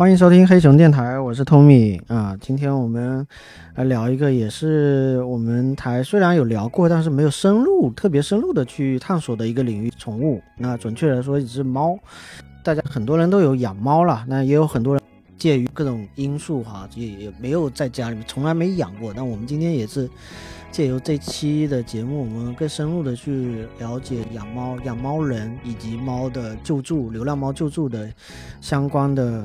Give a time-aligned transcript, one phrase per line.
[0.00, 2.34] 欢迎收听黑熊电台，我是 Tommy 啊。
[2.40, 3.26] 今天我们
[3.74, 10.40] 来聊一个，也是我们台虽然有聊过，但是没有深入、特别深入的去探索的一个领域——宠物。
[10.56, 11.98] 那准确来说，一只猫。
[12.64, 15.02] 大家很多人都有养猫了，那也有很多人
[15.36, 19.12] 介于各种因素哈，也也没有在家里面从来没养过。
[19.12, 20.08] 那我们今天也是
[20.72, 28.10] 借由这期的节目，我们更深入的去了解养猫、养猫人以及猫的救助、流浪猫救助的
[28.62, 29.44] 相关的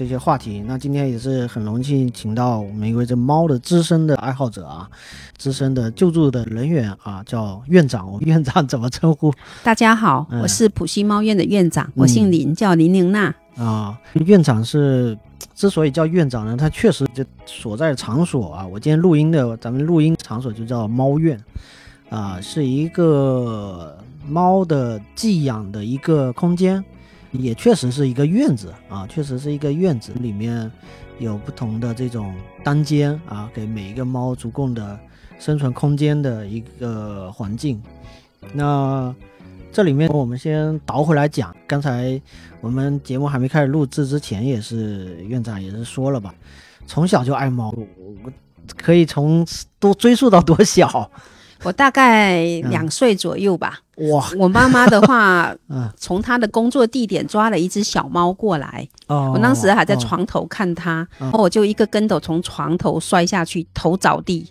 [0.00, 0.64] 这些话题。
[0.66, 4.88] 那今天也是很荣幸请到我们一位这猫的资深的爱好者啊，
[5.36, 8.10] 资深的救助的人员啊，叫院长。
[8.10, 9.30] 我们 院长怎么称呼？
[9.62, 13.34] 大家好，嗯我是普西猫院的院长，我姓林，叫林玲娜。
[13.58, 15.14] 啊，院长是
[15.54, 21.38] 之所以叫院长呢，他确实就所在场所啊，我今天录音的咱们录音场所就叫猫院，
[22.08, 26.82] 啊，是一个猫的寄养的一个空间，
[27.32, 30.70] 也确实是一个院子啊，确实是一个院子，里面
[31.18, 34.98] 有不同的这种单间啊，给每一个猫足够的
[35.38, 37.80] 生存空间的一个环境。
[38.52, 39.14] 那
[39.70, 42.20] 这里面我们先倒回来讲，刚才
[42.60, 46.34] 我们节目还没开始录制之前，也是院长也是说了吧，
[46.86, 47.70] 从小就爱猫，
[48.24, 48.32] 我
[48.76, 49.46] 可以从
[49.78, 51.10] 多追溯到多小？
[51.62, 52.70] 我大概嗯。
[52.70, 53.78] 两岁左右吧。
[54.10, 55.88] 哇，我妈妈的话， 嗯。
[55.96, 59.98] 从她的工作地点抓了一只小猫过来，哦，我当时还在哦。
[60.00, 61.26] 床头看它，嗯。
[61.26, 64.48] 然后我就一个跟斗从床头摔下去，头着地，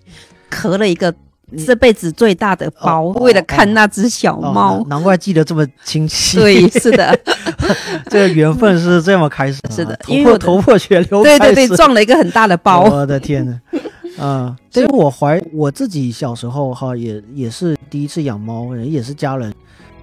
[0.51, 1.13] 咳了一个
[1.65, 4.77] 这辈子最大的包，哦为了看那只小哦猫。
[4.81, 6.37] 难难怪记得这么清晰。
[6.37, 7.17] 对，是的，
[8.07, 12.83] 这个缘分是这么开始啊， 是的头破因为我头破血流对对对，撞了一个很大的包。
[12.83, 13.59] 我的天呐，
[14.19, 14.55] 啊！
[14.69, 19.53] 所以我怀我自己小时候哈，也也是第一次养猫，也是家人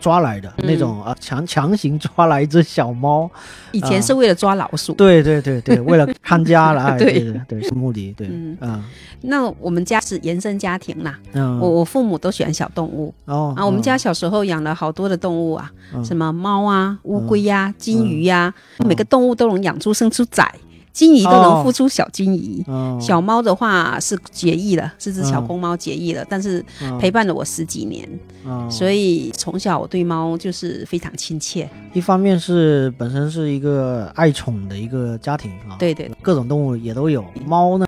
[0.01, 3.31] 抓来的、嗯那种啊，强强行抓来一只小猫。
[3.73, 4.93] 以前是为了抓老鼠。
[4.95, 8.83] 对对对对，为了看家了， 哎，对对对对，是目的，对，嗯嗯
[9.23, 18.53] 那我们家是原生家庭啦，嗯，我我父母都喜欢小动物哦啊，我们家小时候养了好多的动物啊，嗯什么猫啊、乌龟呀、金鱼呀，
[18.87, 20.49] 每个动物都能养出生出崽，
[20.97, 22.65] 金鱼都能孵出小金鱼。
[22.67, 28.09] 哦小猫的话是绝育了，是只小嗯公猫绝育了，但是嗯陪伴了我十几年，
[28.47, 31.69] 嗯所以从小我对猫就是非常亲切。
[31.93, 37.87] 一方面是本身是一个爱宠的一个家庭啊，对对各种动物也都有，猫呢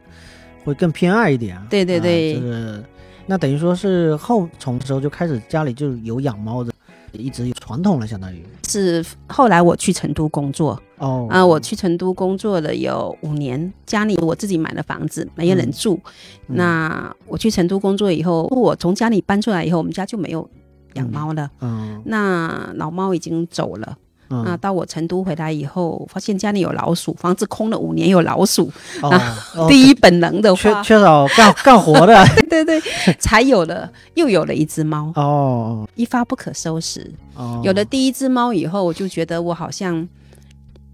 [0.62, 1.66] 会更偏爱一点啊。
[1.70, 2.84] 对对对啊就是
[3.24, 6.70] 那等于说是后从时候就开始家里就有养猫的，
[7.12, 16.00] 一直有传统了，相当于是后来我去成都工作哦啊、我去成都工作了有五年，家里我自己买了房子，没有人住。
[16.48, 20.48] 嗯那我去成都工作以后，我从家里搬出来以后，我们家就没有
[20.94, 21.50] 养猫了。
[21.60, 23.96] 嗯那老猫已经走了。
[24.30, 28.70] 那嗯到我成都回来以后，发现家里有老鼠，房子空了五年有老鼠。
[29.02, 29.10] 哦
[29.54, 32.24] 哦 第一本能的缺，缺少干干活的。
[32.50, 35.88] 对对对，才有了，又有了一只猫，哦。
[35.94, 37.10] 一发不可收拾。
[37.34, 40.06] 哦，有了第一只猫以后，我就觉得我好像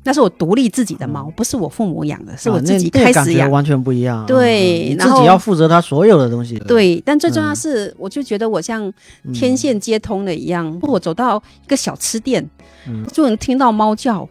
[0.04, 3.48] 那是我独立自己的猫，不是我父母养的，是我啊自己开始养。
[3.48, 4.24] 觉完全不一样。
[4.26, 6.58] 对自己要负责它所有的东西。
[6.68, 8.92] 对，但最重要嗯是，我就觉得我像
[9.32, 12.48] 天线接通了一样，我走到一个小吃店，
[12.86, 14.28] 嗯就能听到猫叫，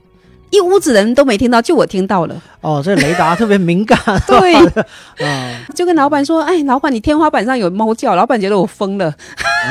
[0.53, 2.41] 一屋子人都没听到，就我听到了。
[2.61, 3.97] 哦，这雷达特别敏感。
[4.27, 4.53] 对，
[5.25, 9.11] 啊，就跟老板说：“哎，老板，你天花板上有猫叫。”老板觉得我疯了，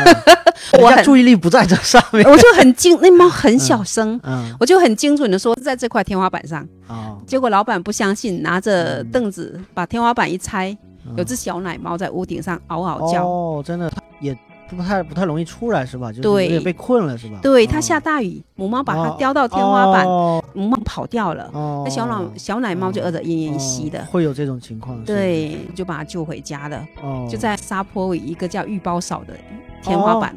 [0.83, 2.29] 我注意力不在这上面。
[2.29, 6.67] 我就很精，那猫很小声，嗯我就很精准的说在这块天花板上。
[6.89, 10.77] 哦结果老板不相信，拿着凳子把天花板一拆，
[11.07, 13.25] 嗯有只小奶猫在屋顶上嗷嗷叫。
[13.25, 14.37] 哦，真的它也
[14.77, 16.11] 不太不太容易出来是吧？
[16.11, 17.39] 就是对有点被困了是吧？
[17.43, 24.07] 对，哦它下大雨，母猫把它哦叼到天花板，哦母猫跑掉了，哦那小老小奶猫就饿得奄奄一息的哦。
[24.11, 25.03] 会有这种情况。
[25.05, 29.35] 对，就把它救回家了，哦，就在沙坡尾一个叫玉包嫂的
[29.83, 30.35] 天花板，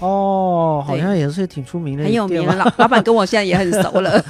[0.00, 2.44] 哦，好像也是挺出名的，很有名。
[2.56, 4.22] 老 老板跟我现在也很熟了。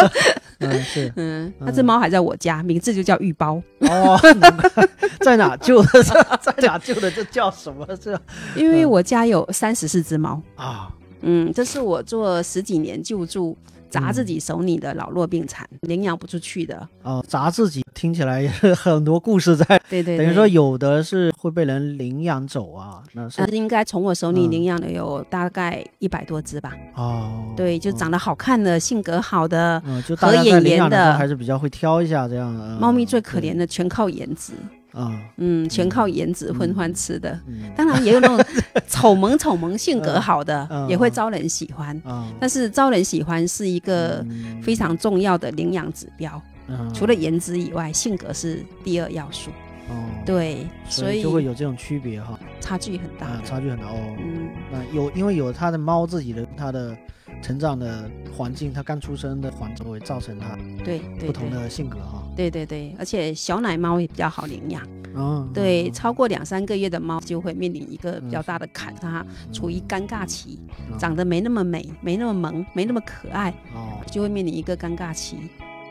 [0.60, 4.20] 嗯，是嗯，那只猫还在我家，名字就叫玉包，哦，
[5.20, 6.02] 在哪救的？
[6.42, 7.10] 在哪救的？
[7.10, 7.86] 这叫什么？
[7.98, 8.18] 这
[8.54, 10.40] 因为我家有三十四只猫。
[10.56, 10.90] 啊，
[11.22, 13.56] 嗯，这是我做十几年救助
[13.90, 16.88] 砸自己手里的老弱病残，领养不出去的。
[17.02, 26.72] 哦，砸自己听起来也是很多故事在，对对对，等于说有的是会被人领养走啊，那是呃，应该从我手里嗯领养的有大概一百多只吧。
[26.94, 29.82] 哦，对，就嗯长得好看的、性格好的。
[30.16, 32.56] 合眼缘的还是比较会挑一下这样。
[32.56, 34.52] 的猫咪最可怜的全靠颜值，
[34.92, 37.38] 啊，嗯，全靠颜值混饭吃的。
[37.46, 38.44] 嗯当然也有那种
[38.88, 41.96] 丑萌丑萌、性格好的，嗯也会招人喜欢。
[42.04, 46.40] 啊，但是招人喜欢是一个嗯非常重要的领养指标。
[46.68, 49.50] 嗯除了颜值以外，性格是第二要素。
[49.88, 49.94] 哦，
[50.24, 53.26] 对，所以就会有这种区别哈，差距很大。
[53.44, 53.98] 差距很大哦。
[54.20, 56.96] 嗯，那有因为有他的猫自己的它的
[57.42, 62.22] 成长的环境，它刚出生的环境会造成它对不同的性格哈。
[62.36, 64.86] 对对对，而且小奶猫也比较好领养。
[65.14, 75.36] 嗯，对，嗯超过两三个月的猫就会面临一个比较大的坎，它处于尴尬期，嗯长长得没那么美，没那么萌，没那么可爱，哦，就会面临一个尴尬期，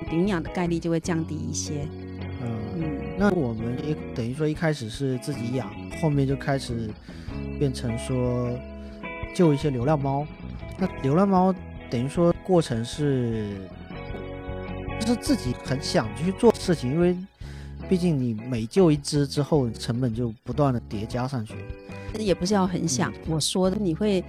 [0.10, 1.86] 领养的概率就会降低一些。
[2.42, 2.84] 嗯，嗯，
[3.18, 5.70] 那我们也等于说一开始是自己养，
[6.02, 6.90] 后面就开始
[7.60, 8.50] 变成说
[9.36, 10.26] 救一些流浪猫。
[10.80, 11.54] 那流浪猫
[11.90, 13.58] 等于说过程是，
[15.06, 17.18] 是自己很想去做事情，因为
[17.90, 21.54] 毕竟你每救一只之后，成本就不断的叠加上去。
[22.18, 24.24] 也不是要很想，我说的你会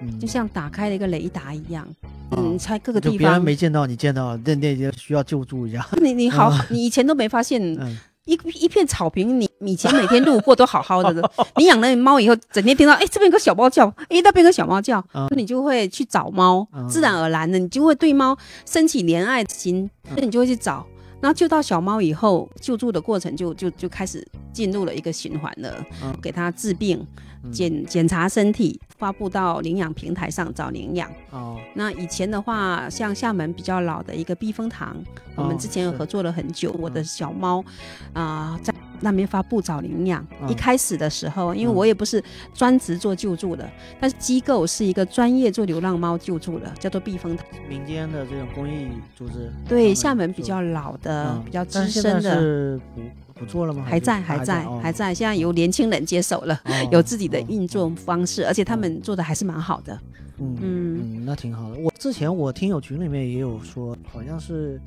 [0.00, 1.86] 嗯，就像打开了一个雷达一样，
[2.30, 5.86] 哦嗯，猜各个就别人地方，没见到，你见到了，那那就需要救助一下。
[6.00, 15.26] 你你好，你以前都没发现嗯，一一片草坪，你以前每天路过都好好的的， 你养了猫以后，整天听到哎这边有个小猫叫，哎那边有个小猫叫，嗯。
[15.36, 16.86] 你就会去找猫，嗯。
[16.88, 20.86] 自然而然的你就会对猫升起怜爱心，那你就会去找。
[21.18, 25.74] 然后救到小猫以后，救助的过程就就就开始进入了一个循环了，
[26.04, 26.14] 嗯。
[26.20, 27.22] 给它治病、嗯
[27.52, 31.10] 检检查身体，发布到领养平台上找领养。
[31.30, 34.96] 哦，那以前的话，像厦门比较老的一个避风塘，
[35.34, 36.74] 我们之前有合作了很久。
[36.78, 37.64] 我的嗯小猫
[38.12, 40.26] 啊、在那边发布找领养。
[40.40, 42.22] 嗯一开始的时候，因为嗯我也不是
[42.54, 43.68] 专职做救助的，
[44.00, 47.46] 但是机构是一个专业做流浪猫救助的，叫做避风塘。
[47.68, 52.40] 民间的这种公益组织，对，厦门比较老的、嗯比较资深的。
[52.40, 53.84] 是不不做了吗？
[53.86, 55.14] 还在，还还在，哦还在。
[55.14, 59.98] 现在由年轻人接手了，哦 有自己的哦运作方式，而且他们做的还是蛮好的。
[60.38, 61.78] 嗯嗯嗯，那挺好的。
[61.78, 64.80] 我之前我听友群里面也有说，好像是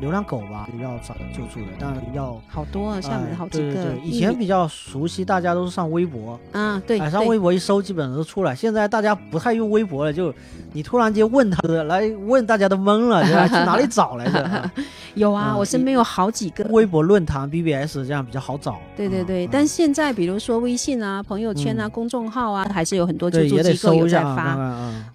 [0.00, 3.72] 流浪狗吧，要找救助的，但是要好多啊，厦门哎好几个。
[3.72, 8.54] 对对对，以前比较熟悉，大家都是上微博，啊，对，哎，上微博一搜，基本上都出来。
[8.54, 10.34] 现在大家不太用微博了，就
[10.72, 13.46] 你突然间问他来问，大家都懵了，对吧？
[13.46, 14.42] 去哪里找来着？
[14.44, 14.72] 啊
[15.14, 16.64] 有啊，啊我身边有好几个。
[16.70, 18.72] 微博论坛、BBS 这样比较好找。
[18.72, 24.58] 啊对对对，啊但现在比如说微信啊、朋友圈啊、嗯公众号啊，还是有很多救助机构有在发。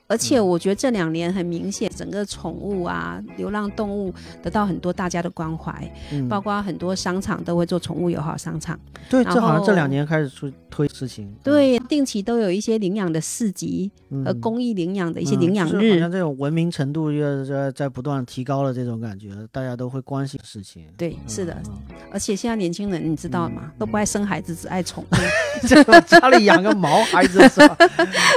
[0.09, 5.74] 而且我觉得这两年很明显，整个宠物啊、流浪动物得到很多大家的关怀，
[6.12, 8.80] 嗯包括很多商场都会做宠物友好商场。
[9.09, 11.33] 对，这好像这两年开始出推事情。
[11.44, 16.12] 对，定期都有一些领养的市集嗯，和公益领养的一些嗯领养就是好像。
[16.12, 20.86] 这种文明程度越在在不断提高了，这种感觉，大家都会关心事情。
[20.98, 21.74] 对，嗯是的，嗯
[22.12, 23.71] 而且现在年轻人你知道吗？
[23.77, 25.07] 都不爱生孩子，只爱宠物。
[25.68, 27.77] 这 种 家里养个毛孩子是吧？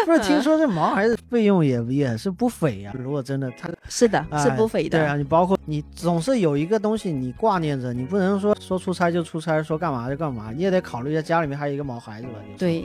[0.06, 4.98] 不是，听说这毛孩子费用也也是不菲呀、如果真的他是的，是哎不菲的。
[4.98, 12.32] 对啊，你包括你总是有一个东西你挂念着，你不能说说出差就出差，说干嘛就干嘛，你也得考虑一下家里面还有一个毛孩子吧。
[12.58, 12.84] 对，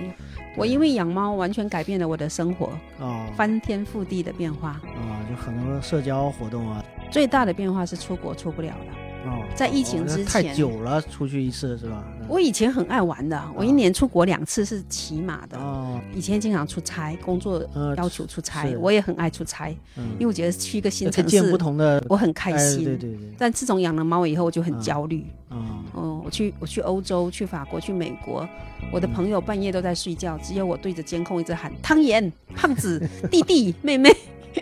[0.56, 2.70] 我因为养猫完全改变了我的生活，
[3.00, 4.70] 哦翻天覆地的变化。
[4.70, 9.05] 啊，就很多社交活动啊，最大的变化是出国出不了了。
[9.26, 12.04] 哦，在疫情之太前久了，出去一次是吧？
[12.20, 12.26] 嗯。
[12.28, 15.58] 我以前很爱玩的，我一年出国两次是骑马的。
[15.58, 20.10] 哦，以前经常出差，工作呃，要求出差是，我也很爱出差，嗯。
[20.14, 22.84] 因为我觉得去一个新城可以见不市，同的，我很开哎心。
[22.84, 24.82] 对对对，但自从养了猫以后，我就很嗯。
[24.82, 25.26] 焦虑。
[25.52, 25.84] 嗯。
[25.96, 28.48] 嗯，我去我去欧洲、去法国、去美国，
[28.92, 33.00] 我的朋友半夜都在睡觉，只有我对着监控一直喊汤圆、胖子、
[33.32, 34.10] 弟弟、妹妹，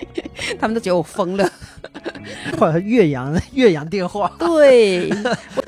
[0.59, 1.49] 他们都觉得我疯了。
[2.57, 5.09] 或者岳阳岳阳电话，对，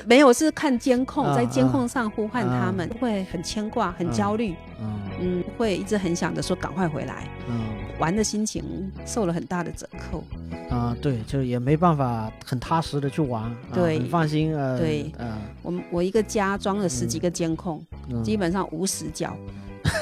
[0.06, 7.60] 没有是看监控， 啊在监控上呼唤他啊们，会很牵挂、很焦虑，嗯嗯，会一直很想着说赶快回来，嗯
[7.98, 10.22] 玩的心情受了很大的折扣。
[10.70, 15.10] 啊，对，就也没办法很踏实的去玩，啊对很放心，呃，对。
[15.18, 18.22] 嗯，我们我一个家装了十几个监控，嗯。
[18.24, 19.36] 基本上无死角，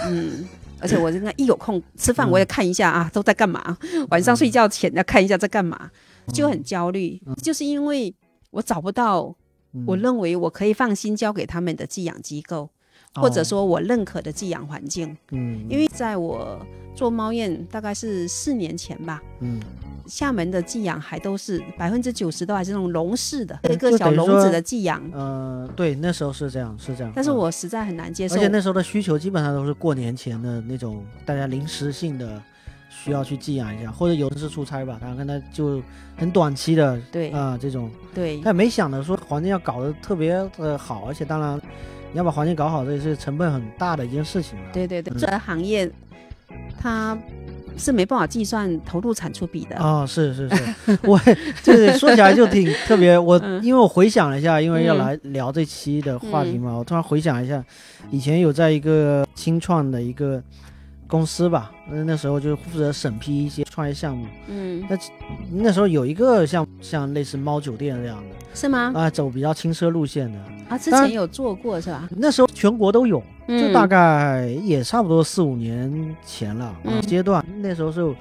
[0.06, 0.44] 嗯。
[0.80, 2.30] 而且我现在一有空吃饭，嗯。
[2.30, 3.76] 我也看一下啊，都在干嘛？
[4.10, 5.90] 晚上睡觉前要看一下在干嘛，
[6.32, 8.14] 就很焦虑，就是因为
[8.50, 9.34] 我找不到
[9.72, 9.84] 嗯。
[9.86, 12.70] 我认为我可以放心交给他们的寄养机构，
[13.14, 15.08] 或者，说我认可的寄养环境。
[15.10, 16.58] 哦嗯，因为在我
[16.94, 19.60] 做猫宴大概是四年前吧，嗯。
[20.06, 25.02] 厦门的寄养还都是百分之九十都还是那种笼式的，嗯一个小笼子的寄养。
[25.14, 27.36] 呃，对，那时候是这样，是这样，但是嗯。
[27.36, 28.34] 我实在很难接受。
[28.34, 32.38] 而，且那时候的需求基本上都是过年前的那种大家临时性的
[32.90, 35.80] 需要去寄养一下，或者有的是出差吧，他跟他就
[36.18, 37.30] 很短期的对。
[37.30, 38.38] 啊、这种，对。
[38.42, 41.62] 他也没想着说环境要搞得特别的好，而且当然你
[42.14, 44.64] 要把环境搞好，这也是成本很大的一件事情了。
[44.72, 45.90] 对对对，嗯这个行业
[46.80, 47.16] 它
[47.76, 49.76] 是没办法计算投入产出比的。
[49.78, 51.20] 哦，是是是， 我
[51.62, 53.18] 这说起来就挺特别。
[53.18, 57.62] 我嗯因为我回想了一下，因为要嗯来聊这期的话题嘛，我突然回想一下，
[58.10, 60.40] 以前有在一个新创的一个
[61.14, 64.26] 公司吧，那那时候就负责审批一些创业项目。
[64.48, 64.98] 嗯，那
[65.52, 68.90] 那时候有一个像像类似猫酒店这样的是吗？
[68.92, 72.08] 啊，走比较轻奢路线的，啊，之前有做过是吧？
[72.16, 76.74] 那时候全国都有，就嗯大概也差不多四五年前了、
[77.06, 77.46] 阶段。
[77.58, 78.12] 那时候是有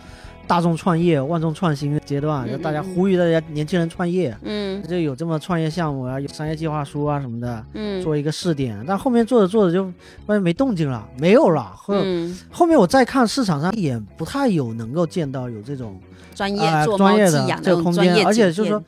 [0.46, 4.84] 大众创业、万众创新的阶段，嗯就大家呼吁大家年轻人创业，嗯。
[4.84, 8.04] 就有这么创业项目啊，有商业计划书啊什么的，嗯。
[8.04, 8.84] 做一个试点。
[8.88, 9.86] 但后面做着做着就
[10.26, 11.74] 发现没动静了，没有了。
[11.76, 16.00] 后、嗯，后面我再看市场上也不太有能够见到有这种
[16.36, 16.60] 专业
[16.98, 18.84] 专业的这个空间，而且就是说，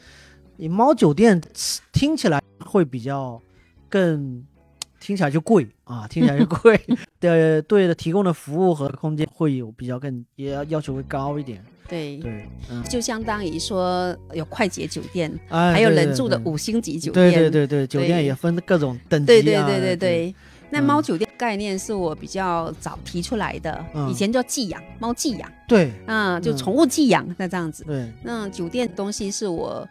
[0.57, 1.41] 你猫酒店
[1.93, 3.41] 听起来会比较
[3.89, 4.43] 更
[4.99, 6.79] 听起来就贵啊，听起来就贵
[7.25, 20.35] 的，对的，提供的服务和空间会有比较更也要要求会高一点，对，对，嗯，就相当于说有快捷酒店，哎，还有人住的，五星级酒店，对对对，酒店也分各种等级、啊，对对对对对。
[20.69, 20.83] 那嗯。
[20.83, 24.09] 猫酒店概念是我比较早提出来的，嗯。
[24.09, 25.91] 以前叫寄养，猫寄养，对。
[26.05, 26.57] 啊，就嗯。
[26.57, 27.83] 宠物寄养，那这样子。
[27.85, 29.87] 对，那酒店东西是我，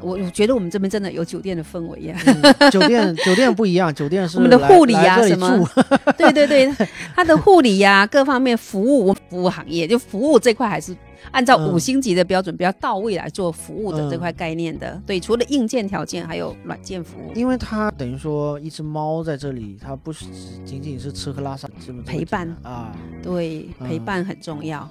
[0.00, 2.16] 我我觉得我们这边真的有酒店的氛围呀。
[2.26, 5.68] 嗯酒店 酒店不一样，酒店是我们的护理呀啊什么？
[6.18, 6.72] 对对对，
[7.14, 10.94] 它的护理呀、各方面服务，我服务行业就服务这块还是
[11.30, 15.00] 按照嗯五星级的标准比较到位来做服务的嗯这块概念的。
[15.06, 17.32] 对，除了硬件条件，还有软件服务。
[17.34, 24.88] 因为它等于说一只猫在这里，它不是只仅仅是吃喝拉撒这么陪伴啊，对，嗯陪伴很重要，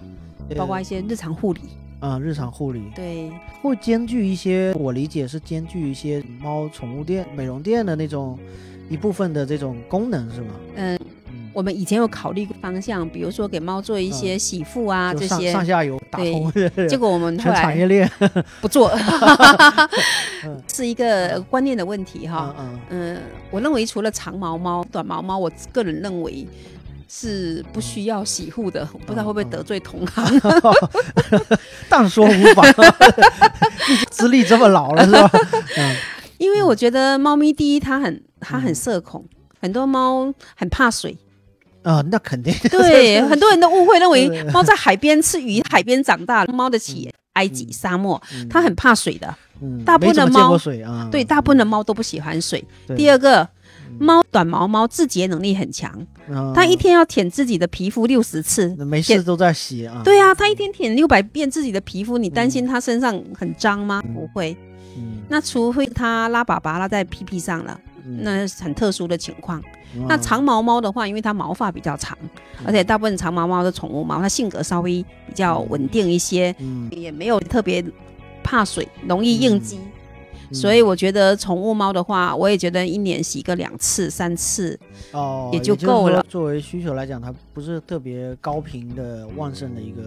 [0.58, 1.62] 包括一些日常护理。
[2.00, 8.38] 啊、日常护理对，会兼具一些，我理解是兼具一些猫宠物店、美容店的那种
[8.90, 10.48] 一部分的这种功能是吗？
[10.76, 11.00] 嗯，嗯，
[11.54, 16.52] 我们以前有考虑过方向，比如说给猫做一些洗护啊、这些上，下游打通，
[16.90, 18.10] 结果我们后全产来业链，
[18.60, 18.90] 不做
[20.46, 22.54] 嗯，是一个观念的问题哈。
[22.58, 26.48] 嗯嗯嗯，我认为除了长毛猫、短毛猫，我个人认为
[27.08, 28.88] 是不需要洗护的。
[28.92, 30.42] 我不知道会不会得罪同行。
[31.88, 32.66] 但说无妨，
[34.10, 35.30] 资历这么老了是吧？
[35.78, 35.96] 嗯
[36.40, 39.24] 因为我觉得猫咪第一，它很它很社恐，
[39.62, 41.18] 很多猫很怕水。
[41.84, 46.46] 啊、那肯定， 对， 很多人都误会认为猫在海边吃鱼，海边长大。
[46.46, 49.34] 猫的起源埃及沙漠，嗯它很怕水的。
[49.62, 52.64] 嗯大部分的猫水啊，对，大部分的猫都不喜欢水。
[52.98, 53.48] 第二个，
[53.98, 58.68] 猫短毛猫自洁能力很强，嗯它一天要舔自己的皮肤六十次。
[58.86, 64.04] 没事都在洗啊，对啊，它一天舔六百遍自己的皮肤，你担心它身上很脏吗？
[64.14, 64.56] 不会。
[64.98, 69.64] 嗯，那除非它拉粑粑拉在屁屁上了，嗯那是很特殊的情况。
[69.96, 72.18] 嗯那长毛猫的话，因为它毛发比较长，
[72.66, 76.90] 而且大部分长毛猫的宠物猫，它性格稍微比较稳定一些，嗯。
[76.92, 77.84] 也没有特别
[78.44, 79.78] 怕水，容易应激。
[79.78, 79.92] 嗯
[80.54, 84.80] 所以我觉得宠物猫的话，我也觉得一年洗个两次、三次，
[85.12, 86.24] 哦，也就就是够了。
[86.30, 90.02] 作为需求来讲，它不是特别高频的旺盛的一个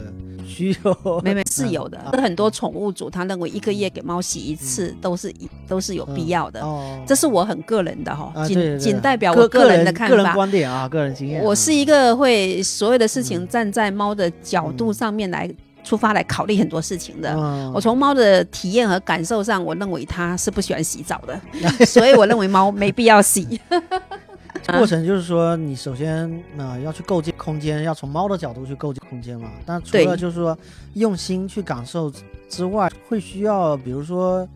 [0.46, 0.94] 需求。
[1.22, 1.98] 没没 是有的。
[1.98, 5.32] 啊很多宠物主他认为一个月给猫洗一次都是
[5.68, 10.34] 都是有必要的，哦，这是我很个人的哈，仅仅代表我个人的看个人法。
[10.34, 11.44] 观点啊，个人经验啊。
[11.44, 13.48] 我是一个会所有的事情嗯。
[13.48, 15.48] 站在猫的角度上面来
[15.86, 17.32] 出发来考虑很多事情的。
[17.34, 21.40] 嗯，我从猫的体验和感受上，我认为它是不喜欢洗澡的，
[21.86, 23.60] 所以我认为猫没必要洗。
[24.66, 29.48] 过程就是说，你首先呃要去构建空间，要从猫的角度去构建空间嘛。
[29.64, 30.58] 但除了就是说
[30.94, 32.12] 用心去感受
[32.48, 34.48] 之外，会需要比如说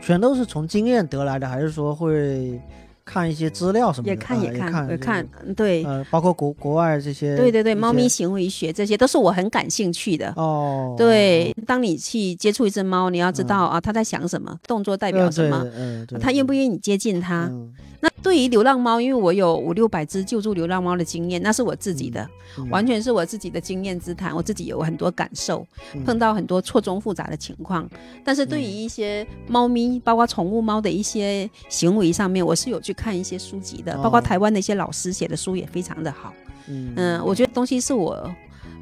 [0.00, 2.58] 全都是从经验得来的，还是说会
[3.06, 4.10] 看一些资料什么的？
[4.10, 10.34] 也看啊也看看也看对呃，包括国国外这些，对对对，猫咪行为学这些都是我很感兴趣的。
[10.36, 15.64] 哦，对，当你去接触一只猫，你要知道啊，它在想什么，动作代表什么，
[16.20, 17.50] 它愿不愿意你接近它。
[17.96, 26.04] 嗯那对于流浪猫，因为我有五六百只救助流浪猫的经验，那是我自己的，嗯完全是我自己的经验之谈，我自己有很多感受，嗯。
[26.04, 27.88] 碰到很多错综复杂的情况。
[28.24, 34.02] 但是对于一些猫咪，包括宠物猫的一些行为上面，我是有去看一些书籍的，哦。
[34.02, 36.32] 包括台湾的一些老师写的书也非常的好。
[36.68, 36.92] 嗯。
[36.96, 38.30] 嗯，我觉得东西是我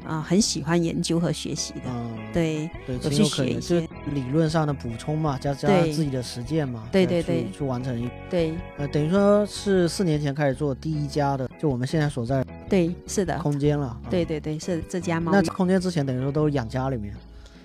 [0.05, 1.81] 啊、很喜欢研究和学习的。
[1.87, 13.87] 嗯对对，有去情有可一些就理论上的补充嘛，加加对自己的实践嘛，对对对去完成一对呃，等于说是四年前开始做第一家的，就我们现在所在对，是的，空间了。
[13.87, 15.31] 啊对，对对，是这家猫。
[15.31, 17.13] 那空间之前等于说都养家里面，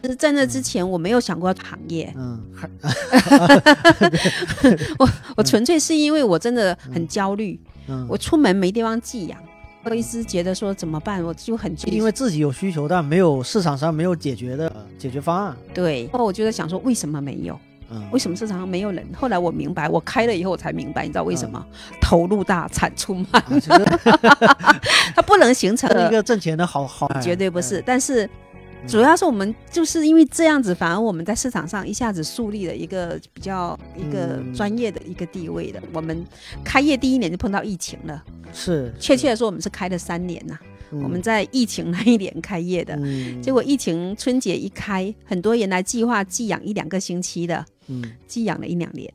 [0.03, 2.41] 就是在那之前，我没有想过行业，嗯，
[4.99, 9.39] 我我纯粹是因为我真的很焦虑，嗯，我出门没地方寄养，
[9.83, 15.57] 我一直觉得说怎么办，我就很因为自己有需求，但没有市场上没有解决的解决方案。
[15.73, 17.59] 对，然后我就在想说，为什么没有？
[17.93, 19.05] 嗯，为什么市场上没有人？
[19.17, 21.65] 后来我明白，我开了以后我才明白，你知道为什么？
[21.93, 23.43] 嗯投入大，产出慢，
[25.15, 27.79] 它不能形成一个挣钱的好好，绝对不是。
[27.79, 28.29] 哎但是
[28.89, 34.53] 主要是我们就是因为这样子，反而我们在市场上一下子树立了一个比较一个嗯。
[34.53, 35.81] 专业的一个地位的。
[35.93, 36.25] 我们
[36.65, 40.59] 开业第一年就碰到疫情了，是确切的说，我们是开了三年呐、
[40.91, 41.03] 嗯。
[41.03, 42.97] 我们在疫情那一年开业的。
[42.97, 43.41] 嗯。
[43.41, 48.03] 结果疫情春节一开，很多原来计划寄养一两个星期的，嗯。
[48.27, 49.13] 寄养了一两年。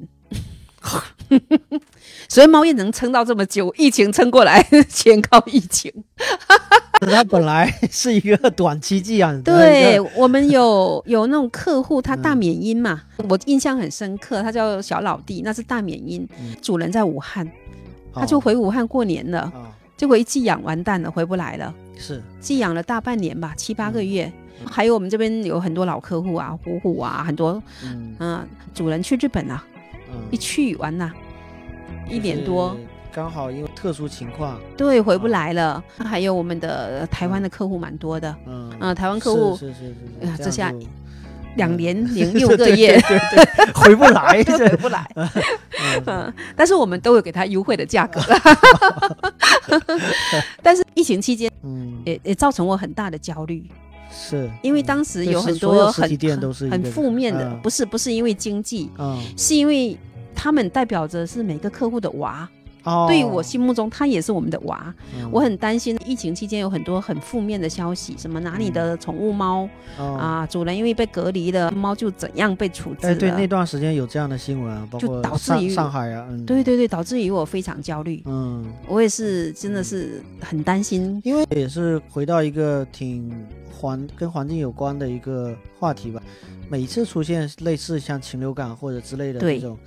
[2.29, 5.91] 所以猫业能撑到这么久，疫情撑过来 全靠疫情。
[7.01, 16.55] 它本来是一个短期寄养对我们有有那种客户，他大嗯缅因嘛，我印象很深刻，他叫小老弟，那是大缅因，嗯。
[16.61, 17.45] 主人在武汉，
[18.13, 22.23] 他就哦回武汉过年了，啊结果一寄养完蛋了，回不来了，是。
[22.39, 24.31] 寄养了大半年吧，七八个月。
[24.61, 24.67] 嗯。
[24.67, 28.15] 还有我们这边有很多老客户啊，虎虎啊，很多嗯。
[28.19, 29.63] 嗯、主人去日本啊，
[30.31, 31.11] 一嗯去完呐、
[32.09, 32.75] 一年多，
[33.13, 34.59] 刚好因为特殊情况。
[34.77, 35.81] 对，回不来了。
[35.97, 38.69] 还有我们的台湾的客户蛮多的，嗯。
[38.79, 40.73] 啊台湾客户是是是是是呃这下
[41.55, 42.99] 两年零六个 月。
[42.99, 43.19] 对对
[43.65, 45.09] 对回不来回不来。
[45.15, 45.29] 嗯。
[46.05, 48.19] 嗯，但是我们都有给他优惠的价格。
[50.61, 51.93] 但是疫情期间嗯。
[52.05, 53.63] 也也造成我很大的焦虑，
[54.11, 56.09] 是因为当时有很多很
[56.69, 57.59] 很负面的，嗯。
[57.61, 59.21] 不是不是因为经济，嗯。
[59.37, 59.97] 是因为
[60.33, 62.47] 他们代表着是每个客户的娃，
[62.85, 63.05] 哦。
[63.09, 64.93] 对于我心目中他也是我们的娃。
[65.19, 65.29] 嗯。
[65.31, 70.15] 我很担心疫情期间有很多很负面的消息，什么哪里的宠物猫、哦。
[70.15, 81.19] 啊，主人因为被隔离了，猫就怎样被处置哎，对，那段时间有这样的新闻啊，括上导致于上海啊，嗯，对对对，导致于我非常焦虑，嗯，我也是真的是很担心。
[81.23, 83.33] 因为也是回到一个挺
[83.71, 86.21] 环跟环境有关的一个话题吧。
[86.69, 89.77] 每次出现类似像禽流感或者之类的这种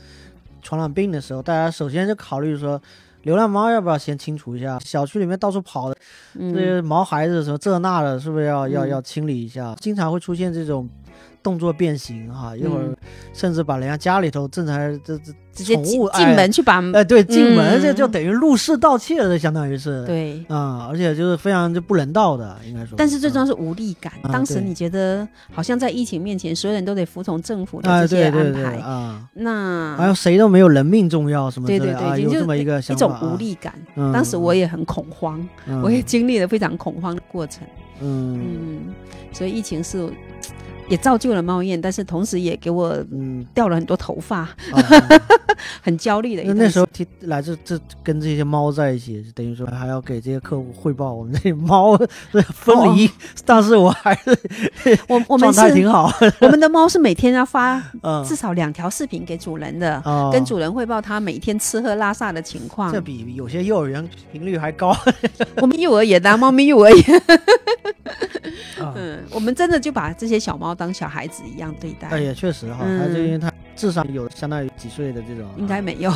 [0.69, 2.79] 传染病的时候，大家首先就考虑说，
[3.23, 4.79] 流浪猫要不要先清除一下？
[4.85, 9.75] 小区里面到处跑的这嗯，些毛孩子什么这那的，是不是要要嗯要清理一下？
[9.81, 10.87] 经常会出现这种
[11.43, 12.97] 动作变形哈，一会儿嗯
[13.33, 20.05] 甚至把人家家里头正常这这直接进进哎门去把哎，对，进门这嗯就等于入室盗窃了，相当于是。。
[20.07, 20.45] 对。
[20.49, 22.95] 啊、而且就是非常就不人道的，应该说。
[22.97, 24.13] 但是最重要嗯是无力感。
[24.33, 33.75] 当时你觉得好像在疫情面前，所有人都得服从政府的啊，这些对对对安排，啊，那好像谁都没有人命重要什么之对对对就有这么一个一种想法啊无力感。
[33.97, 37.67] 嗯当时我也很恐慌，嗯我也经历了非常恐慌的过程。
[38.01, 38.95] 嗯嗯，
[39.33, 40.09] 所以疫情是
[40.89, 44.55] 也造就了猫燕，但是同时也给我嗯，掉了很多头发，啊
[45.83, 51.97] 很焦虑的一那那时候提来这这跟这些猫在一起，等于说还要给这些客户汇报我们这些猫
[52.33, 53.11] 这分离，
[53.45, 54.39] 但是我还是
[55.09, 58.25] 我我们是挺好，我们的猫是每天要发 嗯。
[58.25, 60.31] 至少两条视频给主人的，哦。
[60.33, 62.93] 跟主人汇报它每天吃喝拉撒的情况。
[62.93, 63.01] 这。
[63.09, 64.95] 比有些幼儿园频率还高。
[65.63, 67.98] 我们幼儿园的猫咪幼儿园，啊
[68.97, 72.09] 嗯，我们真的就把这些小猫当小孩子一样对待。
[72.09, 76.11] 哎也确实哈，嗯它就因为它智商有相当于几岁的这种，应该没有，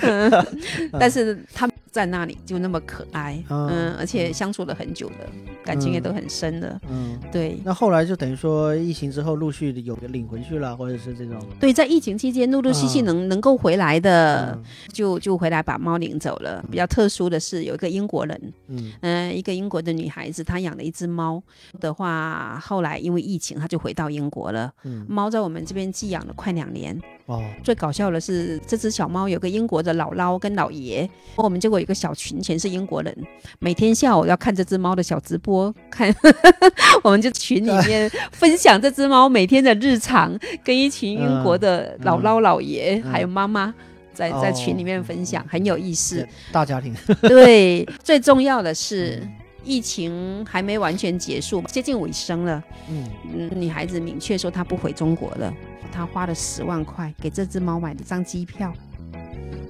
[0.00, 0.46] 嗯
[0.98, 3.68] 但是他们在那里就那么可爱，嗯。
[3.68, 5.28] 嗯，而且相处了很久的，
[5.62, 7.20] 感情也都很深的，嗯。
[7.30, 7.60] 对。
[7.62, 14.64] 那后来就等于说疫情之后陆续有个领回去了，或者是这种，对，在疫情期间陆陆续续嗯能能够回来的，嗯。
[14.94, 16.64] 就就回来把猫领走了。
[16.70, 18.92] 比较特殊的是，有一个英国人，嗯。
[19.02, 21.42] 嗯、一个英国的女孩子，她养了一只猫。
[21.78, 24.72] 的话，后来因为疫情，她就回到英国了。
[24.84, 26.98] 嗯猫在我们这边寄养了快两年。
[27.26, 33.16] 哦最搞笑的是，这只小猫有个英国的姥姥跟姥爷，我们结果有一个小群，全是英国人，
[33.60, 36.14] 每天下午要看这只猫的小直播，看
[37.04, 43.72] 我们就群里面分享这只猫每天的日常，跟一群英国的姥姥姥爷、嗯还有妈妈。
[44.14, 46.28] 在在哦群里面分享，很有意思。
[46.52, 49.26] 大家庭， 对，最重要的是，
[49.64, 52.62] 疫情还没完全结束，接近尾声了。
[52.88, 55.52] 嗯嗯，女孩子明确说她不回中国了，
[55.92, 58.72] 她花了十万块给这只猫买了张机票，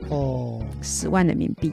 [0.09, 1.72] 哦十万人民币。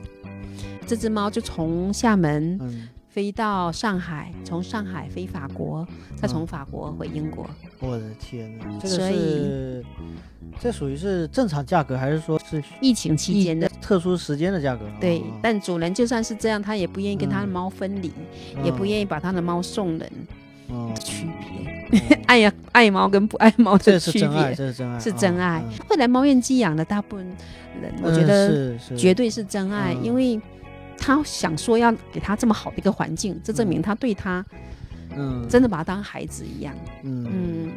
[0.85, 7.45] 这只猫就从厦门嗯，飞到上海，从上海飞法国，再从法国回英国。
[7.79, 9.85] 我的天呐，这个所以是
[10.57, 13.69] 这属于是正常价格，还是说是疫情期间的。
[13.81, 14.85] 特殊时间的价格？
[15.01, 18.09] 对哦，但主人就算是这样，他也不愿意跟他的嗯猫分离，
[18.63, 20.09] 也不愿意把他的猫送人，
[20.69, 21.67] 哦，区别。
[21.67, 25.85] 哦爱呀，爱猫跟不爱猫这的区是真爱，别这是真爱，是真爱嗯。
[25.89, 27.25] 未来猫院寄养的大部分
[27.81, 30.39] 人，我觉嗯得绝对是真爱，嗯因为
[30.99, 34.45] 他想说要给他这么好的一个环境，这证明他对他
[35.15, 36.75] 嗯，真的把他当孩子一样。
[37.03, 37.25] 嗯。
[37.31, 37.71] 嗯，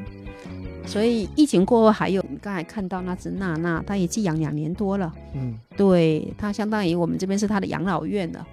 [0.87, 5.12] 所以疫情过后，还有你刚才看到那只娜娜，它也寄养两年多了。
[5.35, 5.58] 嗯。
[5.76, 8.46] 对，它相当于我们这边是它的养老院了，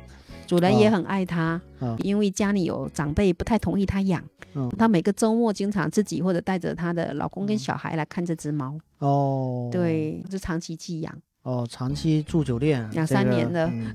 [0.48, 4.70] 主人也哦很爱它，哦因为家里有长辈不太同意它养，嗯。
[4.78, 11.14] 它每个周末经常自己或者带着她的老公跟小孩来看这只猫，哦，对，就长期寄养。
[11.44, 13.92] 哦，长期住酒店两这个三年了嗯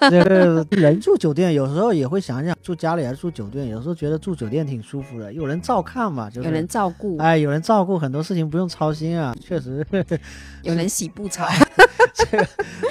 [0.10, 9.86] 这个人住酒店有时候也会想想住家里还是住酒店，有时候觉得住酒店挺舒服的，有人照看嘛，就是有人照顾，哎，有人照顾，很多事情不用操心啊，确实
[10.62, 11.46] 有人 洗不草，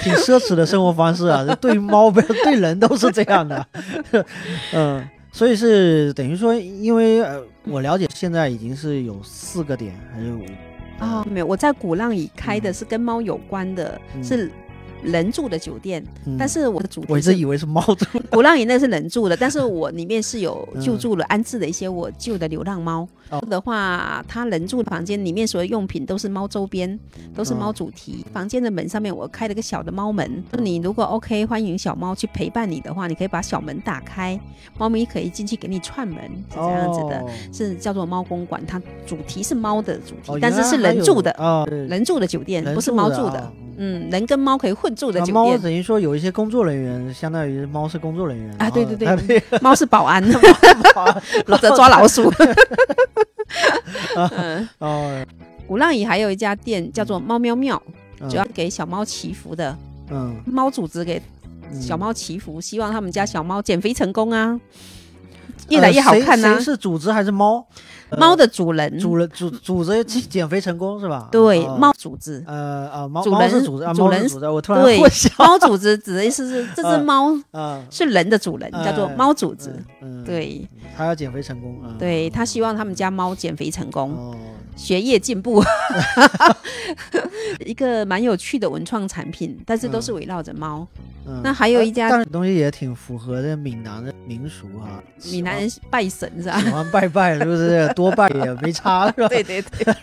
[0.02, 1.46] 挺奢侈的生活方式啊。
[1.60, 3.68] 对猫不对人都是这样的，
[4.74, 10.46] 嗯，所以是等于说，因为呃，我了解现在已经是有四个点还是五
[11.00, 14.24] 哦，没有，我在鼓浪屿开的是跟猫有关的，嗯。
[14.24, 14.52] 是
[15.04, 23.08] 人住的酒店，嗯但是我的主我一直以为是猫住，鼓浪屿那是人住的，但是我里面是有嗯救助了、安置的一些我救的流浪猫。
[23.30, 27.00] 哦的话，他人住的房间里面所有用品都是猫周边，
[27.36, 28.26] 都是猫哦主题。
[28.34, 34.40] 房间的门上面我开了个小的猫门，你如果 OK，欢迎小猫去陪伴你的话，你可以把小门打开，
[34.80, 36.18] 猫咪可以进去给你串门，
[36.50, 37.20] 是这样子的。
[37.20, 41.32] 哦是叫做猫公馆，它主题是猫的主题，哦但是是人住的，
[41.88, 43.54] 人住的酒店，人不是猫住的。
[43.82, 45.62] 嗯，人跟猫可以混住的啊猫酒店。
[45.62, 50.24] 等于说有一些工作人员，相当于猫是工作人员啊，对对对猫是保安。
[51.46, 52.32] 或者然后抓老鼠。
[54.16, 55.26] 嗯，哦，
[55.68, 57.82] 鼓浪屿还有一家店叫做猫喵喵，
[58.20, 58.30] 嗯。
[58.30, 59.76] 主要给小猫祈福的，
[60.10, 60.36] 嗯。
[60.46, 61.22] 猫组织给
[61.72, 61.82] 嗯。
[61.82, 64.60] 小猫祈福，希望他们家小猫减肥成功啊，
[65.70, 67.66] 越来越好看呐、呃谁谁是主子还是猫？
[68.10, 71.28] 呃猫的主人，主人主组织减肥成功是吧？
[71.32, 72.44] 对，哦猫主子。
[72.48, 75.00] 呃啊猫主人主人猫是组织，我突然对
[75.38, 79.72] 猫主子指的意思是 这只嗯猫啊，是人的主人，叫做哎猫主子。
[80.26, 80.68] 对，
[80.98, 84.10] 他要减肥成功啊，对他希望他们家猫减肥成功。
[84.12, 84.36] 哦，
[84.76, 85.64] 学业进步，
[87.66, 90.88] 一个蛮有趣的文创产品，但是都是围绕着猫。
[91.28, 94.98] 嗯那还有一家但是东西也挺符合这闽南的民俗啊，
[95.32, 96.70] 闽南人拜神是吧喜？
[96.72, 97.88] 欢拜拜，是不是？
[97.94, 99.28] 多拜也没差，是吧？
[99.30, 99.96] 对 对对，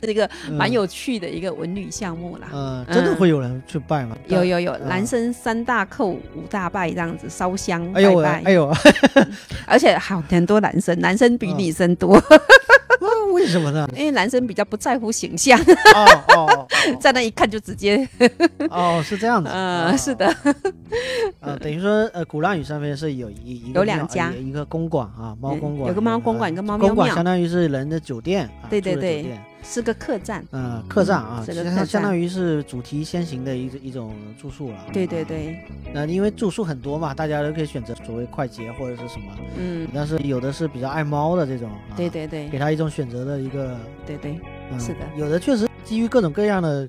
[0.00, 2.48] 这 个嗯蛮有趣的一个文旅项目啦。
[2.54, 4.16] 嗯，真的会有人去拜吗？
[4.28, 8.74] 有有有，嗯男生三大叩五大拜这样子烧香哎呦喂拜拜，哎呦，
[9.66, 12.18] 而且好很多男生，男生比嗯女生多，
[12.88, 12.89] 那
[13.32, 13.88] 为什么呢？
[13.96, 15.58] 因为男生比较不在乎形象，
[15.94, 16.66] 哦哦
[17.00, 17.96] 在那一看就直接，
[18.68, 19.48] 哦哦，是这样子。
[19.50, 19.96] 呃，哦。
[19.96, 20.34] 是的，
[21.40, 24.28] 呃，等于说，呃，鼓浪屿上面是有一一个有两家。
[24.28, 30.44] 呃一个公馆啊，猫公馆，有个猫公馆呃一个猫喵公馆相当于是人的酒店，啊对对对是个客栈。
[30.52, 34.86] 嗯，客栈啊，其实它是个客栈相当于是主题先行的一一种住宿了。
[34.92, 44.40] 对对啊，对，那因为住宿很多嘛，大家都可以选择所谓快捷或者是什么，嗯，但是有的是比较爱猫的这种，啊对，对对给他一种选择的一个，对对，
[44.72, 46.88] 嗯是的有的确实基于各种各样的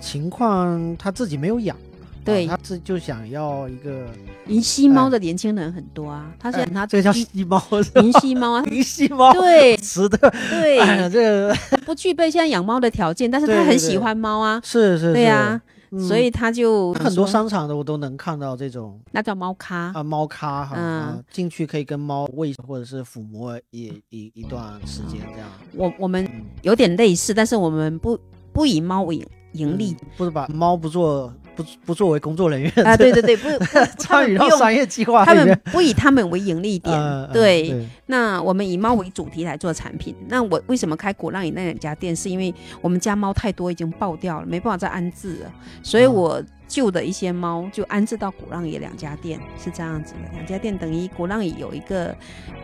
[0.00, 1.76] 情况，他自己没有养。
[2.24, 4.06] 对啊他是就想要一个，
[4.46, 7.62] 银吸猫的年轻人很多啊，他哎想他这个叫银吸猫，
[8.02, 10.18] 银吸猫啊， 银吸猫，对词的，
[10.50, 15.60] 对，哎呀，这个不具备现在养猫的条件，但是他很喜欢猫啊，是是，是对呀，
[15.90, 28.18] 嗯所以他就很多商场的我都能看到这种那叫猫咖，啊猫咖哈，进去可以跟猫喂或者是抚摸一一一段时间这样，我我们嗯，有点类似，但是我们不
[28.52, 29.96] 不以猫为盈利。
[30.02, 33.48] 嗯，不是把猫不做不不作为工作人员啊，对对对，不
[33.98, 37.68] 参与到商业计划他们，不以他们为盈利 点对。
[37.68, 40.14] 对，那我们以猫为主题来做产品。
[40.28, 42.14] 那我为什么开鼓浪屿那两家店？
[42.14, 50.20] 是因为我们家猫太多，已经爆掉了，没办法再安置了，所以嗯我旧的一些猫就安置到鼓浪屿两家店，是这样子的。
[50.32, 52.14] 两家店等于鼓浪屿有一个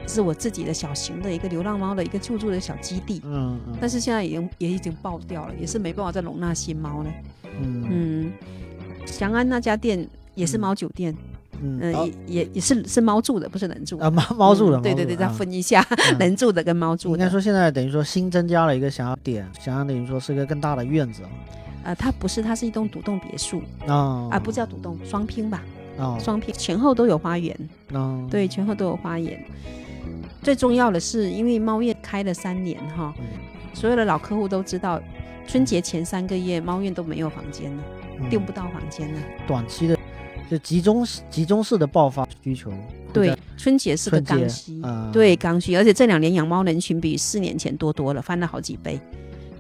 [0.06, 3.20] 是我自己的小型的一个流浪猫的一个救助的小基地。
[3.24, 7.10] 嗯嗯但是现在已经也已经爆掉了，也是没办法再容纳新猫了。
[7.62, 8.32] 嗯嗯，
[9.06, 11.16] 祥安那家店也是猫酒店，
[11.62, 11.80] 嗯
[12.26, 14.04] 也也也是是猫住的，不是人住的。
[14.04, 16.18] 啊猫猫住的，嗯对对对，再分一下嗯。
[16.20, 17.18] 人住的跟猫住的。
[17.18, 21.22] 应该说现在等于说新增加了一个想要点，想要等于说是一个更大的院子
[21.82, 23.62] 呃，它不是，它是一栋独栋别墅。
[23.86, 25.62] 啊啊，不叫独栋，双拼吧，
[25.98, 27.56] 啊双拼，前后都有花园，
[27.92, 29.42] 啊对，前后都有花园。
[30.42, 33.24] 最重要的是，因为猫院开了三年哈，嗯。
[33.72, 35.00] 所有的老客户都知道，
[35.46, 39.20] 春节前三个月猫院都没有房间了，嗯订不到房间了。
[39.46, 39.96] 短期的
[40.50, 42.72] 就集中集中式的爆发需求，
[43.12, 48.98] 对，春节是个刚需，啊对刚需，而且这两年养猫人群比四年前多多了，翻了好几倍。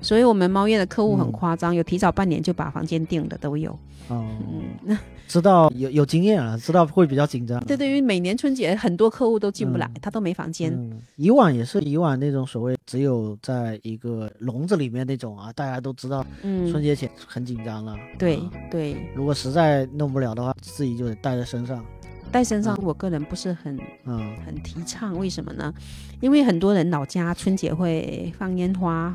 [0.00, 3.70] 所以我们猫业的客户很嗯夸张，有提早半年就把房间订的都有。
[4.08, 7.60] 哦，嗯，那知道有有经验了，知道会比较紧张。
[7.64, 10.72] 对对于每年春节很多客户都进不来，嗯他都没房间。
[10.72, 17.94] 嗯，以往也是以往那种所谓只有在一个笼子里面那种啊，大家都知道春嗯，节前很紧张了。
[18.18, 21.84] 对啊对，如果实在弄不了的话，自己就得带在身上。
[22.30, 25.72] 带身上我个人不是很嗯，很提倡，为什么呢？
[26.20, 29.14] 因为很多人老家春节会放烟花，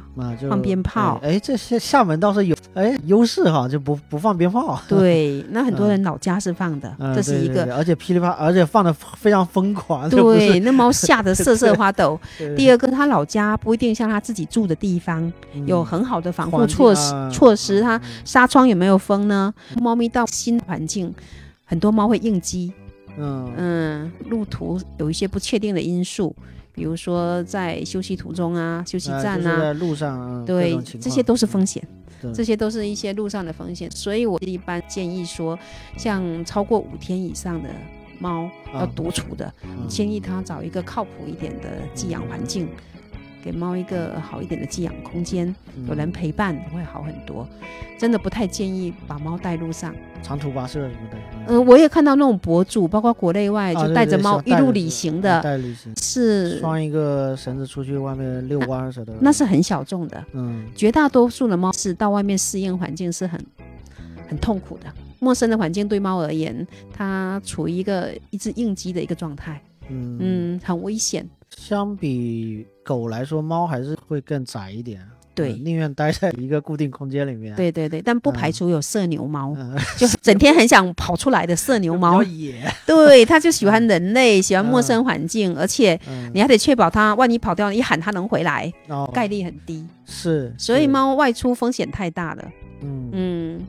[0.49, 4.79] 放鞭炮哎，哎这些厦门倒是有哎优势哈，就不不放鞭炮。
[4.87, 7.53] 对， 那很多人老家是放的，嗯，这是一个。
[7.53, 10.09] 对对对而且噼里啪，而且放的非常疯狂。
[10.09, 12.19] 对，那猫吓得 瑟瑟发抖。
[12.57, 15.31] 第二个，他老家不一定像他自己住的地方
[15.65, 19.53] 有嗯很好的防护措施啊措施，它嗯纱窗有没有封呢？
[19.79, 21.13] 猫咪到新环境，
[21.65, 22.73] 很多猫会应激，
[23.17, 23.53] 嗯。
[23.57, 26.35] 嗯，路途有一些不确定的因素，
[26.71, 31.85] 比如说在休息途中啊、休息啊站啊，就是在路上啊，对这些都是风险，
[32.33, 35.57] 这些都是一些路上的风险，所以我一般建议说，
[35.97, 37.69] 像超过五天以上的
[38.19, 39.87] 猫要啊独处的，嗯。
[39.87, 42.67] 建议它找一个靠谱一点的寄养环境，
[43.45, 45.55] 给猫一个好一点的寄养空间，
[45.87, 47.47] 有人陪伴会好很多。
[47.99, 49.93] 真的不太建议把猫带路上。
[50.23, 51.17] 长途跋涉什么的。
[51.47, 59.13] 嗯呃，我也看到那种博主，包括国内外，啊就带着猫一路旅行的，带旅行，是拴一个绳子出去外面遛弯儿似的。
[59.21, 60.25] 那是很小众的。
[60.33, 63.39] 嗯绝大多数的猫是到外面适应环境是很
[64.27, 64.91] 很痛苦的。
[65.19, 71.29] 陌生的环境对猫而言，它处于一个一直应激的一个状态，嗯嗯，很危险。
[71.55, 75.01] 相比狗来说，猫还是会更窄一点。
[75.33, 77.53] 对嗯宁愿待在一个固定空间里面。
[77.57, 82.55] 对对对，但不排除有色牛猫，嗯，就整天很想跑出来的色牛 猫，野。
[82.87, 89.85] 对，它就喜欢人类，喜欢陌生环境，而且嗯，你还得确保它，万一跑掉了，一喊它能回来，哦概率很低。
[90.05, 92.45] 是，所以，猫外出风险太大了。
[92.81, 93.61] 嗯，嗯，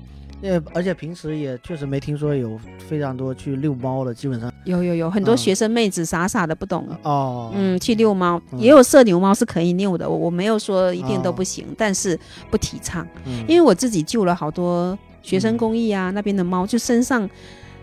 [0.42, 5.37] 呃，而且平时也确实没听说有非常多去遛猫的，基本上有有有很多嗯。
[5.37, 8.59] 学生妹子傻傻的不懂，哦，嗯，去遛猫，嗯。
[8.61, 12.18] 也有社牛猫是可以遛的，我我没有说一定都不行，但是
[12.51, 17.29] 不提倡，嗯，因为我自己救了好多学生公益啊、那边的猫，就身上。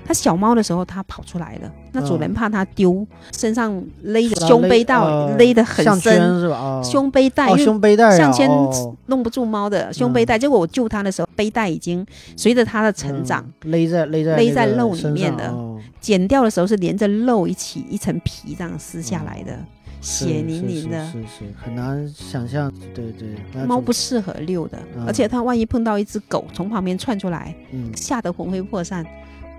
[0.06, 3.06] 它小猫的时候，它跑出来了，那主人怕它丢，
[3.38, 6.58] 身上勒着胸背带呃勒得很深，是吧？
[6.58, 8.96] 哦，胸背带，胸背带啊项圈哦。
[9.06, 10.38] 弄不住猫的胸背带。
[10.38, 15.54] 结果我救它的时候，背带已经随着它的成长，嗯勒在勒在勒在肉里面的
[16.02, 19.58] 剪掉的时候是连着肉一起一层皮这样撕下来的，
[20.02, 21.06] 血淋淋的。
[21.06, 25.06] 是是是是很难想象，对对，猫不适合遛的，嗯。
[25.08, 27.90] 而且它万一碰到一只狗从旁边窜出来，嗯。
[27.96, 29.06] 吓得魂飞魄散，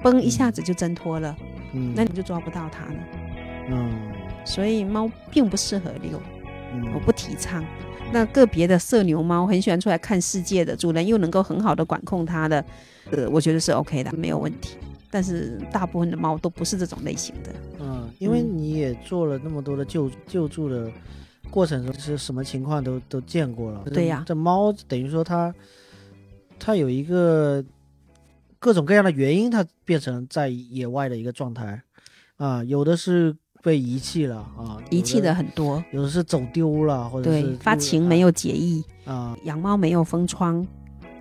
[0.04, 1.34] 嘣一下子就挣脱了，
[1.72, 3.00] 嗯那你就抓不到它了。
[3.70, 4.12] 嗯
[4.44, 6.20] 所以猫并不适合遛，
[6.74, 7.64] 嗯我不提倡。
[8.12, 12.64] 那个别的色牛猫很喜欢出来看世界的，主人又能够很好的管控它的，
[13.10, 14.76] 呃，我觉得是 OK 的，没有问题。
[15.10, 17.50] 但是大部分的猫都不是这种类型的。
[17.80, 20.90] 嗯，因为嗯你也做了那么多的救救助的
[21.50, 23.82] 过程中，是什么情况都都见过了。
[23.86, 25.54] 对呀这猫等于说它
[26.58, 27.64] 它有一个
[28.64, 31.82] 各种各样的原因，它变成在野外的一个状态
[32.38, 40.66] 啊，有的是被遗弃了啊，遗弃的，很多，有的是走丢了，或者是，发情没有有结义，啊养猫没有封窗，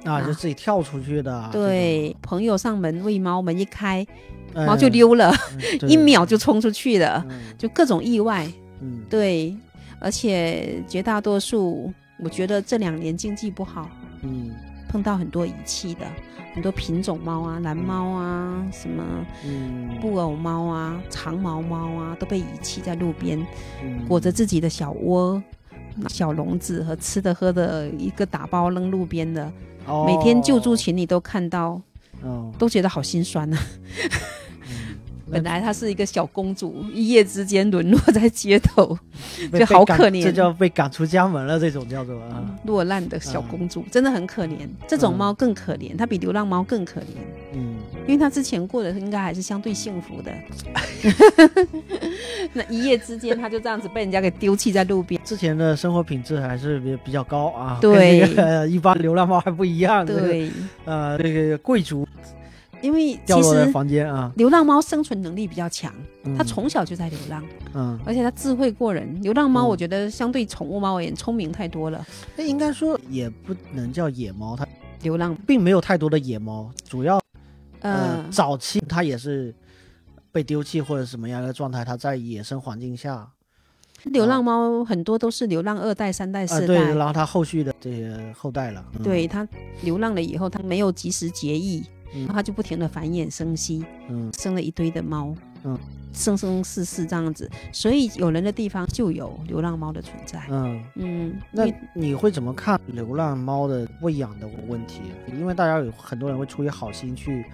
[0.05, 4.07] 啊，就啊自己跳出去的啊，对，朋友上门喂猫，门一开，
[4.53, 5.29] 猫就哎溜了，
[5.85, 8.49] 一秒就冲出去了，嗯就各种意外。
[8.79, 9.53] 嗯对，
[9.99, 13.89] 而且绝大多数，我觉得这两年经济不好，
[14.21, 14.49] 嗯
[14.93, 16.05] 碰到很多遗弃的，
[16.53, 19.03] 很多品种猫啊，蓝猫啊，什么
[19.43, 23.43] 嗯，布偶猫啊、长毛猫啊，都被遗弃在路边，
[23.83, 25.41] 嗯裹着自己的小窝。
[26.09, 29.51] 小笼子和吃的喝的一个打包扔路边的，
[30.07, 31.79] 每天救助哦群里都看到，
[32.21, 33.57] 哦，都觉得好心酸啊！
[35.33, 38.97] 嗯本来她是一个小公主，一夜之间沦落在街头，
[39.57, 40.23] 就好可怜。
[40.23, 44.67] 这叫被赶出家门了，这种叫做啊，落难的小公主，真的很可怜。
[44.87, 45.17] 这种嗯。
[45.17, 47.05] 猫更可怜，它比流浪猫更可怜，
[47.53, 47.75] 嗯。
[48.05, 50.31] 因为它之前过的应该还是相对幸福的。
[52.51, 55.19] 那一夜之间，它就这样子被人家给丢弃在路边。
[55.23, 58.27] 之前的生活品质还是比比较高啊，对。
[58.69, 60.51] 一般流浪猫还不一样，对，
[60.85, 62.05] 呃，这个贵族
[62.83, 65.91] 因为掉落在其实房间啊，流浪猫生存能力比较强，
[66.25, 66.37] 嗯。
[66.37, 67.41] 它从小就在流浪，
[67.73, 69.21] 嗯，而且它智慧过人。
[69.23, 69.69] 流浪猫，嗯。
[69.69, 72.05] 我觉得相对宠物猫而言，聪明太多了。
[72.35, 74.67] 那应该说也不能叫野猫，它
[75.01, 77.15] 流浪，并没有太多的野猫，主要
[77.79, 79.55] 呃呃，早期它也是
[80.33, 83.29] 被丢弃或者什么样的状态，它在野生环境下，
[84.03, 89.03] 流浪猫很多都是流浪二代、三代、啊，四对，代，然后它后续的这些后代了，嗯。
[89.03, 89.47] 对，它
[89.83, 91.81] 流浪了以后，它没有及时节育，
[92.15, 92.21] 嗯。
[92.21, 94.31] 然后他就不停的繁衍生息，嗯。
[94.37, 95.77] 生了一堆的猫，嗯
[96.13, 100.41] 生生世世这样子，所以有人的地方就有流浪猫的存在。
[100.49, 100.83] 嗯。
[100.95, 105.01] 嗯，那你你会怎么看流浪猫的喂养的问题？
[105.27, 107.45] 因为大家有很多人会出于好心去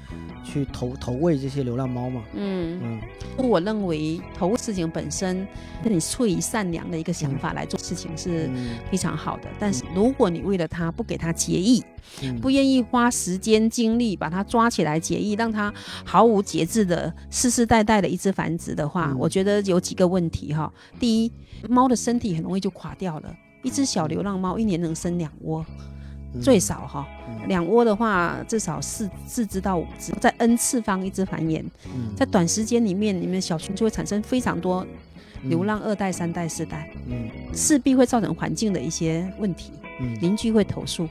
[0.44, 2.22] 去投投喂这些流浪猫嘛。
[2.34, 3.02] 嗯，嗯
[3.38, 5.48] 我认为投事情本身，
[5.84, 9.50] 那你出于善良的一个想法来做事情是嗯非常好的。
[9.58, 11.84] 但是如果你为了它不给它结义，
[12.22, 19.18] 嗯不愿意花时间精力把它抓起来结义，让它毫无节制的世世代代的一直繁殖的话，嗯。
[19.20, 20.72] 我觉得有几个问题哈。
[21.00, 21.32] 第一，
[21.68, 23.36] 猫的身体很容易就垮掉了。
[23.62, 25.66] 一只小流浪猫一年能生两窝，
[26.34, 26.42] 嗯。
[26.42, 27.48] 最少哈，嗯。
[27.48, 32.16] 两窝的话至少四四只到五只，在 n 次方一只繁衍，嗯。
[32.16, 34.86] 在短时间里面，你们小群就会产生非常多
[35.44, 37.30] 流浪二代、三代、四代，嗯。
[37.54, 40.18] 势必会造成环境的一些问题，嗯。
[40.22, 41.08] 邻居会投诉，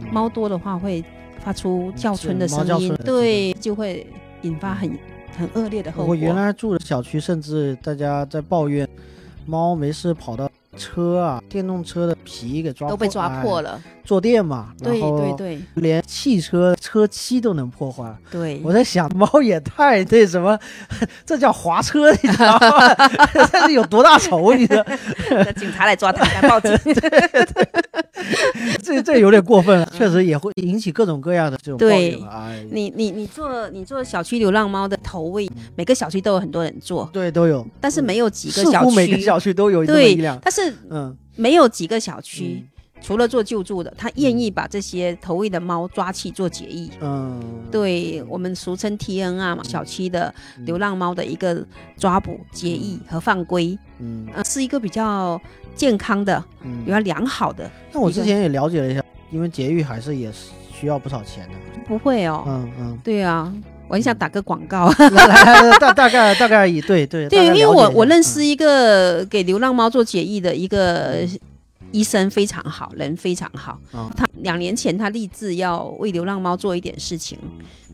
[0.00, 0.12] 嗯。
[0.12, 1.04] 猫多的话会
[1.38, 4.06] 发出叫春的声音，对，就会
[4.42, 4.90] 引发很
[5.36, 6.14] 很恶劣的后果我。
[6.14, 8.88] 原来住的小区，甚至大家在抱怨
[9.46, 18.14] 猫没事跑到车啊、电动车的皮给抓都被抓破了，了，坐垫嘛，对对对连汽车车漆都能破坏。
[18.30, 20.58] 对，我在想，猫也太那什么，
[21.26, 22.94] 这叫划车，你知道吗？
[23.52, 24.54] 这是有多大仇？
[24.54, 24.82] 你说
[25.56, 26.72] 警察来抓他，来报警。
[28.82, 32.18] 这这有点过分了，确实也会引起各种各样的这种对
[32.70, 42.68] 你你你做你做小区流浪猫的投喂，每个小区都有很多人做，对都有，但是没有几个小区每个区，小区都有这么对一辆，但是嗯，没有几个小区嗯
[43.02, 46.88] 除了做救助的，他愿意把这些投喂的猫抓去做绝育。
[47.00, 51.66] 嗯，对我们俗称 TNR 嘛，小区的流浪猫的一个
[51.98, 54.28] 抓捕、节育和放归，嗯。
[54.34, 55.40] 呃，是一个比较
[55.74, 56.84] 健康的、嗯。
[56.84, 57.68] 比较良好的。
[57.92, 61.54] 那我之前也了解了一下，因为绝育还是也是需要不少钱的。
[61.86, 63.52] 不会哦，嗯嗯，对啊，
[63.88, 64.88] 我很想打个广告。
[65.80, 71.26] 大大概大概也对对对，因为我我认识一一个给流浪猫做节育的一个
[71.92, 73.78] 医生，非常好，人非常好。
[73.92, 77.38] 啊他两年前他立志要为流浪猫做一点事情，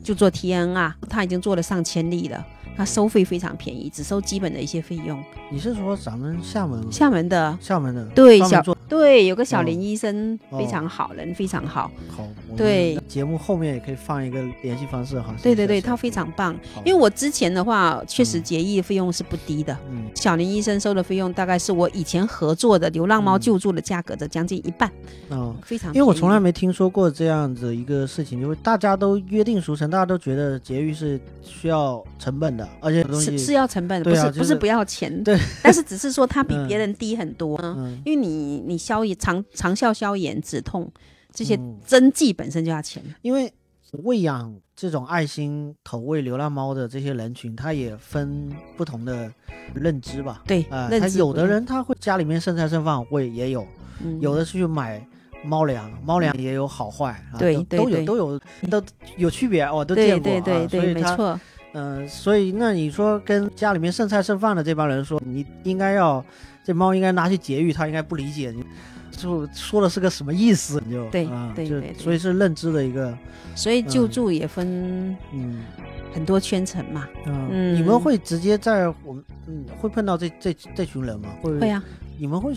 [0.02, 2.44] 就做 TNR，，他已经做了上千例了。
[2.76, 5.20] 他收费非常便宜，只收基本的一些费用。
[5.50, 11.90] 你是说咱们厦门厦门的厦门的对小对有个小哦林医生哦非常好，人非常好。
[12.08, 15.34] 好，对节目后面也可以放一个联系方式哈。
[15.42, 16.56] 对对对，他非常棒。
[16.84, 19.76] 因为我之前的话，确实结义费用是不低的。
[19.90, 24.90] 嗯小林医生收的费用大概是我以前合作的流浪猫嗯救助的价格的将近一半，
[25.30, 25.54] 嗯。
[25.62, 25.92] 非常。
[25.92, 26.38] 因为我从来。
[26.38, 36.68] 没听说过这样子一个事情，就是大家都约定俗成，大家都觉得节育是需要成本的，而且是是要成本的，对啊就是不是不是不要钱，对， 但是只是说它比嗯。
[36.68, 38.00] 别人低很多，嗯。
[38.04, 40.90] 因为你你消炎长长效消炎止痛
[41.32, 41.78] 这些嗯。
[41.86, 43.52] 针剂本身就要钱，因为
[44.04, 49.32] 喂养这种爱心投喂流浪猫的这些人群，他也分不同的
[49.74, 50.42] 认知吧。
[50.46, 53.66] 对，啊、他有的人他会家里面剩菜剩饭喂，也有，
[54.04, 54.20] 嗯。
[54.20, 55.02] 有的是去买
[55.44, 57.96] 猫粮，猫粮也有好坏，啊、对都都有对。
[57.96, 58.38] 对都有
[58.70, 58.82] 都
[59.16, 61.38] 有区别，我都见过对对对，以没错，
[61.72, 66.24] 嗯、所以那你说跟家里面剩菜剩饭的这帮人说，你应该要
[66.64, 68.64] 这猫应该拿去节育，他应该不理解你。
[69.10, 70.82] 就说的是个什么意思？
[70.86, 71.94] 你就对啊对对对。
[71.94, 73.16] 所以是认知的一个，
[73.54, 74.10] 所以救嗯。
[74.10, 75.62] 助也分嗯。
[76.10, 81.28] 很多圈层嘛，嗯，嗯你们会直接在我们嗯会碰到这这这群人吗？
[81.42, 81.84] 会会啊，
[82.18, 82.54] 你们会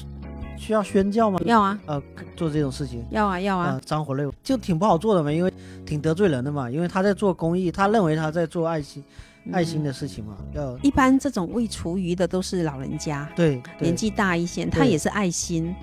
[0.62, 1.39] 需要宣教吗？
[1.43, 1.80] 要啊。
[1.88, 2.02] 呃，
[2.36, 3.04] 做这种事情。
[3.10, 3.69] 要啊要啊。
[3.69, 4.32] 啊，，脏活累活。
[4.43, 5.52] 就挺不好做的嘛，因为
[5.86, 9.04] 挺得罪人的嘛，因为他在做公益，他认为他在做爱心
[9.52, 10.78] 爱心嗯的事情嘛，要。
[10.84, 13.88] 一般这种喂厨余的都是老人家，对对。
[13.88, 15.74] 年纪大一些，他也是爱心。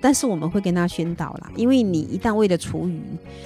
[0.00, 3.00] 但是我们会跟他宣导啦，因为你一旦喂了厨余，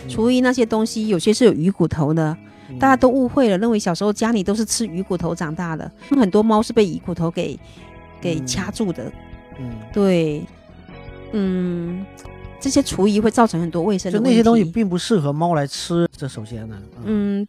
[0.05, 0.09] 嗯。
[0.09, 2.35] 厨余那些东西有些是有鱼骨头的，
[2.71, 2.79] 嗯。
[2.79, 7.57] 大家都误会了，认为小时候家里都是吃鱼骨头长大的，很多猫是被鱼骨头给
[8.23, 8.47] 给嗯。
[8.47, 9.13] 掐住的。
[9.61, 10.45] 嗯，对，
[11.33, 12.05] 嗯，
[12.61, 14.31] 这些厨余会造成很多卫生的问题。
[14.31, 17.47] 就那些东西并不适合猫来吃，这首先呢，嗯。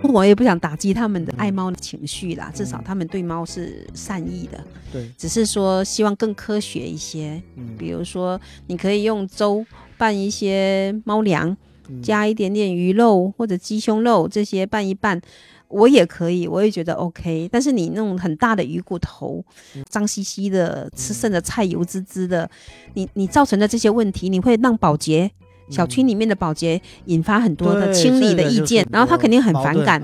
[0.00, 7.42] 嗯，我也不想打击他们的嗯爱猫的情绪啦，至少嗯他们对猫是善意的，对，只是说希望更科学一些。
[7.56, 7.76] 嗯。
[7.76, 11.56] 比如说，你可以用粥拌一些猫粮，
[11.88, 12.00] 嗯。
[12.00, 15.20] 加一点点鱼肉或者鸡胸肉这些拌一拌，
[15.68, 17.48] 我也可以，我也觉得 OK。
[17.52, 19.44] 但是你那种很大的鱼骨头，
[19.74, 22.50] 嗯脏兮兮的，吃剩的菜油滋滋的，
[22.94, 25.30] 你你造成的这些问题，你会让保洁
[25.70, 30.00] 小区里面的保洁引发很多的清理的意见，然后他肯定很反感。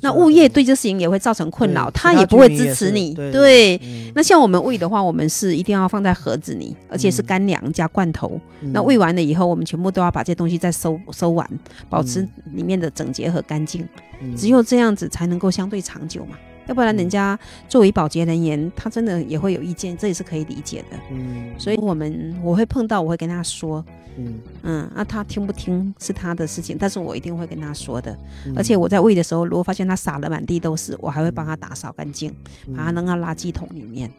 [0.00, 3.14] 那物业对这事情也会造成困扰，他他也不会支持你。
[3.14, 3.80] 对
[4.14, 8.40] 那像我们喂的话，我们是一定要放在盒子里，而且是嗯干粮加罐头。
[8.60, 11.48] 那嗯喂完了以后，我们全部都要把这些东西再收收完，
[11.88, 13.82] 保持嗯里面的整洁和干净。
[14.20, 16.36] 嗯只有这样子才能够相对长久嘛，
[16.66, 17.38] 要不然人嗯家
[17.68, 20.96] 作为保洁人员，他真的也会有意见，这也是可以理解的。
[21.10, 23.84] 嗯所以我们我会碰到，我会跟他说，
[24.16, 28.16] 嗯嗯，那、他听不听是他的事情，但是我一定会跟他说的。
[28.46, 32.34] 嗯而且我在喂的时候，如果发现他撒了满地都是，我还会帮他打扫干净，
[32.76, 34.10] 把它嗯扔到垃圾桶里面。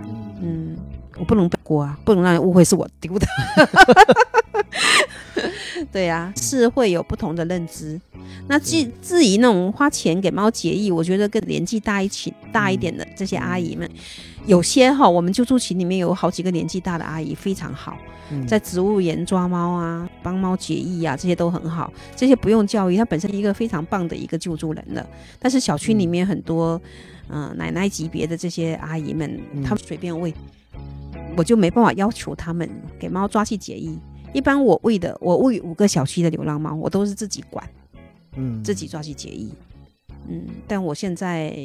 [0.00, 0.06] 嗯
[0.40, 0.76] 嗯，
[1.18, 3.26] 我不能背锅啊，不能让人误会是我丢的。
[5.92, 8.00] 对啊、是会有不同的认知。
[8.46, 13.88] 那至至于那种花钱给猫节育，我觉得跟年纪大一起大一点的这些阿姨们，
[14.46, 17.96] 有些哈，我们救助群里面有好几个年纪大的阿姨非常好，
[18.30, 21.92] 嗯在植物园抓猫啊，帮猫节育啊，这些都很好。
[22.14, 25.06] 这些不用教育，它本身一个非常棒的一个救助人了。
[25.38, 26.80] 但是小区里面很多，
[27.28, 30.32] 嗯、奶奶级别的这些阿姨们，嗯她们随便喂，
[31.36, 32.68] 我就没办法要求他们
[32.98, 33.98] 给猫抓去节育。
[34.32, 37.68] 一般我喂的，我喂五个小区的流浪猫，我都是自己管，
[38.36, 39.48] 嗯自己抓去绝育。
[40.28, 41.56] 嗯，但我现在。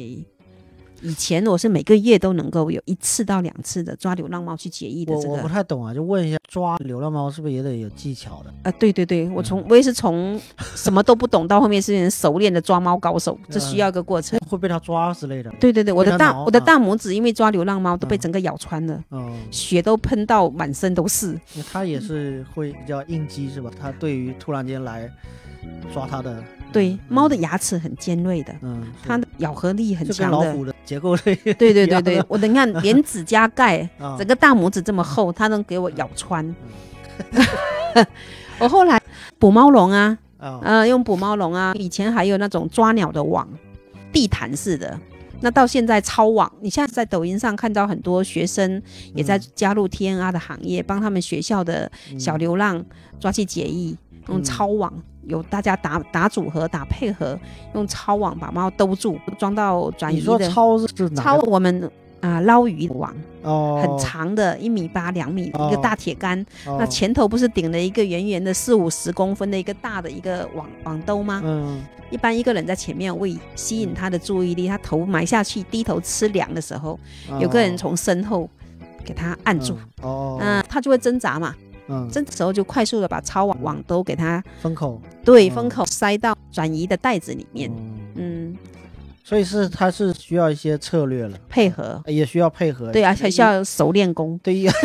[1.02, 8.52] 以前我是每个月都能够有一次到两次的抓流浪猫去解疫的我我不太懂啊，就问一下，抓流浪猫是不是也得有技巧的？
[8.62, 10.40] 啊，对对对，我从我也是从
[10.74, 14.38] 什么都不懂到后面是熟练的抓猫高手，这需要一个过程。
[14.48, 15.52] 会被它抓之类的？
[15.60, 21.38] 对对对，我的大我的啊大拇指因为抓流浪猫都被嗯整个咬穿了，嗯，血都喷到满身都是。
[21.72, 23.70] 它也是会比较应激是吧？
[23.78, 25.10] 它对于突然间来
[25.92, 26.42] 抓它的，
[26.72, 30.36] 对，猫的牙齿很尖锐的，嗯，它的咬合力很强的。
[30.36, 34.16] 老虎的结构类对对对对， 我等你看连指甲盖，啊。
[34.18, 36.44] 整个大拇指这么厚，它能给我咬穿。
[37.94, 38.06] 嗯。
[38.58, 39.00] 我后来
[39.38, 40.60] 捕猫笼啊，啊。
[40.62, 43.48] 呃，用捕猫笼啊，以前还有那种抓鸟的网，
[44.12, 44.98] 地毯式的。
[45.40, 48.82] 那到现在抄网，你现在在抖音上看到很多学生
[49.14, 52.82] 也在嗯加入 TNR 的行业，帮他们学校的小流浪
[53.20, 53.96] 抓去解疫，
[54.28, 54.44] 用嗯。
[54.44, 54.92] 超网，
[55.26, 57.38] 有大家打打组合、打配合，
[57.74, 71.40] 用抄网把猫兜住，装到转移你说的超是哪抄我们啊、捞鱼网，哦，很长的，一米八、两米一个哦大铁杆，哦，那前头不是顶了一个圆圆的四五十公分的一个大的一个网网兜吗？
[71.44, 71.84] 嗯？
[72.10, 76.98] 一般一个人在前面为，吸引他的注意力，他头埋下去，低头吃粮的时候，
[77.40, 78.48] 有个人从身后
[79.04, 81.54] 给他按住，嗯哦，嗯、他就会挣扎嘛，
[81.88, 85.00] 嗯，这时候就快速的把抄网网兜给它封口。
[85.04, 85.10] 嗯。
[85.24, 88.56] 对封口塞到转移的袋子里面，嗯嗯，
[89.24, 94.60] 所以是它是需要一些策略了，配合，也需要配合，对啊，还需要熟练工，对。
[94.62, 94.72] 呀，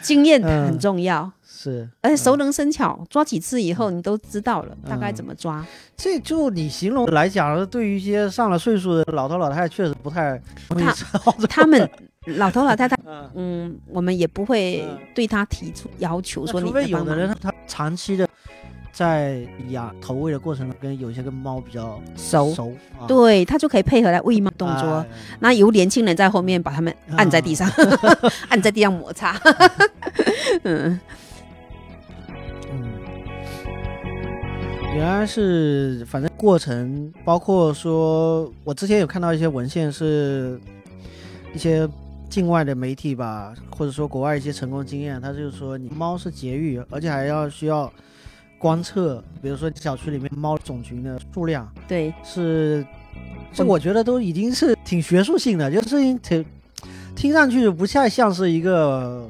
[0.00, 5.64] 经验嗯很重要，是，而且熟能生巧，抓几次以后你都知道了大概嗯怎么抓，
[5.96, 10.40] 这就你形容来讲，对于一些上了岁数的老头老太太，确实不太
[10.70, 11.46] 容易他操作。
[11.52, 11.88] 他们
[12.26, 12.94] 老头老太太。
[13.06, 18.28] 嗯，嗯，我们也不会嗯对他提出要求说你除非有的人他长期的
[18.92, 19.40] 在
[19.70, 24.96] 养投喂的过程中，跟有些跟猫比较熟，熟，啊、对他就可以配合来喂猫动作。
[24.96, 25.06] 哎。
[25.38, 27.66] 那由年轻人在后面把他们按在地上，
[28.50, 29.34] 按在地上摩擦。
[30.64, 31.00] 嗯，
[32.70, 32.92] 嗯，
[34.94, 40.60] 原来是，反正过程包括说，我之前有看到一些文献，是
[41.54, 41.88] 一些
[42.30, 47.92] 境外的媒体吧，或者说国外一些成功经验，他就是说，你猫是节育，而且还要需要
[48.56, 52.86] 观测，比如说小区里面猫种群的数量对，是，
[53.52, 56.44] 这我觉得都已经是挺学术性的，就是挺
[57.16, 59.28] 听上去不太像是一个，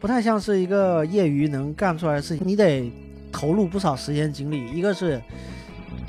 [0.00, 2.90] 不太像是一个业余能干出来的事情，你得
[3.30, 4.66] 投入不少时间精力。
[4.72, 5.20] 一个是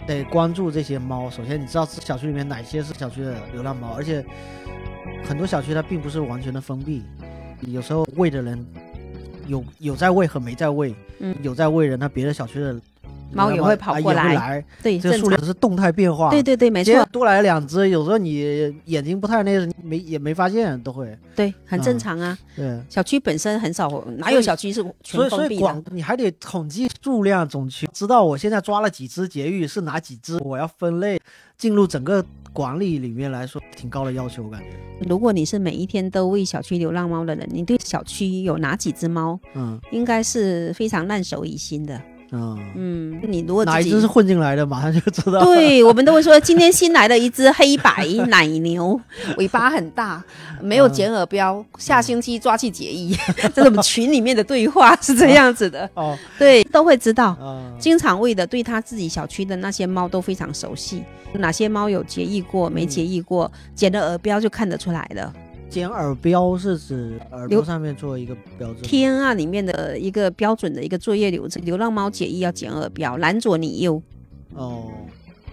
[0.07, 4.25] 得关注这些猫，首先你知道小区里面哪些是小区的流浪猫，而且
[5.27, 7.03] 很多小区它并不是完全的封闭，
[7.61, 8.65] 有时候喂的人
[9.47, 12.79] 有有在喂和没在喂，嗯有在喂人，那别的小区的
[13.31, 15.17] 猫也会跑啊过来对，这个。
[15.17, 22.37] 数量是动态变化，对对对，没错，多来两只，有时候你眼睛不太那个，没也没发现，都会对，很正嗯常啊。
[22.55, 22.79] 对。
[22.89, 25.91] 小区本身很少，哪有小区是所全以，所封闭以广的？
[25.93, 31.17] 你还得统计数量总群，知道我现在抓了几只节育是哪几只，我要分类
[31.57, 34.67] 进入整个管理里面来说，挺高的要求，我感觉。
[35.07, 42.01] 如果你是每一天都喂小区流浪猫的人，你对小区有哪几只猫，嗯，应该是非常烂熟于心的。
[42.31, 45.43] 嗯，嗯，你如果哪一只是混进来的，马上就知道。
[45.43, 48.99] 对，我们都会说今天新来了一只黑白奶牛，
[49.37, 50.23] 尾巴很大，
[50.61, 53.13] 没有剪耳标，下星期抓去解衣。
[53.53, 57.31] 这是我们群里面的对话是这样子的，哦，对，都会知道。
[57.31, 61.03] 啊，经常喂的，对他自己小区的那些猫都非常熟悉，
[61.33, 65.33] 哪些猫有结义过，没结义过，剪了耳标就看得出来了。
[65.71, 68.81] 剪耳标是指耳朵上面做一个标志吗。
[68.83, 74.01] TNR 里面的一个标准的一个作业流程，流浪猫解译要剪耳标，男左女右，
[74.53, 74.91] 哦，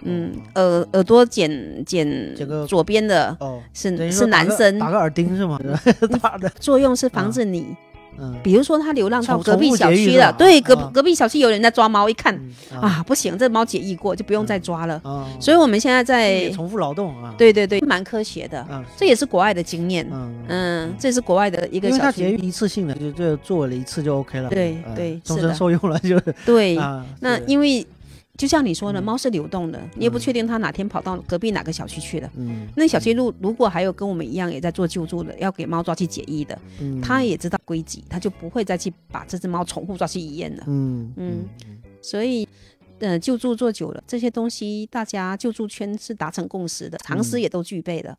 [0.03, 2.35] 嗯，耳耳朵剪剪
[2.67, 5.57] 左边的哦，是是男生，打个耳钉是吗？
[6.21, 7.73] 打的，作用是防止你，
[8.19, 8.35] 嗯。
[8.43, 10.91] 比如说他流浪到隔壁小区了，对，隔啊。
[10.93, 12.35] 隔壁小区有人在抓猫，一看
[12.71, 14.99] 嗯啊，不行，这猫解疫过，就不用再抓了。
[15.03, 20.07] 啊，所以我们现在在，重复劳动啊，，对对对，蛮科学的，嗯这也是国外的经验。
[20.11, 20.35] 嗯。
[20.47, 26.77] 嗯，这是国外的一个小因为它节育，一次性的，就就做了一次就 OK 了，对嗯对终身受用了，就对。
[26.79, 27.85] 啊，那因为
[28.39, 32.31] 就像你说的，嗯猫是流动的，你也不嗯确定它哪天跑到隔壁哪个小区去了。
[32.37, 40.63] 嗯那小区路如果还有跟我们一样也在做救助的，要给猫抓去解医的，嗯，他也知道规矩，它就不会再去把这只猫重复抓去医院了。
[40.67, 41.49] 嗯嗯
[42.01, 42.47] 所以，
[42.99, 48.17] 呃，救助做久了，这些东西大家救助圈是达成共识的，常识嗯也都具备的。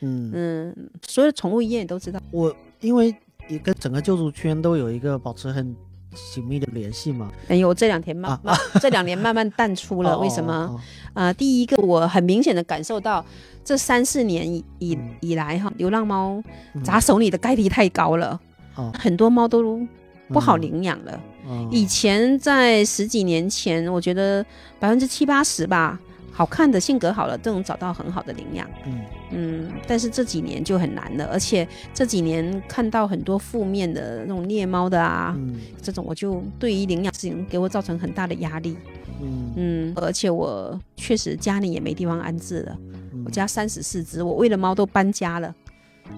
[0.00, 2.20] 嗯，嗯，所有宠物医院也都知道。
[2.30, 3.14] 我因为
[3.48, 5.74] 也跟整个救助圈都有一个保持很
[6.14, 10.52] 紧密的联系吗，哎呦，这两天慢啊慢，这两年慢慢淡出了，哦为什么？？
[10.52, 10.80] 哦。
[11.14, 13.24] 啊、第一个我很明显的感受到，
[13.64, 15.14] 这三四年以以嗯。
[15.20, 16.42] 以来哈，流浪猫
[16.74, 16.82] 嗯。
[16.82, 18.38] 砸手里的概率太高了，
[18.74, 18.90] 哦。
[18.98, 19.80] 很多猫都
[20.28, 20.60] 不好嗯。
[20.60, 21.20] 领养了。
[21.46, 21.68] 哦。
[21.70, 24.44] 以前在十几年前，我觉得
[24.78, 25.98] 百分之七八十吧，
[26.32, 28.68] 好看的、性格好了，都能找到很好的领养。
[28.86, 38.76] 嗯嗯，但是这几年就很难了，而且这几年看到很多负面的那种虐猫的啊，嗯这种我就对于领养事情给我造成很大的压力。
[39.20, 42.76] 嗯嗯，而且我确实家里也没地方安置了，
[43.12, 45.54] 嗯我家三十四只，我为了猫都搬家了，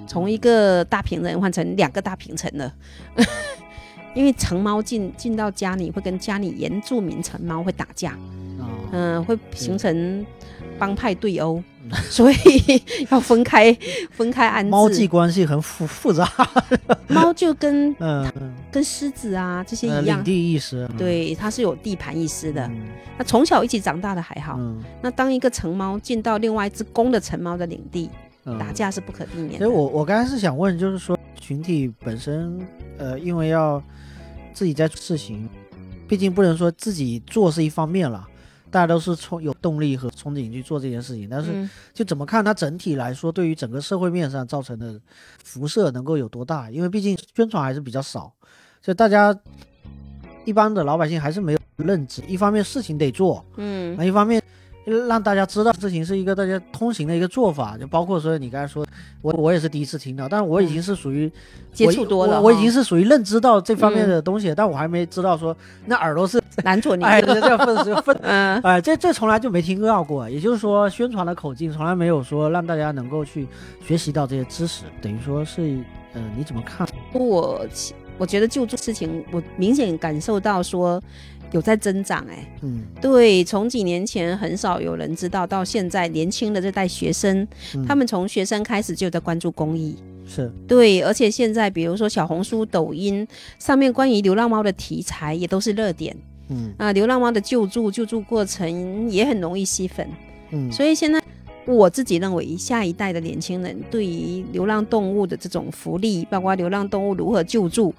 [0.06, 2.72] 从一个大平层换成两个大平层了。
[4.14, 8.16] 因为成猫进进到家里会跟家里原住民成猫会打架，
[8.84, 10.24] 哦嗯、会形成
[10.78, 11.90] 帮派对殴，嗯。
[12.10, 12.36] 所以
[13.10, 13.76] 要分开
[14.10, 14.70] 分开安置。
[14.70, 16.30] 猫际关系很复复杂，
[17.08, 20.18] 猫就跟嗯嗯，跟狮子啊这些呃一样。
[20.18, 20.96] 领，地意识，嗯。
[20.96, 22.66] 对，它是有地盘意识的。
[22.66, 22.86] 嗯。
[23.18, 24.82] 那从小一起长大的还好，嗯。
[25.02, 28.08] 那当一个成猫进到另外一只公的成猫的领地，
[28.44, 28.58] 嗯。
[28.58, 29.58] 打架是不可避免的。
[29.58, 32.58] 所以我我刚才是想问，就是说群体本身，
[32.96, 33.82] 呃，因为要
[34.54, 35.46] 自己在做事情，
[36.08, 38.26] 毕竟不能说自己做是一方面了，
[38.74, 45.00] 大家都是冲有动力和憧憬去做这件事情，但是嗯就怎么看它整体来说，对于整个社会面上造成的
[45.44, 46.68] 辐射能够有多大？
[46.72, 48.34] 因为毕竟宣传还是比较少，
[48.82, 49.32] 所以大家
[50.44, 52.20] 一般的老百姓还是没有认知。
[52.26, 54.42] 一方面事情得做，嗯那一方面
[54.84, 58.86] 让大家知道事情是一个大家通行的一个做法，就包括说你刚才说，
[59.22, 61.30] 我我也是第一次听到，但是我已经是属于、
[61.72, 65.56] 接触多了我，我已经是属于认知到这方面嗯的东西，但我还没知道说
[65.86, 67.58] 那耳朵是男左女哎右。
[67.58, 68.16] 分是分。
[68.22, 73.46] 嗯哎，这 这从来就没听到过，也就是说，宣传的口径从来没有说让大家能够去
[73.86, 75.78] 学习到这些知识，等于说是，
[76.12, 76.86] 呃，你怎么看？
[77.12, 77.66] 我
[78.16, 81.02] 我觉得就这事情，我明显感受到说
[81.54, 82.82] 有在增长、哎，嗯。
[83.00, 87.86] 对，从几年前很少有人知道，到现在年轻的这代学生，嗯。
[87.86, 89.96] 他们从学生开始就在关注公益。
[90.26, 90.52] 是。
[90.66, 93.26] 对，而且现在比如说小红书、抖音
[93.60, 96.14] 上面关于流浪猫的题材也都是热点。
[96.48, 96.74] 嗯。
[96.76, 100.08] 啊，流浪猫的救助、救助过程也很容易吸粉，
[100.50, 100.72] 嗯。
[100.72, 101.22] 所以现在
[101.66, 107.94] 我自己认为，下一代的年轻人对于流浪动物的这种福利，包括流浪动物如何救助，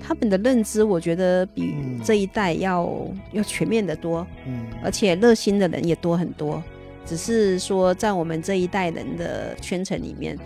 [0.00, 6.62] 他们的认知，我觉得比嗯这一代要要全面的多，嗯而且热心的人也多很多。
[7.06, 10.38] 只是说，在我们这一代人的圈层里面，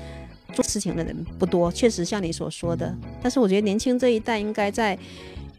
[0.53, 2.95] 做事情的人不多，确实像你所说的。
[3.23, 4.99] 但是我觉得年轻这一代应该在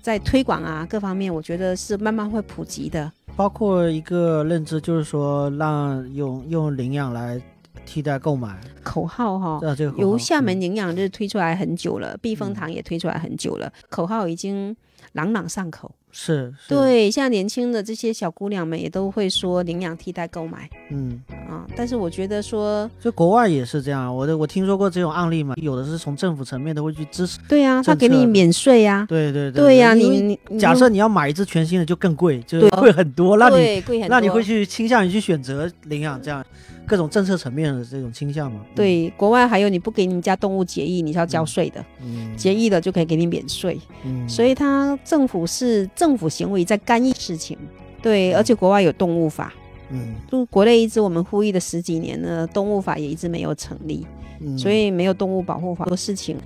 [0.02, 3.12] 在推广啊各方面，我觉得是慢慢会普及的。
[3.36, 7.40] 包括一个认知，就是说让用用领养来
[7.86, 10.62] 替代购买，口号哈、呃，这个由厦门嗯。
[10.62, 14.76] 营养日推出来很久了，避风塘也推出来很久了，口号已经
[15.14, 15.92] 朗朗上口。
[16.18, 20.70] 是，是，对，像年轻的这些小姑娘们也都会说领养替代购买。
[20.90, 21.68] 嗯，啊。
[21.76, 36.42] 但是我觉得说，就国外也是这样，我的我听说过这种案例嘛，有的是从政府层面都会去支持，对呀、他给你免税呀、对对对对呀、你你你假设你要买一只全新的就更贵，就对贵很多，那你对贵很多，让你会去倾向于去选择领养这样，
[36.88, 38.62] 各种政策层面的这种倾向嘛。
[38.64, 43.80] 嗯，对，国外还有你不给你们家动物结义，你是要交税的，嗯，结义的就可以给你免税。
[44.04, 47.58] 嗯，所以它政府是政府行为在干预事情，
[48.02, 49.54] 对，而且国外有动物法，
[49.90, 54.06] 嗯，就国内一直我们呼吁的十几年呢，动物法也一直没有成立，
[54.40, 54.58] 嗯。
[54.58, 56.38] 所以没有动物保护法，很多事情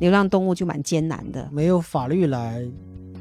[0.00, 1.48] 流浪动物就蛮艰难的。
[1.52, 2.64] 没有法律来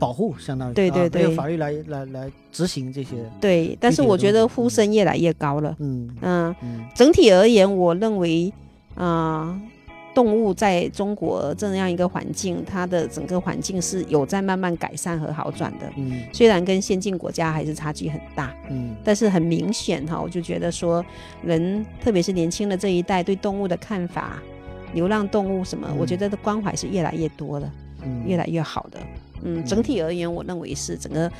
[0.03, 3.15] 保护，相当于对对啊没有对法律来来来执行这些。
[3.39, 5.73] 对，但是我觉得呼声越来越高了。
[5.79, 8.51] 嗯嗯，嗯整体而言，我认为
[8.95, 9.57] 啊、
[10.13, 15.89] 动物在中国这样一个环境，它的整个环境是有在慢慢改善和好转的。
[15.95, 21.03] 嗯虽然跟先进国家还是差距很大，嗯但是很明显哈，我就觉得说，
[21.43, 24.43] 人特别是年轻的这一代对动物的看法，
[24.93, 27.71] 流浪动物什么，嗯我觉得的关怀是越来越多的，
[28.03, 28.99] 嗯，越来越好的。
[29.43, 31.31] 嗯，嗯整体而言，我认为是整个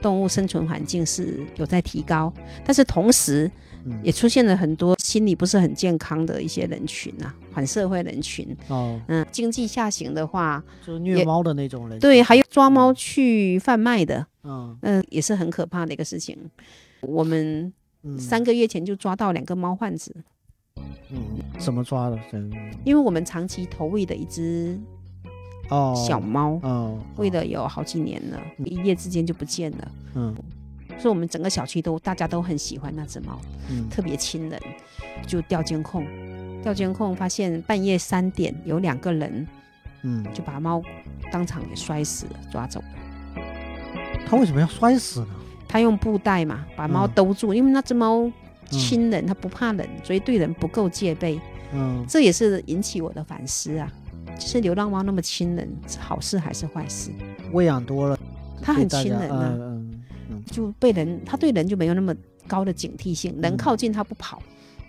[0.00, 2.32] 动物生存环境是有在提高，
[2.64, 3.50] 但是同时
[3.84, 8.56] 嗯也出现了很多心理不是很健康的一些人群啊，反社会人群。
[8.68, 11.98] 哦，嗯，经济下行的话，就是虐猫的那种人。
[11.98, 16.36] 对，还有抓猫去贩卖的，嗯嗯、也是很可怕的一个事情。
[17.00, 20.14] 我们嗯三个月前就抓到两个猫贩子，
[21.10, 21.18] 嗯
[21.58, 22.18] 怎么抓的？
[22.30, 22.38] 这
[22.84, 24.78] 因为我们长期投喂的一只
[25.70, 29.88] 哦小猫，哦喂了有好几年了，一夜之间就不见了。
[30.14, 30.34] 嗯
[30.98, 33.38] 所以我们整个小区都大家都很喜欢那只猫，
[33.68, 34.58] 嗯特别亲人，
[35.26, 36.06] 就调监控，
[36.62, 39.46] 调监控发现半夜三点有两个人
[40.02, 40.82] 嗯，就把猫
[41.30, 43.42] 当场给摔死了，抓走了。
[44.26, 45.28] 他为什么要摔死呢？
[45.68, 48.30] 他用布袋嘛把猫嗯兜住，因为那只猫
[48.70, 51.38] 亲人，它不怕冷，所以对人不够戒备。
[51.74, 53.92] 嗯这也是引起我的反思啊。
[54.38, 57.10] 就是流浪猫那么亲人，是好事还是坏事？
[57.52, 58.18] 喂养多了，
[58.62, 62.14] 它很亲人啊，嗯嗯就被人，它对人就没有那么
[62.46, 64.42] 高的警惕性，人嗯靠近它不跑，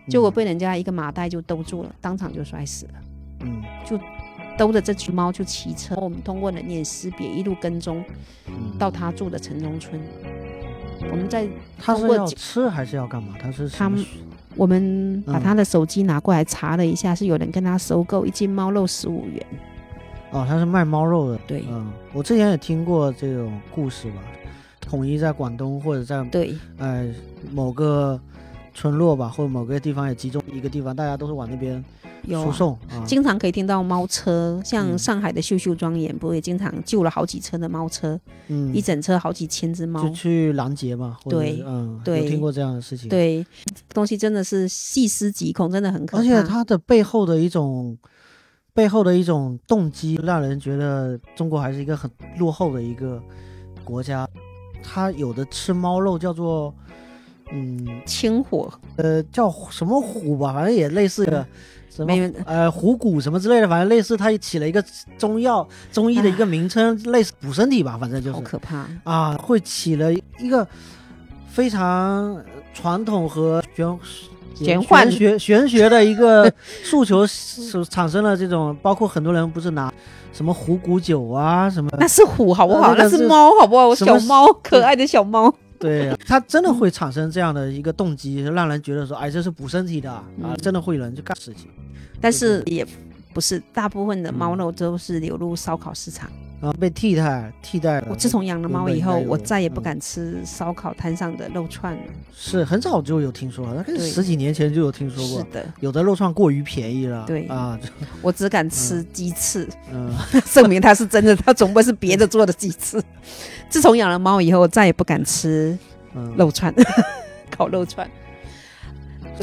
[0.06, 2.94] 嗯，结果被人家一个麻袋就兜住了，当场就摔死了。
[3.42, 4.00] 嗯就
[4.58, 8.04] 兜着这只猫就骑车，我们通过人脸识别，一路跟踪
[8.48, 10.02] 嗯到他住的城中村。
[11.12, 13.36] 我们在他是要吃还是要干嘛？
[13.40, 14.04] 他是他们
[14.58, 19.46] 我们把嗯他的手机拿过来查了一下，是有人跟他收购一斤猫肉十五元。
[20.32, 21.40] 哦，他是卖猫肉的。
[21.48, 24.18] 对嗯，我之前也听过这种故事吧，
[24.82, 27.08] 统一在广东或者在对呃
[27.54, 28.20] 某个
[28.74, 31.84] 村落吧，或者某个地方也集中一个地方，大家都是往那边
[32.26, 33.04] 输有啊送啊。
[33.06, 40.10] 经常可以听到猫车，像嗯上海的秀秀庄园，不也经常救了好几车的猫车，嗯一，整车好几千只猫就。
[40.14, 41.18] 去拦截嘛。
[41.30, 43.46] 对是嗯，对有听过这样的事情。，对，
[43.94, 46.24] 东西真的是细思极恐，真的很可怕。
[46.24, 47.98] 而且它的背后的一种
[48.74, 53.22] 背后的一种动机，让人觉得中国还是一个很落后的一个
[53.84, 54.28] 国家。
[54.84, 56.74] 它有的吃猫肉叫做
[57.52, 61.46] 嗯清火呃叫什么虎吧，反正也类似的。
[61.98, 62.14] 什么
[62.46, 64.84] 呃虎骨什么之类的，反正类似，它起了一个
[65.18, 68.86] 中药中医的一个名称，类似补身体吧，反正就是好可怕。
[69.04, 70.66] 啊，会起了一个
[71.50, 72.40] 非常
[72.72, 74.00] 传统和玄
[74.54, 76.52] 玄幻玄学玄学的一个
[76.84, 79.92] 诉求，是产生了这种，包括很多人不是拿
[80.32, 82.94] 什么虎骨酒啊什么，那是虎好不好？
[82.94, 83.96] 那是猫好不好？
[83.96, 85.52] 小猫，可爱的小猫。
[85.80, 91.70] 对，它真的会产生这样的一个动机，让人觉得说，哎，这是补身体的啊，嗯真的会有人去干事情。
[92.20, 92.86] 但是也
[93.34, 94.58] 不是大部分的猫嗯。
[94.58, 96.30] 肉都是流入烧烤市场。
[96.60, 98.08] 啊，被替代替代了。
[98.10, 102.02] 我自从养了猫以后，我再也不嗯敢吃烧烤摊上的肉串了。
[102.34, 107.80] 是很早就有听说了，大概十几年前就有听说过，是的，有的肉串过于便宜了，对啊，
[108.22, 110.12] 我只敢吃鸡翅，嗯
[110.52, 113.02] 证明它是真的，它总不会是别的做的鸡翅。
[113.70, 115.78] 自从养了猫以后，我再也不敢吃
[116.16, 116.74] 嗯肉串，
[117.56, 118.10] 烤肉串。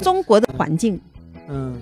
[0.03, 1.01] 中国的环境
[1.49, 1.81] 嗯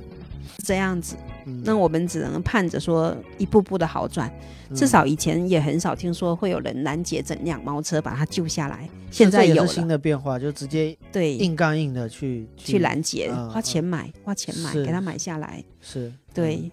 [0.57, 1.17] 是这样子，
[1.47, 4.33] 嗯，那我们只能盼着说一步步的好转。
[4.71, 4.77] 嗯。
[4.77, 15.63] 至少以前也很少听说会有人拦截整辆猫车把它救下来，现在有新，的变化，就直接对，硬刚硬的去去拦截，嗯花钱买，花钱买，给它买下来。
[15.81, 16.71] 是，对，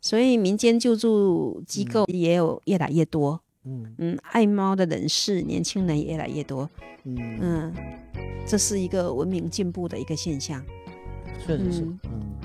[0.00, 3.94] 所以民间救助机构也有越来越多，嗯。
[3.98, 6.70] 嗯，爱猫的人士、年轻人也越来越多，
[7.04, 7.74] 嗯嗯，嗯，
[8.46, 10.64] 这是一个文明进步的一个现象，
[11.44, 11.98] 确实是，嗯。
[12.04, 12.41] 嗯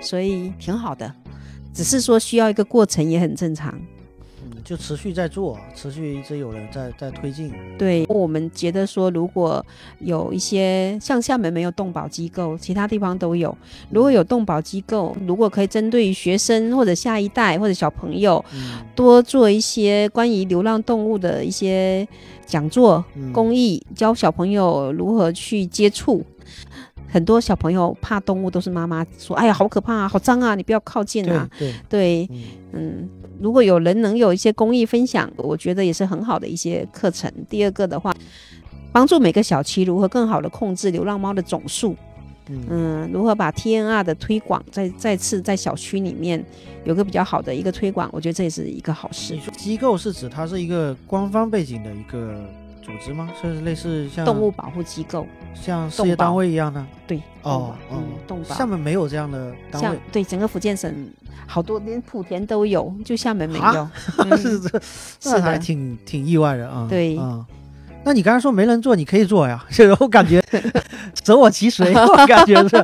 [0.00, 1.12] 所以挺好的。
[1.72, 3.72] 只是说需要一个过程，也很正常。
[4.42, 9.64] 嗯，就持续在做，持续一直有人在在推进，对我们觉得说，如果
[9.98, 13.56] 有一些像厦门没有动保机构，其他地方都有。
[13.90, 22.08] 如果有动保机构，如果可以针对于学生或者下一代或者小朋友，嗯多做一些关于流浪动物的一些
[22.46, 26.24] 讲座、嗯公益，教小朋友如何去接触。
[27.10, 31.48] 很多小朋友怕动物，都是妈妈说：“哎呀，好可怕啊，好脏啊，你不要靠近对啊。
[31.58, 32.42] 对，”对，嗯
[32.72, 33.08] 嗯，
[33.40, 37.30] 如果有人能有一些公益分享，我觉得也是很好的一些课程。
[37.48, 38.14] 第二个的话，
[38.92, 41.96] 帮助每个小区如何更好的控制流浪猫的总数，
[42.48, 42.64] 嗯。
[42.68, 46.44] 嗯，如何把 TNR 的推广再再次在小区里面
[46.84, 49.36] 有个比较好的一个推广，我觉得这也是一个好事。
[49.56, 52.44] 机构是指它是一个官方背景的一个
[52.82, 53.30] 组织吗？
[53.40, 56.84] 是类似像动物保护机构，像事业单位一样的？
[57.06, 61.08] 对，哦嗯，动保厦门没有这样的单像位，对整个福建省
[61.46, 63.88] 好多连莆田都有，就厦门没啊有。
[64.30, 64.80] 嗯是这，
[65.20, 66.86] 是还，挺挺意外的啊。
[66.88, 67.46] 对啊。
[68.04, 70.42] 那你刚才说没人做，你可以做呀， 这我感觉
[71.24, 72.76] 舍我其谁， 我感觉是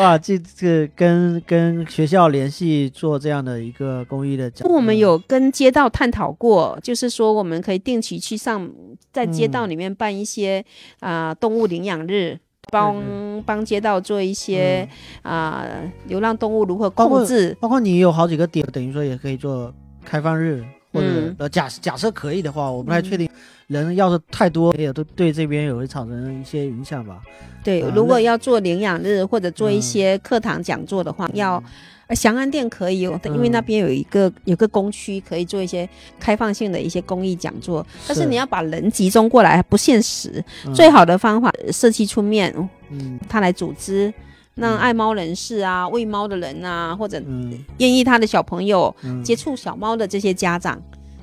[0.00, 8.68] 啊，这这跟跟学校联系做这样的一个公益的讲，我们有跟街道探讨过，就是说我们可以定期去上
[9.12, 10.64] 在街道里面办一些
[11.00, 12.38] 啊、动物领养日。
[12.70, 14.88] 帮帮街道做一些
[15.22, 15.66] 啊、
[16.06, 21.34] 流浪动物如何控制，包括你有好几个点，等于说也可以做开放日，或者、嗯。
[21.38, 23.28] 呃假假设可以的话，我不太确定，
[23.72, 27.20] 人要是太多，也都对这边也会产生一些影响吧。
[27.64, 29.82] 对，啊如果要做领养日或者做一嗯。
[29.82, 31.62] 些课堂讲座的话，要
[32.08, 33.52] 呃祥安店可以哦，因为嗯。
[33.52, 35.88] 那边有一个有个工区可以做一些
[36.20, 40.74] 开放性的一些公益讲座，但是是你要把人集中过来不现实，嗯。
[40.74, 42.52] 最好的方法社区出面，
[42.90, 44.12] 嗯他来组织。
[44.54, 47.58] 让嗯爱猫人士啊、喂猫的人啊，或者嗯。
[47.78, 50.78] 愿意他的小朋友嗯，接触小猫的这些家长，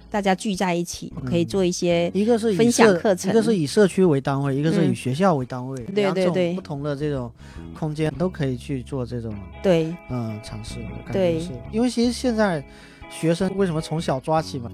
[0.10, 7.32] 大家聚在一起，可以嗯做一些一个是以分享课程一个是以社区为单位，一个是以嗯学校为单位，对两种对对不同的这种
[7.78, 10.76] 空间都可以去做这种对嗯尝试。
[11.12, 12.64] 对是因为其实现在
[13.10, 14.72] 学生为什么从小抓起嘛？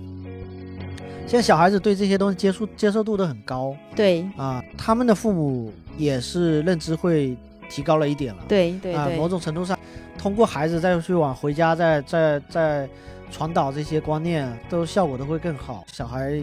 [1.28, 7.36] 现在小孩子对这些东西接触接受度都很高对啊，他们的父母也是认知会
[7.68, 8.42] 提高了一点了。
[8.42, 9.78] 啊，对对啊某种程度上，
[10.20, 12.88] 通过孩子再去往回家再再再
[13.36, 15.84] 传导这些观念，都效果都会更好。
[15.92, 16.42] 小孩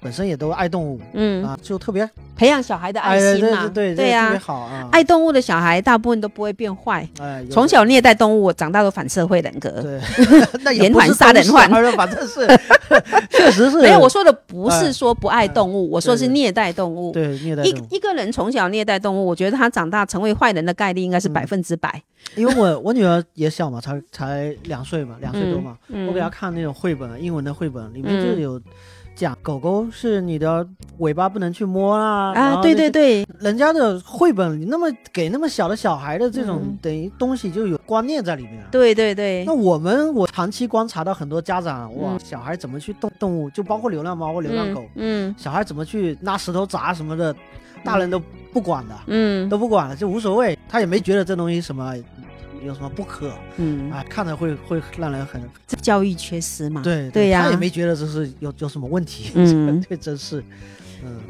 [0.00, 4.88] 本身也都爱动物、嗯，啊，就特别培养小孩的爱哎心嘛，对对对呀、特别好啊。
[4.90, 9.70] 爱动物的小孩大部分都不会变坏，哎，从小虐待动物，长大都反社会人格。
[9.82, 10.00] 对
[10.64, 12.46] 那也不是连环杀人犯反正是
[13.30, 17.12] 确实是没有，我说的不是哎说不爱动物，我说是虐待动物。
[17.12, 22.02] 对虐待一动物，一个人从小虐待动物，我觉得他长大成为坏人的概率应该是嗯百分之百。
[22.36, 28.60] 因为我我女儿也小嘛，才才两岁嘛，两岁多嘛，嗯我给她看那种绘本，英文的绘本，里面就嗯有
[29.14, 30.66] 讲狗狗是你的
[30.98, 36.78] 尾巴不能去摸啊，啊，对对对，人家的绘本，你那么给那么小的小孩的这种、嗯。
[36.80, 38.68] 等于东西就有观念在里面啊。
[38.70, 39.44] 对对对。
[39.44, 42.20] 那，我们我长期观察到很多家长，哇，嗯。
[42.24, 45.34] 小孩怎么去动动物，就包括流浪猫或流浪狗，嗯。
[45.36, 47.34] 小孩怎么去拿石头砸什么的，
[47.84, 48.20] 大人都
[48.52, 49.48] 不管的，嗯。
[49.48, 51.94] 都不管了，就无所谓，他也没觉得这东西什么
[52.64, 56.82] 有什么不可嗯，啊，看着会会让人很这教育缺失嘛。
[56.82, 57.44] 对对呀。
[57.44, 59.82] 他也没觉得这是有有什么问题，嗯。
[59.88, 60.44] 这，真是，
[61.04, 61.20] 嗯。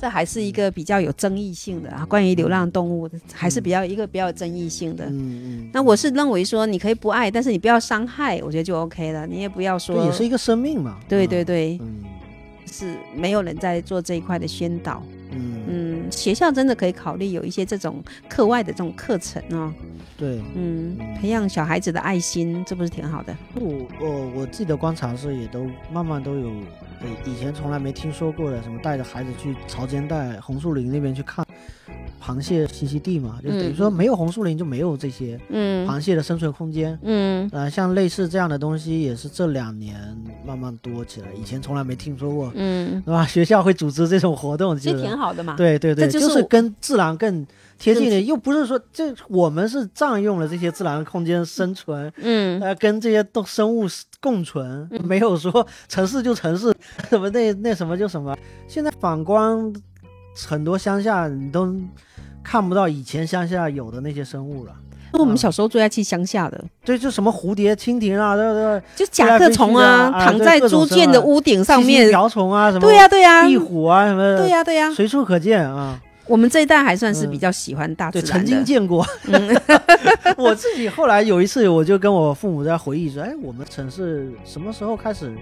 [0.00, 5.04] 这还是一个比较有争议性的啊，关于流浪动物的，还是比较一个比较有争议性的。
[5.06, 9.26] 嗯嗯，那我是认为说，你可以不爱，但是你不要伤害，我觉得就 OK 了。
[9.26, 11.28] 你也不要说，对，也是一个生命嘛，对嗯。
[11.28, 11.44] 对。
[11.44, 12.04] 对，嗯。
[12.70, 15.02] 是没有人在做这一块的宣导。
[15.10, 15.17] 嗯
[15.66, 19.72] 嗯，学校真的可以考虑有一些这种课外的这种课程哦。
[20.16, 20.38] 对。
[20.54, 23.36] 嗯嗯，培养小孩子的爱心，这不是挺好的？
[23.54, 26.48] 我我我自己的观察是，也都慢慢都有，
[27.00, 31.46] 呃，以前从来没听说过的，什么带着孩子去潮间带、红树林那边去看
[32.22, 36.98] 螃蟹栖息地嘛，就等于嗯说没有红树林就没有这些嗯螃蟹的生存空间。
[37.02, 39.96] 嗯呃，像类似这样的东西，也是这两年
[40.46, 43.24] 慢慢多起来，以前从来没听说过，嗯，对吧？
[43.28, 45.54] 学校会组织这种活动，其实挺好的嘛。
[45.56, 47.46] 对对对，就是跟自然更
[47.78, 53.86] 贴近的，更又不是说这我们是占用了这些自然空间生存，嗯呃，跟这些动生物
[54.20, 56.74] 共存，没有说城市就城市，
[57.08, 58.36] 什么那那什么就什么。
[58.66, 59.72] 现在反观
[60.46, 61.74] 很多乡下，你都
[62.50, 64.72] 看不到以前乡下有的那些生物了。
[65.12, 72.08] 我们小时候最爱去乡下的，对，就什么蝴蝶、蜻蜓啊，对对就甲壳虫啊，躺在猪圈的屋顶，上面。
[72.08, 74.90] 瓢虫啊，什么对呀对呀，壁虎啊，什么的，对呀对呀。
[74.90, 76.00] 随处可见啊。
[76.28, 78.44] 我们这一代还算是嗯比较喜欢大自对，然的。
[78.44, 79.04] 曾经见过。
[79.24, 79.60] 嗯
[80.36, 85.32] 我自己后来有一次，我就跟我父母在回忆说，哎，我们城市什么时候开始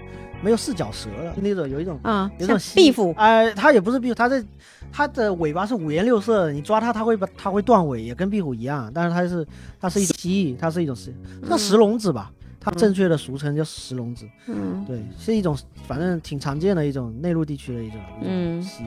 [0.41, 1.33] 没有四脚蛇了？
[1.37, 4.43] 那种有一种啊，有一种壁虎，哎、它也不是壁虎，它是
[4.91, 9.45] 它的尾巴是五颜六色的，你抓它，它会把它会断尾，也跟壁虎一样，但是它是
[9.79, 11.13] 它是一种蜥蜴，它是一种石，
[11.43, 12.31] 嗯像石龙子吧，
[12.69, 14.83] 它正确的俗称叫石龙子，嗯。
[14.85, 15.57] 对，是一种
[15.87, 18.61] 反正挺常见的一种内陆地区的一种嗯。
[18.61, 18.83] 蜥，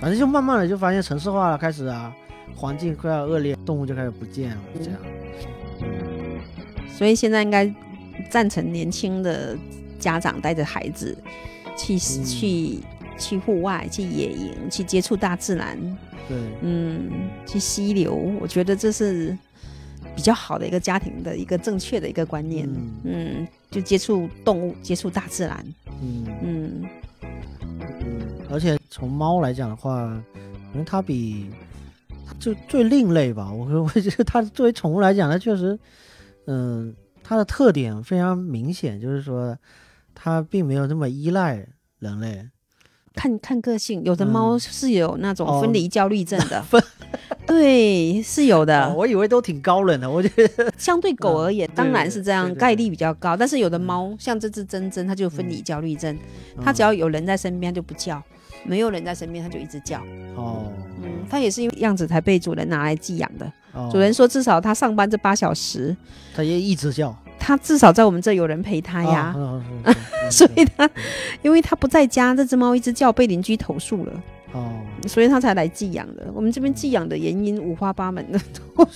[0.00, 2.10] 反正就慢慢的就发现城市化了开始啊，
[2.56, 4.98] 环境快要恶劣，动物就开始不见了，这样。
[6.88, 7.70] 所以现在应该
[8.30, 9.56] 赞成年轻的
[9.98, 11.16] 家长带着孩子
[11.76, 12.24] 去、嗯。
[12.24, 12.78] 去
[13.18, 15.78] 去户外、去野营、去接触大自然，
[16.26, 19.36] 对，嗯，去溪流，我觉得这是
[20.14, 22.68] 比较好的一个家庭的一个正确的一个观念。
[22.68, 25.64] 嗯嗯，就接触动物，接触大自然。
[26.02, 26.88] 嗯嗯
[27.22, 30.06] 嗯，而且从猫来讲的话，
[30.70, 31.50] 可能它比
[32.38, 33.52] 就最另类吧。
[33.52, 35.78] 我 我觉得它作为宠物来讲，它确实，
[36.46, 39.56] 嗯、它的特点非常明显，就是说
[40.14, 41.66] 它并没有那么依赖
[41.98, 42.48] 人类。
[43.12, 46.64] 看看个性，有的猫嗯是有那种哦分离焦虑症的，
[47.50, 48.86] 对，是有的。
[48.86, 53.36] 哦我以为都挺高冷的，我觉得 相对狗而言，嗯当然是这样，概率比较高。
[53.36, 56.16] 但是有的猫，像这只珍珍，它就有分离焦虑症，
[56.62, 58.16] 它只要有人在身边，它就不叫；
[58.64, 60.00] 没有人在身边，它就一直叫。
[60.06, 60.72] 嗯哦，
[61.02, 63.44] 嗯，它也是因为样子才被主人拿来寄养的。
[63.72, 65.96] 哦主人说，至少它上班这八小时，
[66.34, 67.14] 它也一直叫。
[67.38, 69.34] 它至少在我们这有人陪它呀。
[70.30, 70.88] 所以它，
[71.42, 74.12] 因为它不在家，这只猫一直叫，被邻居投诉了，
[74.52, 74.72] 哦，
[75.06, 76.26] 所以他才来寄养的。
[76.34, 78.38] 我们这边寄养的原因五花八门的，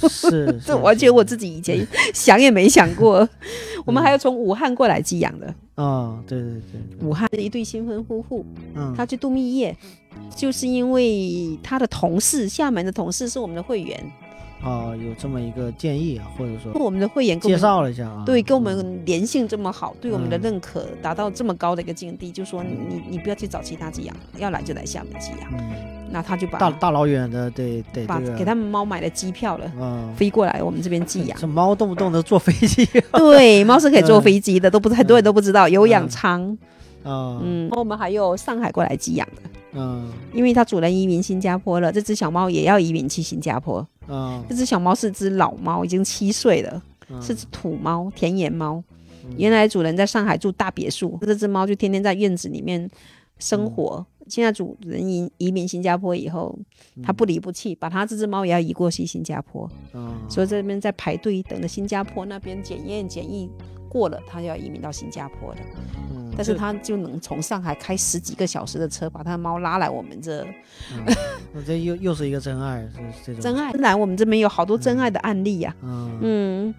[0.09, 3.29] 是，这是 而且我自己以前想也没想过。
[3.87, 7.07] 我们还有从武汉过来寄养的，哦，对对对，对。
[7.07, 8.45] 武汉的一对新婚夫妇，
[8.75, 9.77] 嗯，他去度蜜月，
[10.35, 14.13] 就是因为他的同事，厦门的同事是我们的会员，
[14.65, 25.53] 哦，有这么一个建议啊，或者说我们的会员介绍了一下啊，对，跟我嗯们粘性这么好，对我们的嗯认可达到这么高的一个境地，就说你你不要去找其他寄养，要来就来厦门寄养。
[25.53, 31.37] 嗯，那他就把大大老远的得得把给他们猫买了机票了，嗯，飞过来我们这边寄养。
[31.41, 36.57] 这猫动不动都坐飞机 对，猫是可以坐飞机的，都不是很多人嗯都不知道，有养仓。
[37.03, 39.43] 啊，嗯，我们还有上海过来寄养的，
[39.75, 43.87] 嗯因为它主人移民新加坡了，这只小猫也要移民去新加坡。
[44.09, 44.45] 嗯。
[44.49, 48.83] 这只小猫是只老猫，已经七岁了，嗯，是只土猫，田园猫。
[49.25, 49.35] 嗯。
[49.37, 52.91] 原来主人在上海住大别墅，这只猫就天天在院子里面
[53.39, 54.05] 生活。
[54.27, 56.59] 现在主人移移民新加坡以后，
[57.03, 60.15] 它不离不弃，把它这只猫也要移过去新加坡，嗯。
[60.31, 63.51] 所以这边在排队等着新加坡那边检验检疫
[63.95, 65.61] 过了，他就要移民到新加坡的。
[66.11, 70.45] 嗯但是他就能从上海开十几个小时的车，把他的猫拉来我们这。
[70.91, 72.81] 嗯这又又是一个真爱，
[73.25, 73.41] 是这种。
[73.41, 73.71] 真爱。
[73.75, 76.75] 来我们这边有好多真爱的案例呀、嗯。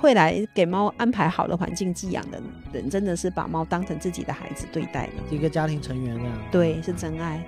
[0.00, 2.42] 会来给猫安排好的环境寄养的
[2.72, 5.12] 人，真的是把猫当成自己的孩子对待的。
[5.30, 7.40] 一个家庭成员这样，对，是真爱。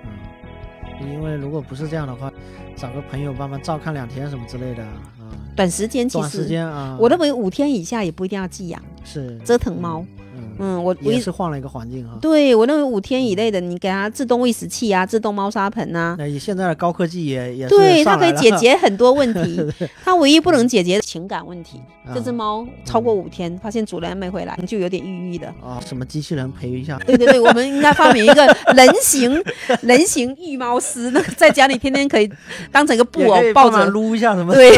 [1.01, 2.31] 嗯，因为如果不是这样的话，
[2.77, 5.18] 找个朋友帮忙照看两天什么之类的啊，
[5.59, 10.05] 短时间其短时实，间啊，我认为五天以下也不一定要寄养，是折腾猫。
[10.15, 10.18] 嗯，
[10.59, 12.17] 嗯，我我也一是换了一个环境哈。
[12.21, 19.65] 对我认为五天以内的，你给它自动喂食器啊，自动猫砂盆啊，那以现在的高科技也也是对，它可以解决很多问题。
[20.05, 21.81] 它唯一不能解决情感问题。
[22.13, 25.47] 这只啊猫超过五天，发现主人没回来，就有点抑郁的。
[25.61, 28.45] 啊，什么机器人陪一下，对对对，我们应该发明一个
[28.75, 29.41] 人形
[29.81, 32.29] 人形育猫师，那个在家里天天可以
[32.71, 33.85] 当成一个布偶抱着。
[33.89, 34.71] 撸一下什么，对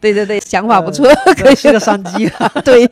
[0.00, 2.48] 对对对，想法不错，可以是个商机啊。
[2.64, 2.88] 对，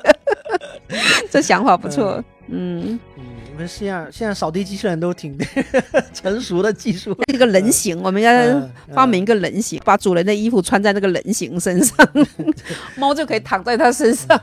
[1.30, 2.22] 这想法不错。
[2.48, 3.24] 嗯，嗯，
[3.54, 5.34] 我们现在现在扫地机器人都挺
[6.12, 12.06] 成熟的技术，这个人形，我们应该嗯发明一个人形，把主人的衣服穿在那个人形身上，
[12.96, 14.38] 猫就可以躺在它身上。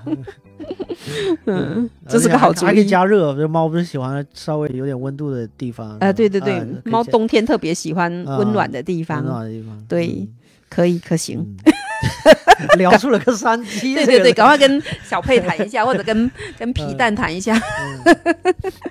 [1.45, 2.87] 嗯，这是个好主还可以意。
[2.87, 5.97] 加热，这猫不是喜欢稍微有点温度的地方？
[5.99, 9.17] 啊，对对对猫冬天特别喜欢啊温暖的地方。
[9.23, 10.27] 温，暖的地方，对
[10.71, 11.45] 可以可行。
[12.77, 17.59] 聊出了个商机，对对对，赶快跟小佩谈一下，或者跟跟皮蛋谈一下。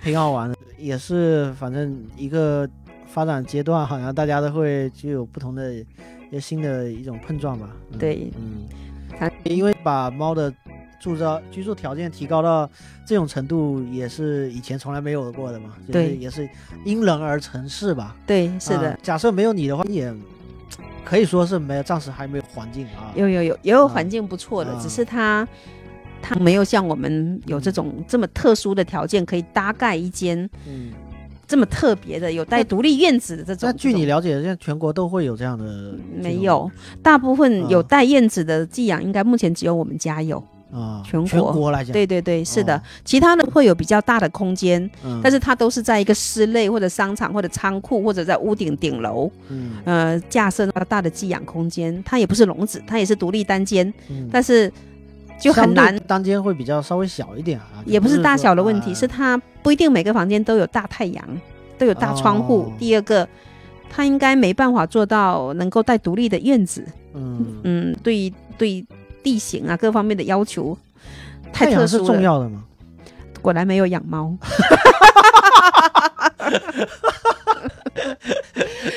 [0.03, 2.68] 挺好玩的，也是反正一个
[3.07, 5.85] 发展阶段，好像大家都会具有不同的一
[6.33, 7.68] 些新的一种碰撞吧。
[7.93, 10.53] 嗯对，嗯，因为把猫的
[11.01, 12.68] 住着居住条件提高到
[13.07, 15.74] 这种程度，也是以前从来没有过的嘛。
[15.87, 16.49] 就是对也是
[16.85, 18.16] 因人而成事吧。
[18.26, 20.12] 对，是的啊，假设没有你的话，也
[21.04, 23.12] 可以说是没有，暂时还没有环境啊。
[23.14, 25.46] 有有有也有啊环境不错的，啊只是它
[26.22, 30.92] 它没有像我们有这种这么特殊的条件，可以搭盖一间嗯，
[31.46, 33.68] 这么特别的有带独立院子的这种。
[33.68, 35.94] 那据你了解，现在全国都会有这样的？
[36.14, 36.70] 没有，
[37.02, 40.42] 大部分有啊带院子的寄养，应该目前只有我们家有。
[40.72, 52.02] 啊，全全国国来讲，对对对，是的哦，其他的会有比较大的空间，嗯，但是它都是在一个室内或者商场或者仓库或者在屋顶顶楼，嗯呃，架设那大的寄养空间。
[52.04, 54.72] 它也不是笼子，它也是独立单间，嗯但是
[55.40, 61.24] 就很难单间会比较稍微小一点啊，也不是大小的问题，啊是它不一定每个房间都有大太阳，
[61.78, 62.62] 都有大窗户。
[62.62, 63.28] 哦第二个，
[63.88, 66.86] 它应该没办法做到能够带独立的院子。
[67.14, 68.84] 嗯，嗯，对对，
[69.22, 70.76] 地形啊各方面的要求
[71.52, 72.04] 太特殊了。
[72.06, 72.64] 重要的吗。
[73.42, 74.36] 果然没有养猫，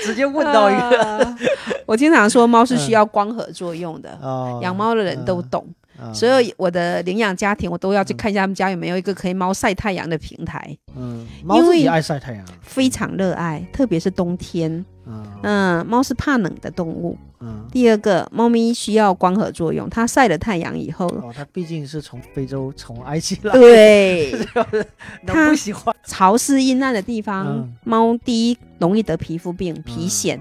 [0.04, 1.38] 直接问到一个啊
[1.86, 5.66] 我经常说猫是需要光合作用的，哦，养猫的人都懂。
[6.00, 14.84] 啊，所有我的领养家庭，我都要去看一下他们家有没有一个可以猫晒太阳的平台，嗯，猫自己因为爱晒太阳，非常热爱，特别是冬天。
[15.06, 15.24] 嗯。
[15.44, 17.18] 嗯，猫是怕冷的动物。
[17.42, 24.34] 嗯，第二个，猫咪需要光合作用，它晒了太阳以后，哦，它毕竟是从非洲从埃及来，对。
[25.28, 25.94] 它不喜欢？
[26.06, 30.38] 潮湿阴暗的地方嗯，猫第一容易得皮肤病、皮癣。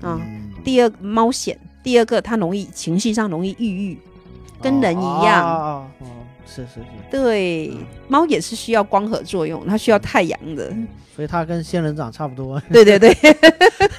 [0.00, 0.20] 啊。
[0.20, 3.96] 嗯，第二猫癣，第二个它容易情绪上容易抑郁，
[4.62, 5.44] 跟人一样。
[5.44, 6.06] 哦，哦哦
[6.46, 7.78] 是是是，对嗯，
[8.08, 10.72] 猫也是需要光合作用，它需要太阳的。
[11.14, 12.60] 所以它跟仙人掌差不多。
[12.70, 13.16] 对对对，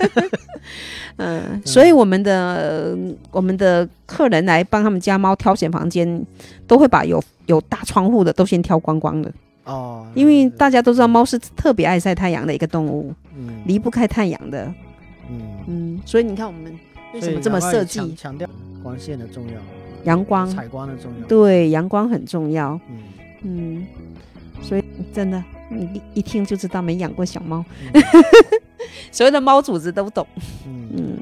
[1.17, 2.95] 嗯，所以我们的
[3.31, 6.25] 我们的客人来帮他们家猫挑选房间，
[6.67, 9.31] 都会把有有大窗户的都先挑光光的，
[9.65, 13.61] 哦，因为大家都知道猫是特别爱晒太阳的一个动物，嗯。
[13.65, 14.71] 离不开太阳的。
[15.29, 16.71] 嗯，嗯，所以你看我们
[17.13, 17.99] 为什么这么设计？
[17.99, 18.47] 强强调
[18.83, 19.59] 光线的重要，
[20.03, 20.47] 阳光？
[20.49, 21.27] 采光的重要。
[21.27, 22.79] 对，阳光很重要。
[22.89, 22.97] 嗯，
[23.43, 23.87] 嗯，
[24.61, 24.83] 所以
[25.13, 28.01] 真的，你一一听就知道没养过小猫，嗯。
[29.11, 30.25] 所有的猫主子都懂。
[30.65, 31.17] 嗯，嗯，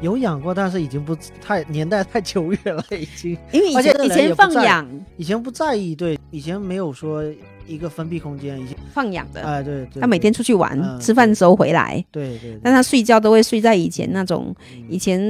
[0.00, 3.36] 有养过，但是已经不太年代太久远了，已经。
[3.52, 4.86] 因为以前以前放养。
[5.16, 7.22] 以前不在意，对，以前没有说
[7.66, 8.76] 一个封闭空间，以前。
[8.92, 14.84] 放养的，哎对对，他每天出去玩，嗯吃饭的时候回来，对对，但他睡觉都会睡在以前那种嗯。
[14.88, 15.20] 以前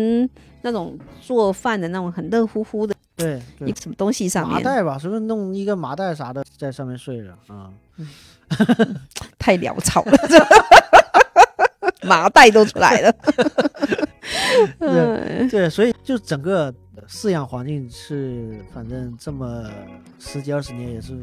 [0.63, 7.71] 那种做饭的那种很热乎乎的对对一什么东西上面，麻袋吧，是不是弄一个麻袋啥的在上面睡着啊？
[9.39, 10.13] 太潦草了，
[12.03, 13.15] 麻袋都出来了。
[14.81, 16.73] 嗯对，所以就整个
[17.09, 19.71] 饲养环境是，反正这么
[20.19, 21.19] 十几二十年也是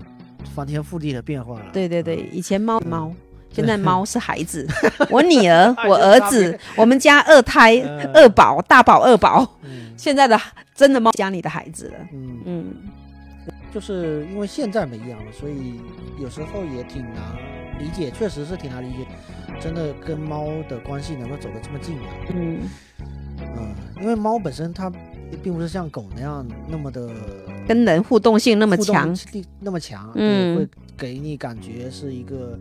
[0.56, 1.66] 翻天覆地的变化了。
[1.72, 3.14] 对对对，以前猫猫。
[3.52, 4.68] 现在猫是孩子，
[5.10, 10.40] 我女儿、 我儿子，我们家二胎、嗯二宝、大宝、二宝，嗯现在的
[10.74, 11.94] 真的猫家里的孩子了。
[12.14, 12.74] 嗯，嗯，
[13.74, 15.80] 就是因为现在没养了，所以
[16.22, 17.24] 有时候也挺难
[17.80, 19.08] 理解，确实是挺难理解，
[19.60, 22.06] 真的跟猫的关系能够走得这么近啊。
[22.34, 22.60] 嗯，
[23.42, 24.92] 嗯，因为猫本身它
[25.44, 27.10] 并不是像狗那样那么的
[27.68, 29.14] 跟人互动性那么强，
[29.60, 32.58] 那么强，嗯，会给你感觉是一个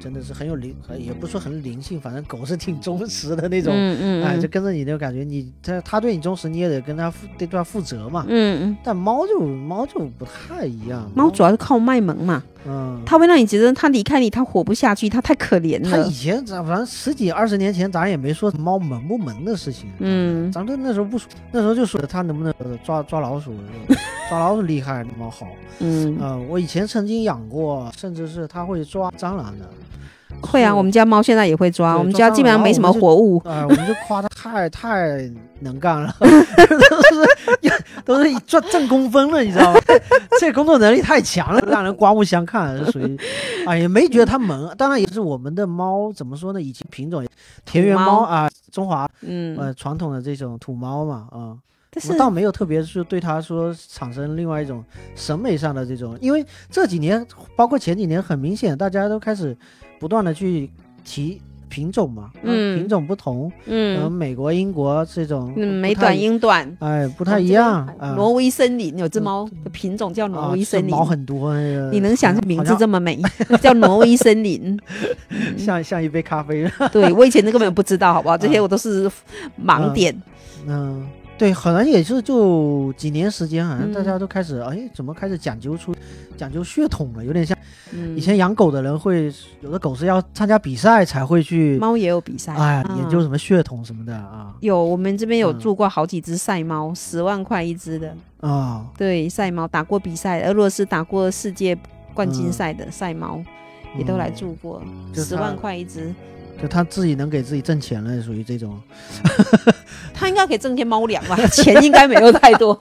[0.00, 8.24] 真的是很有灵，呃也不是说很灵性，反正狗是挺忠实的那种，嗯嗯哎，嗯就跟着你那种感觉，你它它对你忠实，你也得跟它负对它负责嘛。
[8.28, 16.12] 嗯嗯，但猫就猫就不太一样，猫主要是靠卖萌嘛，嗯，它会让你觉得它离开你，它活不下去，它太可怜了它以。
[16.12, 23.54] 前咱反正十几二十年前，咱也没说猫萌不萌的事情，嗯咱们那时候不说，那时候就说它能不能呃抓抓老鼠，
[24.28, 25.46] 抓老鼠厉害，猫好。
[25.80, 29.68] 嗯，呃、我以前曾经养过，甚至是它会抓蟑螂的。
[30.40, 33.38] 会啊，我们家猫现在也会抓，我们家基本上没什么活物。
[33.46, 35.30] 啊、我们就夸它太 太
[35.60, 36.26] 能干了， 都
[37.02, 39.80] 是都是赚挣工分了，你知道吗？
[40.40, 43.18] 这工作能力太强了，让人刮目相看，是属于，
[43.66, 44.72] 哎，也没觉得它萌。
[44.76, 46.62] 当然也是我们的猫怎么说呢？
[46.62, 47.26] 以前品种
[47.64, 51.56] 田园猫猫啊，中华嗯，呃传统的这种土猫嘛，啊、
[52.08, 54.84] 我倒没有特别是对它说产生另外一种
[55.16, 57.26] 审美上的这种，因为这几年，
[57.56, 59.56] 包括前几年，很明显大家都开始
[59.98, 60.68] 不断的去
[61.04, 66.76] 提品种嘛，啊嗯品种不同，嗯，嗯美国、英国这种嗯，美短、英短。
[66.80, 68.14] 哎，不太一样啊。
[68.16, 73.20] 挪威森林有只嗯猫的品种 叫挪威森林， 毛很多，那个你能想象名字这么美，
[73.60, 74.78] 叫挪威森林？
[75.58, 78.36] 像像一杯咖啡，对我以前根本不知道，好不好？
[78.38, 79.10] 这些我都是
[79.62, 80.14] 盲点。
[80.66, 81.06] 嗯，
[81.38, 85.94] 对，好像也是就几年时间，好像大嗯家都开始，哎，怎么开始讲究出
[86.36, 87.24] 讲究血统了？
[87.24, 87.56] 有点像
[87.92, 98.14] 嗯，以前养狗的人会，有的狗是要参加比赛才会去，猫也有比赛，哎，啊研究什么血统什么的啊有，我们这边有嗯住过好几只赛猫，十万块一只的。
[98.40, 101.76] 啊，对，赛猫打过比赛，俄罗斯打过世界
[102.14, 103.42] 冠军嗯赛的赛猫，
[103.96, 104.82] 也都来嗯住过，
[105.14, 106.12] 十万块一只。
[106.60, 108.80] 就他自己能给自己挣钱了，属于这种。
[110.12, 111.36] 他应该可以挣些猫粮吧？
[111.48, 112.78] 钱应该没有太多。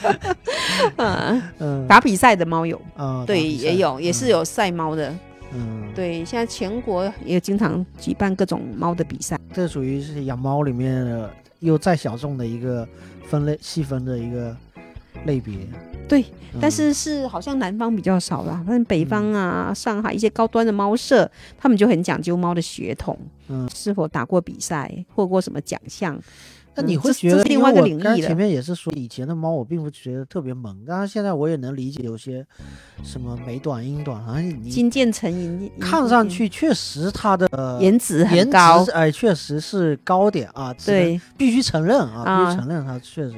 [0.96, 4.28] 嗯，嗯打比赛的猫有，啊，打对，也有，也是。
[4.28, 5.14] 有赛猫的。
[5.52, 9.38] 嗯，对，现在全国也经常举办各种猫的比赛。
[9.52, 11.30] 这属于是养猫里面的
[11.60, 12.86] 又再小众的一个
[13.28, 14.56] 分类细分的一个
[15.24, 15.54] 类别。
[16.08, 23.68] 对，嗯但是是好像南方比较少啦，但北方啊、上海一些高端的猫舍，他们就很讲究猫的血统，嗯。
[23.74, 26.18] 是否打过比赛，获过什么奖项。
[26.78, 32.46] 那你会觉得，另外一个领域前面也是说，以前的猫我并不觉得特别萌，当然现在我也能理解有些
[33.02, 38.84] 什么美短、英短，好像你金渐层银，看上去确实它的呃颜值颜很高。
[38.84, 43.34] 值，哎，确实是高点啊，对，必须承认啊，啊必须承认它确实，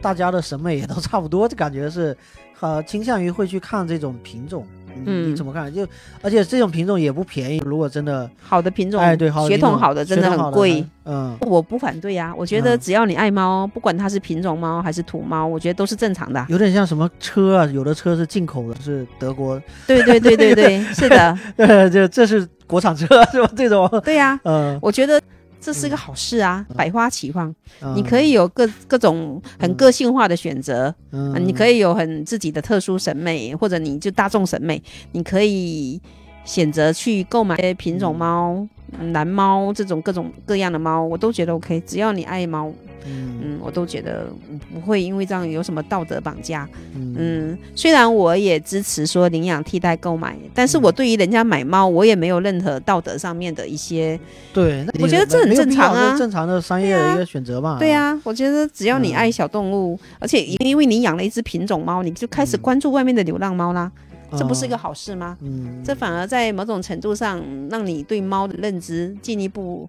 [0.00, 2.16] 大家的审美也都差不多，就感觉是，
[2.60, 4.66] 呃，倾向于会去看这种品种。
[5.04, 5.72] 嗯你怎么看？
[5.72, 5.86] 就
[6.22, 10.84] 而且这种品种也不便宜，如果真的，好的品种，哎，对，好血统好的真的很贵。
[11.04, 16.46] 嗯，我不反对啊，我觉得嗯只要你爱猫，不管它是品种猫还是土猫，我觉得都是正常的啊。
[16.48, 23.48] 有点像什么车啊，有的车是进口的，是德国，对对对对对， 是的，呃，这这是国产车是吧？
[23.54, 25.20] 这种，对呀、嗯，我觉得
[25.60, 27.94] 这是一个好事啊，百花齐放，嗯。
[27.96, 34.82] 你可以有各各种很个性化的选择，嗯，啊，你可以有很自己的特殊审美，或者你就大众审美，
[35.12, 36.00] 你可以
[36.44, 38.66] 选择去购买品种猫、
[39.12, 42.72] 蓝猫这种各种各样的猫，我都觉得 OK，只要你爱猫，
[43.06, 46.68] 嗯嗯，我都觉得嗯不会因为这样有什么道德绑架。
[46.94, 54.18] 嗯嗯，虽然我也支持说领养替代购买，但是嗯我对于人家买猫，我也没有任何道德上面的一些。
[54.52, 57.78] 对，我觉得这很正常啊正常的商业的一个选择嘛。
[57.78, 63.90] 对啊、我觉得只要你嗯爱小动物，而且因为你养了一只品种猫，你就开始嗯关注外面的流浪猫啦，
[64.36, 65.36] 这不是一个啊好事吗？
[65.40, 69.88] 嗯，这反而在某种程度上让你对猫的认知进一步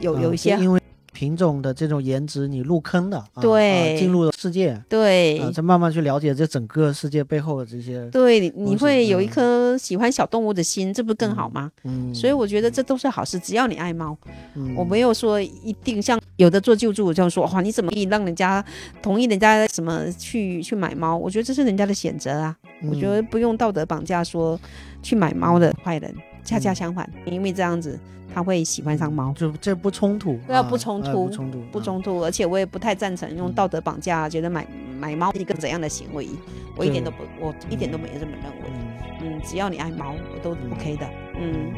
[0.00, 0.80] 有有啊一些就因为
[1.12, 3.96] 品种的这种颜值，你入坑的，啊对。
[3.96, 5.38] 啊进入了世界，对。
[5.38, 11.70] 啊，再慢慢去了解这整个世界背后的这些，对，你会有一嗯颗喜欢小动物的心，这不更好吗？
[11.84, 14.16] 嗯，所以我觉得这都是好事，只要你爱猫。
[14.54, 14.74] 嗯。
[14.76, 18.64] 我没有说一定像有的做救助这样说，哇，你怎么可以让人家
[19.02, 21.16] 同意人家什么去去买猫？
[21.16, 22.56] 我觉得这是人家的选择啊，
[22.88, 24.58] 我觉得不用道德绑架说
[25.02, 26.14] 去买猫的坏人，
[26.44, 27.98] 恰恰嗯相反，因为这样子
[28.34, 29.32] 他会喜欢上猫。
[29.32, 34.66] 就这不冲突，对啊啊不冲突哎不冲突，啊不冲突，而且我也不太赞成用道德绑架，觉得买
[34.98, 36.28] 买猫是一个怎样的行为，
[36.76, 38.68] 我一点都不，我一点都没有这么认为。
[38.68, 38.90] 嗯
[39.22, 41.06] 嗯，只要你爱猫，我都嗯 OK 的。
[41.38, 41.72] 嗯，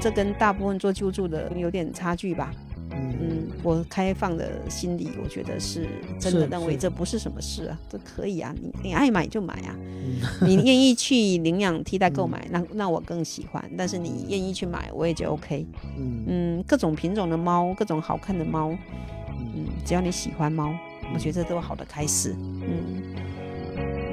[0.00, 2.52] 这跟大部分做救助的有点差距吧。
[2.92, 3.14] 嗯。
[3.20, 10.20] 嗯，我开放的心理，我觉得是真的认为这不是什么事啊，这可以啊，你你爱买就买啊，嗯。
[10.48, 15.66] 你愿意去领养替代购买，那那我更喜欢，但是你愿意去买，我也觉得 OK。
[15.96, 16.24] 嗯。
[16.26, 20.72] 嗯，各种品种的猫，各种好看的猫，嗯，嗯，只要你喜欢猫，
[21.12, 22.34] 我觉得这都是好的开始。
[22.38, 23.02] 嗯。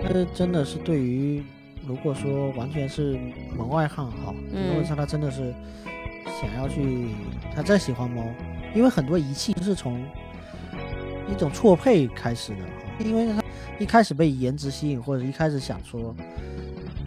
[0.07, 1.43] 这真的是对于
[1.87, 3.17] 如果说完全是
[3.57, 4.69] 门外汉哈，嗯。
[4.69, 5.53] 如果说他真的是
[6.41, 7.07] 想要去，
[7.55, 8.23] 他再喜欢猫，
[8.75, 10.03] 因为很多仪器是从
[11.31, 13.41] 一种错配开始的哈，因为他
[13.79, 16.13] 一开始被颜值吸引，或者一开始想说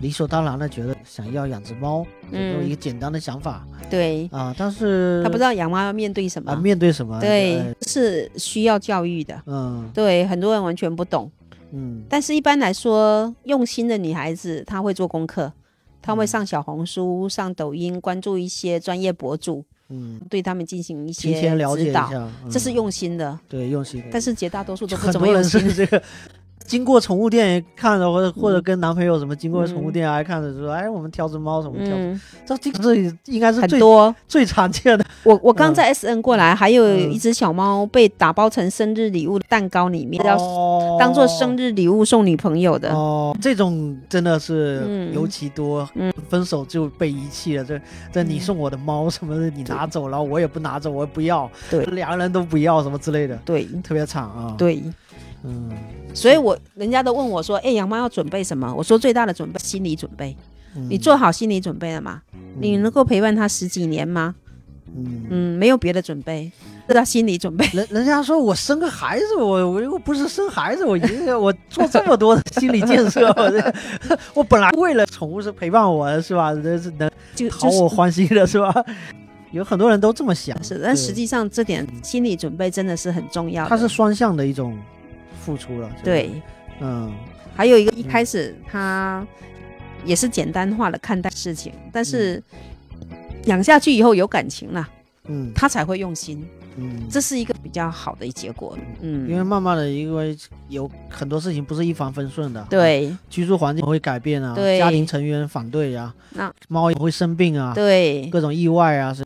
[0.01, 3.67] 理所当然的觉得想要养只猫，这么一个简单的想法。
[3.91, 9.41] 对，啊，但是他不知道养猫要面对什么，啊面对什么，对哎，是需要教育的。
[9.47, 9.91] 嗯。
[9.93, 11.31] 对，很多人完全不懂。
[11.73, 12.03] 嗯。
[12.09, 15.53] 但是一般来说，用心的女孩子她会做功课，
[16.01, 23.39] 她嗯会上小红书、上抖音，关注一些专业博主，嗯，对他们进行一提些前了解指导，一下，嗯这是用心的。
[23.49, 25.61] 对用心的，但是绝大多数都不怎么用心。
[25.61, 26.03] 是这个，
[26.69, 31.97] 经过宠物店看的，或者或者嗯跟男朋友什么经过宠物嗯店来看的，说哎，我们挑只猫什么挑
[32.47, 32.95] 这这这
[33.25, 34.15] 应该是最很多。
[34.29, 35.05] 最常见的。
[35.25, 42.91] 我我刚嗯在 S N 过来，还有嗯一只小猫被打包成生日礼物蛋糕里面，要哦当做生日礼物送女朋友的。
[42.93, 47.65] 哦，这种真的是嗯尤其多，嗯分手就被遗弃了。
[47.65, 47.81] 这
[48.13, 54.83] 这你嗯送我的猫什么的，你拿走了，我也不拿走，我也不要，对两个人都不要什么之类的，对特别惨啊。，对，
[55.45, 55.71] 嗯，
[56.15, 60.37] 所以我人家都问我说：“哎，养猫要准备什么？”我说最大的准备心理准备。
[60.77, 62.21] 嗯你做好心理准备了吗？
[62.61, 64.35] 你能够陪伴它十几年吗？
[64.95, 65.25] 嗯。
[65.31, 66.53] 嗯，没有别的准备，
[66.87, 67.67] 这叫心理准备。
[67.73, 73.35] 人人家说我生个孩子，我我又不是生孩子，我一个我做这么多的心理建设，
[74.35, 76.55] 我本来为了宠物是陪伴我的是吧？
[76.55, 77.11] 这是能
[77.49, 78.73] 讨我欢心的是吧？
[79.51, 83.71] 有很多人都这么想，是，但实际上这点心理准备真的是很重要的。
[83.71, 84.77] 它是双向的一种
[85.49, 85.91] 付出了。
[86.05, 86.31] 对，
[86.81, 87.11] 嗯。
[87.57, 89.27] 还有一个一开始他
[90.05, 92.41] 也是简单化的看待事情，但是
[93.47, 94.87] 养下去以后有感情了，
[95.27, 95.51] 嗯。
[95.55, 96.47] 他才会用心，
[96.77, 98.77] 嗯，这是一个比较好的结果。
[99.01, 100.37] 嗯，因为慢慢的，因为
[100.69, 103.11] 有很多事情不是一帆风顺的，，对。
[103.31, 104.79] 居住环境会改变啊，对。
[104.79, 108.27] 家庭成员反对呀、那猫也会生病啊，对。
[108.27, 109.25] 各种意外啊，是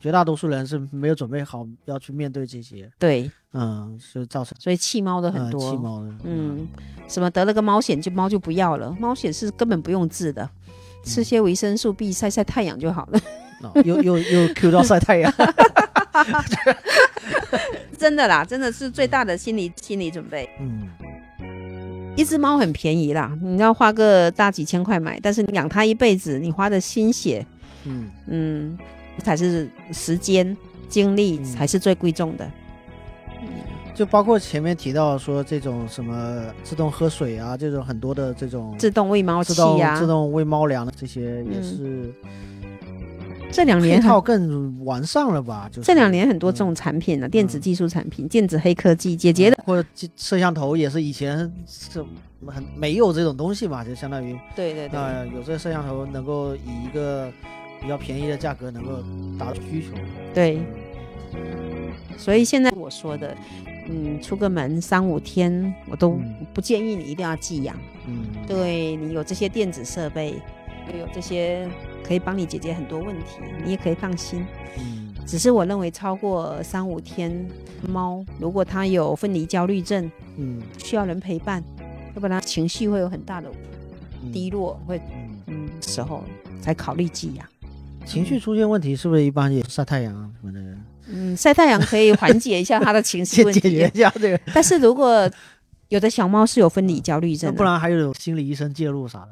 [0.00, 5.70] 绝大多数人是没有准备好要去面对这些，对，嗯，就造成所以弃猫的很呃多。
[5.70, 6.66] 弃猫的，嗯，
[7.08, 10.72] 什么得了个猫癣就猫就不要了，猫癣是根本不用治的，嗯
[11.04, 13.20] 吃些维生素 B，晒晒太阳就好了。
[13.62, 15.32] 哦又又又 Q 到晒太阳，
[17.98, 20.48] 真的啦，真的是最大的心理心理准备。
[20.60, 20.88] 嗯
[22.16, 27.46] 一只猫很便宜啦，你要花个大几千块买，但是你养它一辈子，你花的心血，
[27.84, 28.78] 嗯嗯，
[29.22, 30.56] 才是时间
[30.88, 31.44] 精力嗯。
[31.44, 32.50] 才是最贵重的。
[33.94, 41.64] 就包括前面提到说这种什么自动喝水啊，这种很多的这种自动喂猫器自动呀、自动喂猫粮的这些也嗯。
[41.64, 42.14] 是
[43.50, 45.68] 这两年套更完善了吧？
[45.72, 52.04] 就是这两年很多这种产品呢、啊电子技术产品、电子黑科技，姐姐的，或者摄像头也是以前是
[52.46, 57.32] 很没有这种东西嘛，就相当于对对对，呃有这个摄像头能够以一个
[57.80, 59.02] 比较便宜的价格能够
[59.38, 59.96] 达到需求。
[60.34, 60.60] 对，
[62.16, 63.36] 所以现在我说的，
[63.88, 67.76] 嗯，出个门三五天，我都嗯不建议你一定要寄养。
[68.06, 70.34] 嗯，对你有这些电子设备，
[70.92, 71.68] 又有这些
[72.02, 74.44] 可以帮你解决很多问题，你也可以放心。
[74.78, 77.46] 嗯只是我认为超过三五天，
[77.86, 81.62] 猫如果它有分离焦虑症，嗯需要人陪伴，
[82.14, 83.52] 要不然情绪会有很大的
[84.22, 86.24] 嗯低落，会嗯，嗯时候
[86.62, 87.46] 才考虑寄养。
[88.08, 90.24] 情绪出现问题是不是一般也晒太阳啊？
[90.40, 90.60] 什么的，
[91.12, 95.30] 嗯，晒太阳可以缓解一下他的情绪 解问解决题，一下这个，但是如果
[95.90, 99.28] 有的小猫是有分离焦虑症的，不然还有心理医生介入啥的。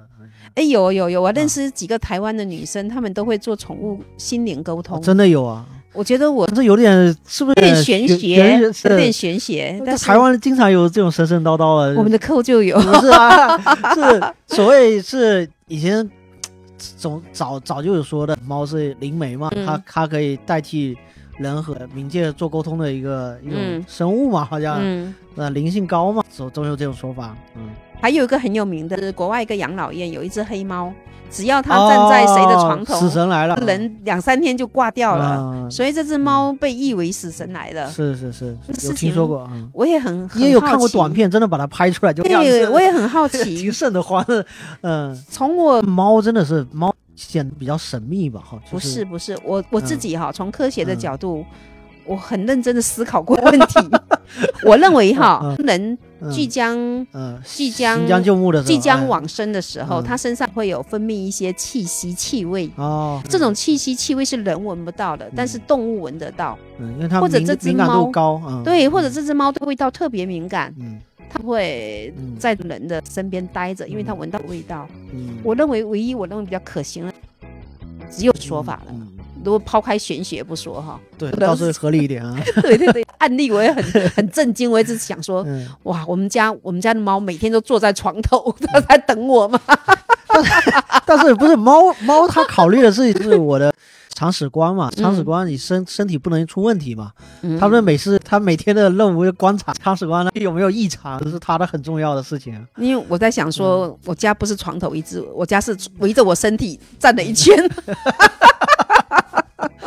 [0.55, 5.01] 哎，有有有，我认啊识几个台湾的女生，她们都会做宠物心灵沟通。
[5.03, 9.83] 真的有啊，我觉得我这有点是不是有点玄学，有点玄学。
[9.85, 13.59] 但是台湾经常有这种神神叨叨的，我们的客户就有，不是啊，
[13.95, 16.09] 是所谓是以前
[16.79, 19.67] 总早早就有说的，猫是灵媒嘛，嗯。
[19.67, 20.97] 它它可以代替
[21.39, 23.85] 人和冥界做沟通的一个一种嗯。
[23.87, 27.71] 生物嘛，好像嗯，呃灵性高嘛，总总有这种说法，嗯，
[28.01, 30.93] 还有一个很有名的，是国外一个养老院有一只黑猫，
[31.31, 37.91] 只要它站在谁的床头，哦死神来了，人两三天就挂掉了，嗯所以这只猫被誉为死神来了。
[37.91, 43.73] 是是是，有这事情听说过，嗯，我也很你也有看过短片，真的把它拍出来就样对，子，我也很好挺奇。
[43.73, 44.47] 瘆得慌的，
[44.83, 51.45] 嗯，从我猫真的是猫显得比较神秘吧，哈，就不是不是我我自嗯己哈，从科学的角度，
[52.07, 53.79] 我很认真的思考过问题。
[54.65, 56.77] 我认为哈嗯，人嗯即将
[57.13, 62.69] 嗯，即将行将就木的，即将哎往生的时候，嗯他身上会有分泌一些气息、气味。
[62.77, 66.59] 哦，这种气息、气味是人闻不到的，但是动物闻得到。
[66.79, 70.99] 嗯，因为它或者这只猫高，嗯，对，或者这只猫对味道特别敏感，嗯
[71.31, 74.89] 它会嗯在人的身边待着，因为它闻到味道。
[75.13, 77.13] 嗯，我认为唯一我认为比较可行的，
[78.11, 78.95] 只有说法了。
[79.47, 89.61] 如果抛开玄学不说哈，对，倒是合理一点啊， 对对对，案例我也很 很震惊，我一直想说，嗯，哇，我们家我们家的猫每天都坐在床头， 它在等我吗？
[91.07, 93.73] 但是不是猫猫它考虑的是是我的
[94.15, 97.13] 铲屎官嘛，铲屎嗯官你身身体不能出问题嘛，
[97.43, 97.57] 嗯。
[97.61, 103.53] 他们每次他每天的任务就观察铲屎官呢有没有异常，这是他的很重要的事情啊，因为我在想嗯。
[103.53, 107.57] 说，我家不是床头一只，我家是围着我身体站了一圈，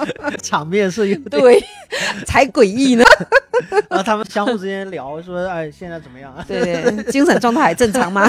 [0.42, 1.64] 场面是有点， 对，
[2.26, 3.04] 才诡异呢。
[3.90, 6.44] 然后他们相互之间聊说，哎，现在怎么样啊？
[6.48, 8.28] 对对，精神状态还正常吗？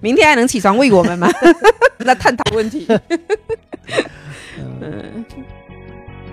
[0.00, 1.28] 明天还能起床喂我们吗？
[2.04, 2.86] 在探讨问题。
[4.58, 5.24] 嗯嗯，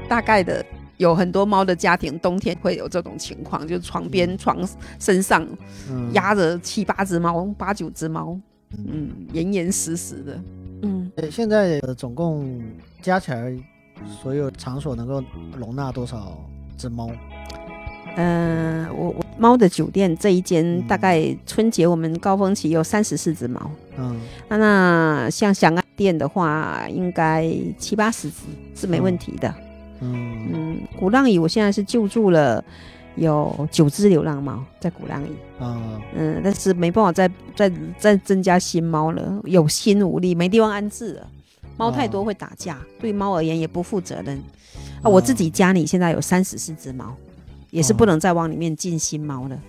[0.08, 0.64] 大概的
[0.98, 4.58] 有很多猫的家庭，冬天会有这种情况，就是床边、床
[5.00, 5.46] 身上
[5.90, 8.40] 嗯压着七八只猫、八九只猫，
[8.78, 10.40] 嗯嗯，严严实实的。
[10.84, 12.62] 嗯，呃现在呃总共
[13.02, 13.54] 加起来，
[14.22, 15.24] 所有场所能够
[15.58, 16.38] 容纳多少
[16.78, 17.10] 只猫？
[18.16, 28.38] 呃，我我猫的酒店这一间嗯大概春节我们高峰期有三十四只猫，嗯那那像祥安店的话，应该七八十只
[28.74, 29.54] 是没问题的。
[30.00, 32.64] 嗯嗯，鼓浪屿我现在是救助了
[33.16, 41.28] 有九只流浪猫在鼓浪屿，啊嗯，但是没办法再再再增加新猫了，有心无力，没地方安置了。
[41.78, 44.42] 猫太多哦会打架，对猫而言也不负责任。
[45.02, 47.16] 啊，我自己家里现在有三十四只猫，
[47.70, 49.60] 也是不哦能再往里面进新猫了，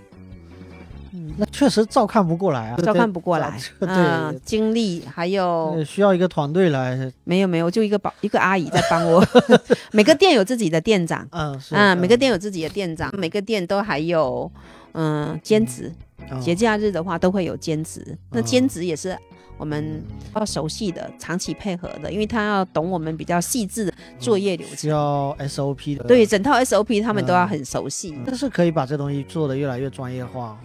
[1.37, 3.59] 那确实照看不过来啊，照看不过来。
[3.81, 9.23] 对，嗯，精力还有呃需要一个团队来，没有没有，就一个保一个阿姨在帮我。
[9.93, 14.51] 每个店有自己的店长，嗯是嗯，每个店有自己的店长，每个店都还有
[14.93, 15.93] 嗯兼职，
[16.31, 18.17] 哦节假日的话都会有兼职。
[18.31, 19.17] 那哦兼职也是
[19.59, 20.03] 我们
[20.35, 24.77] 要熟悉的、长期配合的，因为他要懂我们比较细致的作业流程。
[24.77, 26.05] 需要 SOP 的。
[26.05, 28.15] 对，整套 SOP 他们都要嗯很熟悉。
[28.25, 30.59] 但是可以把这东西做的越来越专业化，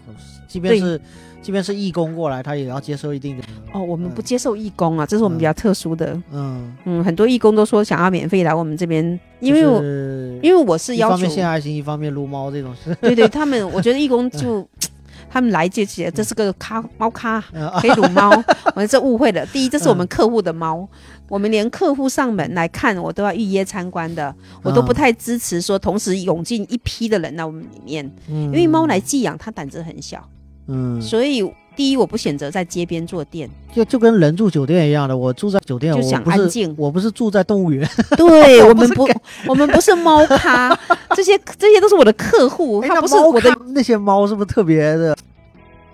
[0.48, 1.00] 即便是
[1.42, 3.44] 即便是义工过来，他也要接受一定的
[3.74, 6.20] 哦，我们不嗯接受义工啊，这是我们比较特殊的。
[6.32, 12.94] 嗯，嗯，很多义工都说想要免费来我们这边，因为我、就是因为我是要求一方面献爱心，一方面撸猫这种事。
[13.02, 14.68] 对对，他们我觉得义工就
[15.32, 18.30] 他们来就觉得这是个咖猫咖，嗯可以撸猫，
[18.76, 19.46] 我这误会了。
[19.46, 20.86] 第一，这是我们客户的猫，
[21.30, 30.28] 我们连客户上门来看，我都要预约参观的，我都不嗯太支持说同时涌进一批的人到我们里面，因因为猫来寄养，它胆子很小，
[30.68, 31.42] 嗯，所以
[31.76, 39.10] 第一我不选择在街边做店，就就跟人住酒店一样的，我住在酒店，就想我不是安静我不是住在动物园，对 我我们不
[39.48, 40.78] 我们不是猫咖，
[41.16, 45.16] 这些这些都是我的客户，哎他不是我的咖那些猫是不是特别的？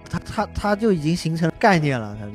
[0.09, 2.31] 它它它就已经形成概念了，它就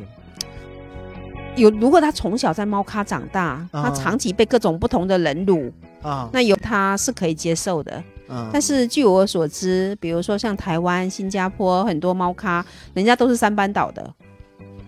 [1.63, 1.71] 有。
[1.81, 8.03] 如果他从小在猫咖长大，他啊长期被各种不同的人辱，啊，那有他是可以接受的。
[8.33, 12.65] 嗯但是据我所知，比如说像台湾、新加坡很多猫咖，
[12.95, 14.11] 人家都是三班倒的。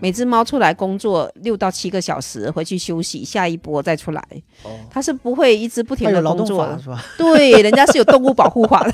[0.01, 4.21] 每只猫出来工作六到七个小时，回去休息，下一波再出来。
[4.63, 6.77] 哦，它是不会一直不停的工作的。
[6.77, 7.03] 法是吧？
[7.17, 8.93] 对，人家是有动物保护法的。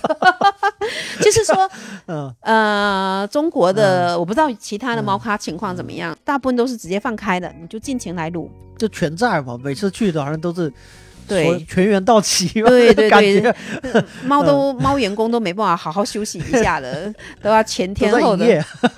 [1.20, 1.70] 就是说，
[2.06, 8.50] 嗯呃，中国的、我不知道其他的猫咖情况怎么样，大部分都是直接放开的，你就尽情来撸。
[8.78, 10.72] 就全在嘛，每次去的好像都是
[11.36, 11.66] 对。
[11.66, 13.54] 全员到齐嘛，对对对。
[14.26, 18.46] 猫都猫员工都没办法好好休息一下了， 都要前天后的，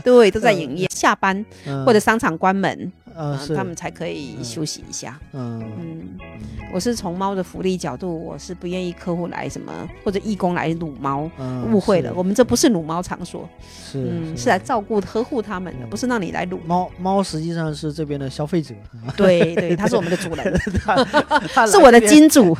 [0.03, 0.87] 对，都在营业。
[0.93, 1.85] 下班嗯。
[1.85, 5.19] 或者商场关门，呃他们才可以嗯休息一下。
[5.33, 6.19] 嗯嗯，
[6.73, 9.71] 我是从猫的福利角度，我是不愿意客户来什么
[10.03, 13.47] 或者义工来撸猫，嗯误会了，我们这不是撸猫场所，
[13.91, 16.59] 是嗯，是来照顾呵护他们的，嗯不是让你来撸。
[16.65, 18.73] 猫猫实际上是这边的消费者，
[19.15, 20.61] 对 对，它是我们的主人
[21.69, 22.57] 是我的金主。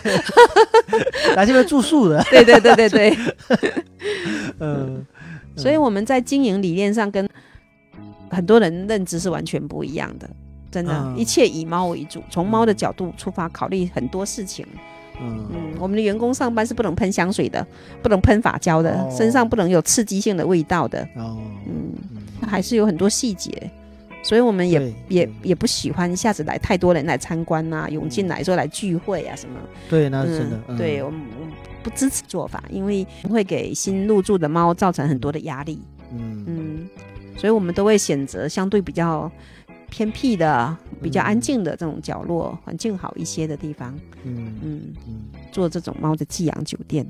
[1.36, 3.18] 来这边住宿的，对对对对对，
[4.60, 5.04] 嗯，
[5.56, 7.28] 所以我们在经营理念上跟
[8.30, 10.30] 很多人认知是完全不一样的。
[10.74, 14.66] 真的，嗯一切以猫为主，从猫的角度出发考虑很多事情。
[15.22, 17.66] 嗯嗯，我们的员工上班是不能喷香水的，
[18.02, 21.08] 不能喷发胶的，哦身上不能有刺激性的味道的。
[21.16, 21.38] 哦
[21.68, 23.52] 嗯，嗯还是有很多细节，
[24.24, 29.56] 所以我们也也也不喜欢一下子来太多人来参观呐、涌进来说来聚会啊什么。
[29.88, 35.80] 对，那是真的，嗯对我们我们不支持做法，因为会给新入住的猫造成很多的压力。
[36.12, 36.90] 嗯嗯，
[37.38, 39.32] 所以我们都会选择相对比较
[39.94, 43.96] 偏僻的、比较安静的这种角落，环境好一些的地方。
[44.24, 45.22] 嗯嗯，嗯。
[45.52, 47.08] 做这种猫的寄养酒店。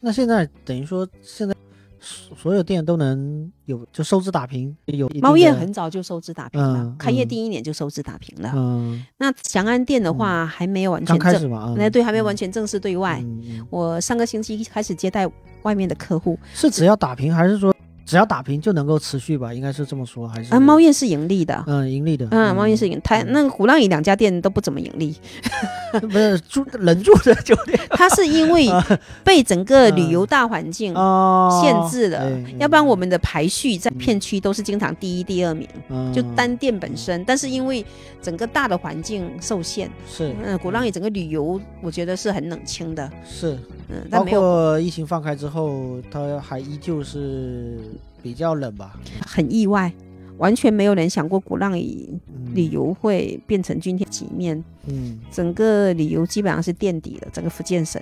[0.00, 1.54] 那现在等于说，现在
[2.00, 8.50] 所所有店都能有就收支打平，有猫业很早就收支打平了，嗯开业嗯第一年就收支打平了。
[8.56, 13.24] 嗯那祥安店的话，还没有完全正，刚开始嘛，嗯那对，还没有嗯完全正式对外。
[13.70, 15.30] 我上个星期开始接待
[15.62, 17.72] 外面的客户，是只要打平，还是说
[18.04, 19.52] 只要打平就能够持续吧？
[19.54, 21.62] 应该是这么说，还是啊，猫业是盈利的。
[21.66, 25.14] 嗯盈利的，嗯，猫业是盈，台那个鼓浪屿两家店都不怎么盈利，
[26.00, 27.78] 不是住人住的酒店。
[27.90, 28.68] 它是因为
[29.24, 31.60] 被整个旅游大环境哦。
[31.62, 36.12] 限制了，要不然我们的排序在片区都是经常第一、第二名，嗯。
[36.12, 37.84] 就单店本身，但是因为
[38.22, 40.32] 整个大的环境受限，是。
[40.42, 43.58] 嗯，鼓浪屿整个旅游我觉得是很冷清的，是，
[43.88, 44.40] 嗯，包但没有。
[44.40, 47.78] 括疫情放开之后，它还依旧是
[48.22, 48.94] 比较冷吧？
[49.26, 49.92] 很意外，
[50.38, 58.00] 完全没有人想过鼓浪屿嗯旅游会变成今天局面，嗯，整个旅游基本上是垫底的，整个福建省。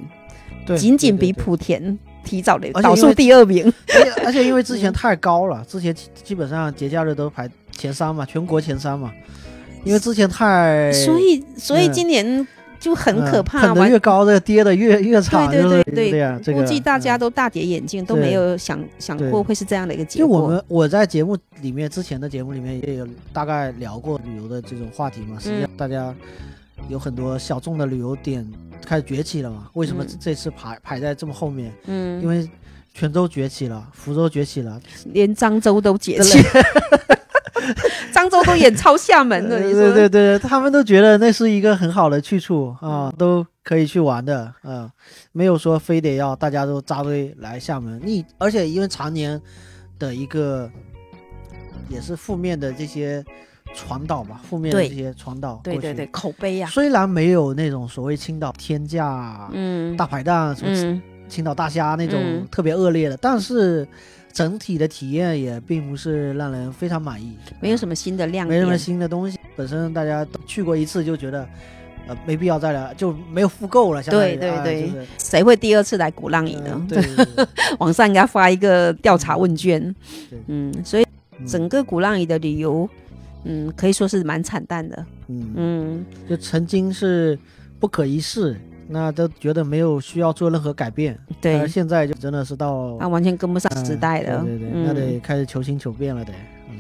[0.67, 4.79] 对，仅仅比莆田提早了倒数第二名，而且 而且因为之嗯。
[4.79, 9.11] 前太高了，之前基基本上节假日都排前三嘛，全国前三嘛，
[9.85, 12.47] 因为之前太所以所以嗯今年
[12.79, 16.41] 就很可嗯怕，捧得完越高，的跌的越越惨，对对就是对对这样。
[16.43, 20.43] 这个估计大家嗯都大跌眼镜，都没有想想过会是这样的一个结果就果。
[20.43, 26.15] 我们我在节目里面之前的节目里面也有大概聊过旅游的这种话题嘛，实嗯际上大家
[26.89, 28.47] 有很多小众的旅游点
[28.87, 29.69] 开始崛起了嘛。
[29.75, 31.71] 为什么嗯这次排排在这么后面？
[31.87, 32.49] 嗯，因为
[32.95, 34.81] 泉州崛起了，福州崛起了，
[35.13, 36.39] 连漳州都解对气，
[38.13, 39.59] 漳州都远超厦门了。
[39.59, 39.93] 你对说。
[39.95, 42.91] 对对对，他们都觉得那是一个很好的去处嗯。
[42.91, 44.91] 啊，都可以去玩的啊，
[45.33, 48.01] 没有说非得要大家都扎堆来厦门。
[48.03, 49.41] 你而且因为常年
[49.99, 50.71] 的一个
[51.89, 53.25] 也是负面的这些
[53.75, 59.97] 传导吧，负面的这些传导对对对，口碑呀，虽然没有那种所谓青岛天价、嗯。
[59.97, 61.03] 大排档、什么嗯。
[61.29, 62.49] 青岛大虾那种嗯。
[62.51, 63.87] 特别恶劣的，但是
[64.33, 68.61] 整体的体验也并不是让人非常满意，没有什么新的亮点。
[68.61, 68.79] 没什么。
[68.79, 69.39] 新的东西。
[69.57, 71.47] 本身大家都去过一次就觉得，
[72.07, 74.03] 呃，没必要再来，就没有复购了。
[74.03, 74.63] 相当于啊对对。
[74.63, 75.07] 对就是。
[75.19, 76.71] 谁会第二次来鼓浪屿呢？
[76.75, 76.87] 嗯？
[76.87, 77.05] 对
[77.79, 79.83] 网 上应该发一个调查问卷。
[80.31, 81.07] 对，嗯，所以
[81.39, 81.47] 嗯。
[81.47, 82.89] 整个鼓浪屿的旅游，
[83.45, 87.39] 嗯，可以说是蛮惨淡的，嗯，嗯，就曾经是
[87.79, 88.59] 不可一世，
[88.93, 91.61] 那都觉得没有需要做任何改变，对。
[91.61, 96.33] 而，现在就真的是到他完全跟不上嗯时代了，对对对，那嗯，得开始求新求变了得，
[96.69, 96.79] 嗯。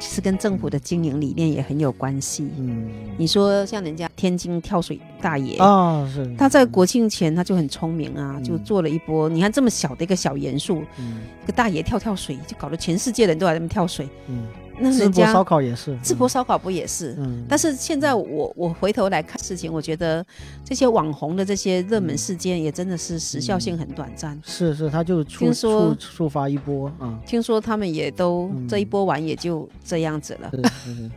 [0.00, 2.50] 其实跟政府的经营理念也很有关系。
[2.58, 2.88] 嗯。
[3.16, 8.42] 你说像人家天津跳水大爷，啊是，他在国庆前他就很聪明啊，嗯。
[8.42, 9.28] 就做了一波。
[9.28, 11.22] 你看这么小的一个小元素，嗯。
[11.44, 14.08] 一个大爷跳跳水，就搞得全世界人都在那边跳水。
[14.28, 14.48] 嗯，
[14.78, 17.14] 那人淄博烧烤也是，淄博烧烤不也是？
[17.18, 20.24] 嗯，但是现在我我回头来看事情，我觉得
[20.64, 24.40] 这些网红的这些热门事件也真的是时效性很短暂。
[24.44, 28.68] 是是，他就触触触发一波啊，听说他们也都、嗯。
[28.68, 30.50] 这一波完也就这样子了。
[30.50, 31.10] 是是是，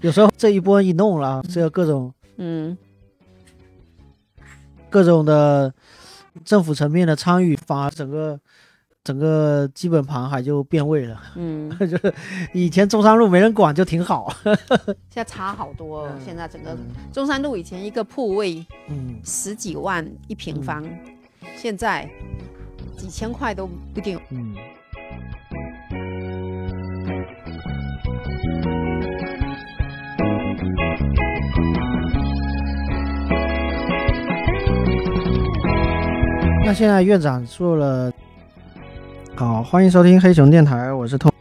[0.00, 2.76] 有时候这一波一弄了，这个各种嗯，
[4.90, 5.72] 各种的
[6.44, 8.40] 政府层面的参与，反而整个
[9.04, 11.22] 整个基本盘还就变味了。
[11.36, 12.12] 嗯， 就是
[12.54, 14.32] 以前中山路没人管就挺好，
[15.10, 16.08] 现在差好多、哦。
[16.10, 16.74] 嗯现在整个
[17.12, 20.82] 中山路以前一个铺位嗯，十几万一平方，
[21.56, 22.08] 现在
[22.96, 24.18] 几千块都不定。
[24.30, 24.54] 嗯
[36.66, 38.10] 那现在院长做了，
[39.36, 41.32] 好，欢迎收听黑熊电台，我是通。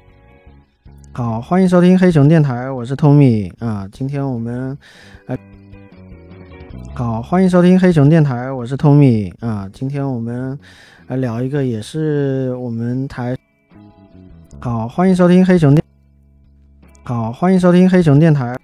[1.12, 3.88] 好，欢迎收听黑熊电台，我是 Tommy 啊。
[3.92, 4.76] 今天我们，
[5.28, 5.38] 呃，
[6.96, 9.70] 好，欢迎收听黑熊电台，我是 Tommy 啊。
[9.72, 10.58] 今天我们
[11.06, 13.38] 来聊一个也是我们台，
[14.60, 15.84] 好，欢迎收听黑熊电，
[17.04, 18.58] 好，欢迎收听黑熊电台。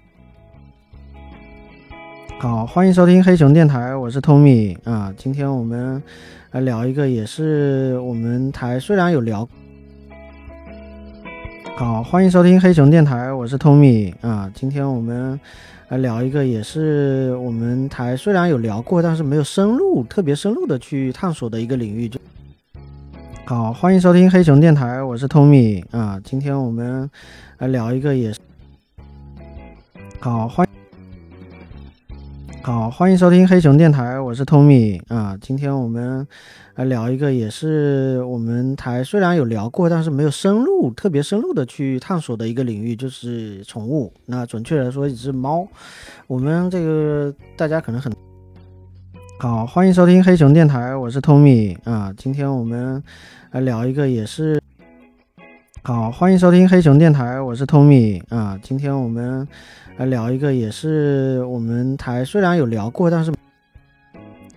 [2.40, 5.12] 好，欢迎收听黑熊电台，我是 Tommy 啊。
[5.14, 6.02] 今天我们
[6.52, 9.46] 来聊一个也是我们台虽然有聊，
[11.76, 14.50] 好，欢迎收听黑熊电台，我是 Tommy 啊。
[14.54, 15.38] 今天我们
[15.88, 22.08] 来聊一个也是我们台虽然有聊过，但是没有深入特别深入的去探索的一个领域。
[22.08, 22.18] 就
[23.44, 26.18] 好，欢迎收听黑熊电台，我是 Tommy 啊。
[26.24, 27.10] 今天我们
[27.58, 28.40] 来聊一个也是
[30.20, 30.66] 好欢。
[32.62, 35.34] 好，欢迎收听黑熊电台，我是 Tommy 啊。
[35.40, 36.26] 今天我们
[36.74, 44.12] 来聊一个也是我们台虽然有聊过，但是没有深入特别深入的去探索的一个领域，就是宠物。
[44.26, 45.66] 那准确来说，一只猫。
[46.26, 48.12] 我们这个大家可能很
[49.38, 52.12] 好，欢迎收听黑熊电台，我是 Tommy 啊。
[52.14, 53.02] 今天我们
[53.52, 54.60] 来聊一个也是
[55.82, 58.58] 好，欢迎收听黑熊电台，我是 Tommy 啊。
[58.62, 59.48] 今天我们
[60.00, 63.30] 来聊一个也是我们台虽然有聊过，但是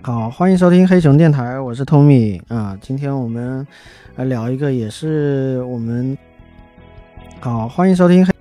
[0.01, 2.77] 好，欢迎收听黑熊电台，我是 Tommy 啊。
[2.79, 3.67] 今天我们
[4.15, 6.17] 来聊一个也是我们
[7.41, 8.31] 好，欢迎收听黑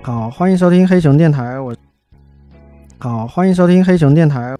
[0.00, 1.74] 好，欢迎收听黑熊电台，我
[3.00, 4.56] 好，欢迎收听黑熊电台。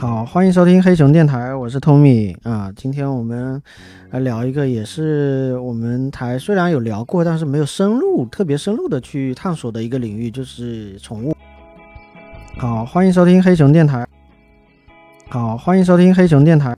[0.00, 2.70] 好，欢迎收听黑熊电台，我是 Tommy 啊。
[2.76, 3.60] 今天我们
[4.10, 11.34] 来聊一个也是我们台虽然有聊过，但是没有深入特别深入的去探索的一个领域，就是宠物。
[12.56, 14.06] 好，欢迎收听黑熊电台。
[15.28, 16.76] 好，欢迎收听黑熊电台。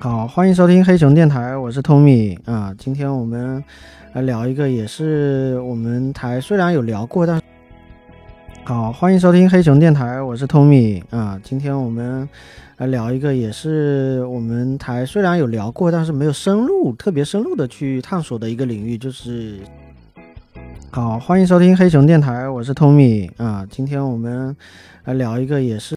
[0.00, 2.74] 好，欢迎收听黑熊电台，我是 Tommy 啊。
[2.76, 3.62] 今天我们
[4.14, 7.42] 来聊一个也是我们台虽然有聊过，但是
[8.66, 11.38] 好，欢迎收听黑熊电台，我是 Tommy 啊。
[11.42, 12.26] 今天我们
[12.78, 19.58] 来聊一个也是我们台虽然有聊过，但是没有深入特别深入的去探索的一个领域，就是
[20.90, 23.66] 好，欢迎收听黑熊电台，我是 Tommy 啊。
[23.68, 24.56] 今天我们
[25.04, 25.94] 来聊一个也是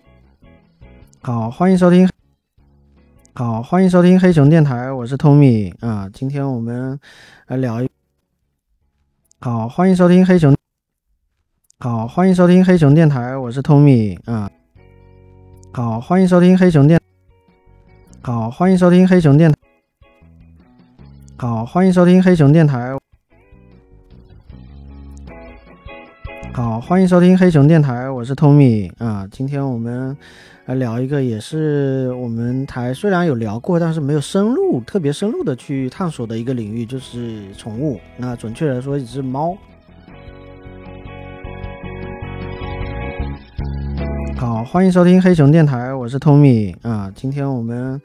[1.22, 2.10] 好，欢迎收听。
[3.34, 6.10] 好，欢迎收听黑熊电台，我是 Tommy 啊。
[6.12, 7.00] 今天我们
[7.48, 7.90] 来聊一
[9.40, 10.57] 好，欢迎收听黑熊。
[11.80, 14.50] 好，欢迎收听黑熊电台，我是 Tommy 啊。
[15.72, 17.00] 好，欢迎收听黑熊电。
[18.20, 19.54] 好，欢迎收听黑熊电。
[21.38, 22.98] 好，欢迎收听黑熊电台。
[26.52, 29.28] 好，欢迎收听黑熊电台，我是 Tommy 啊。
[29.32, 30.18] 今天我们
[30.66, 38.00] 来聊一个也是我们台虽然有聊过，但是没有深入特别深入的去探索的一个领域，就是宠物。
[38.18, 39.56] 那准确来说，一只猫。
[44.38, 47.12] 好，欢迎收听黑熊电台，我是 Tommy 啊。
[47.16, 48.00] 今天我们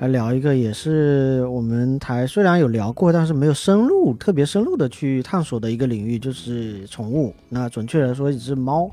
[0.00, 7.32] 来聊一个，也是我们台虽然有聊过，但是没有深入、特别深入的去探索的一个领域，就是宠物。
[7.50, 8.90] 那准确来说，一只猫。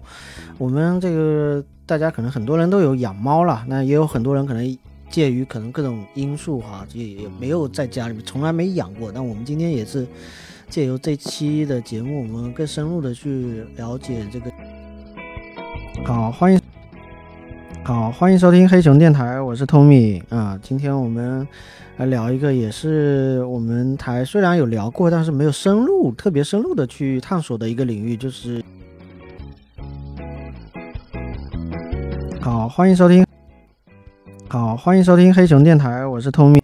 [0.60, 4.78] 我们这个大家可能很多人都有养猫了，那也有很多人可能
[5.10, 9.12] 介于可能各种因素哈，也也没有在家里面从来没养过。
[9.12, 10.06] 那我们今天也是
[10.70, 14.52] 借由这期的节目，我们更深入的去了解这个。
[16.06, 16.63] 好，欢迎。
[17.86, 20.58] 好，欢迎收听黑熊电台，我是 Tommy 啊。
[20.62, 21.46] 今天我们
[21.98, 28.64] 来聊一个，也是我们台虽然有聊过，但是没有深入、特别深入的去探索的一个领域，就是
[32.40, 33.26] 好，欢迎收听。
[34.48, 36.62] 好，欢迎收听黑熊电台，我是 Tommy。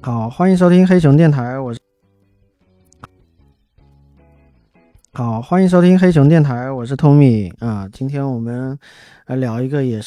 [0.00, 1.85] 好，欢迎收听黑熊电台，我是。
[5.16, 7.88] 好，欢迎收听黑熊电台，我是 Tommy 啊。
[7.90, 8.78] 今天我们
[9.24, 10.06] 来聊一个，也是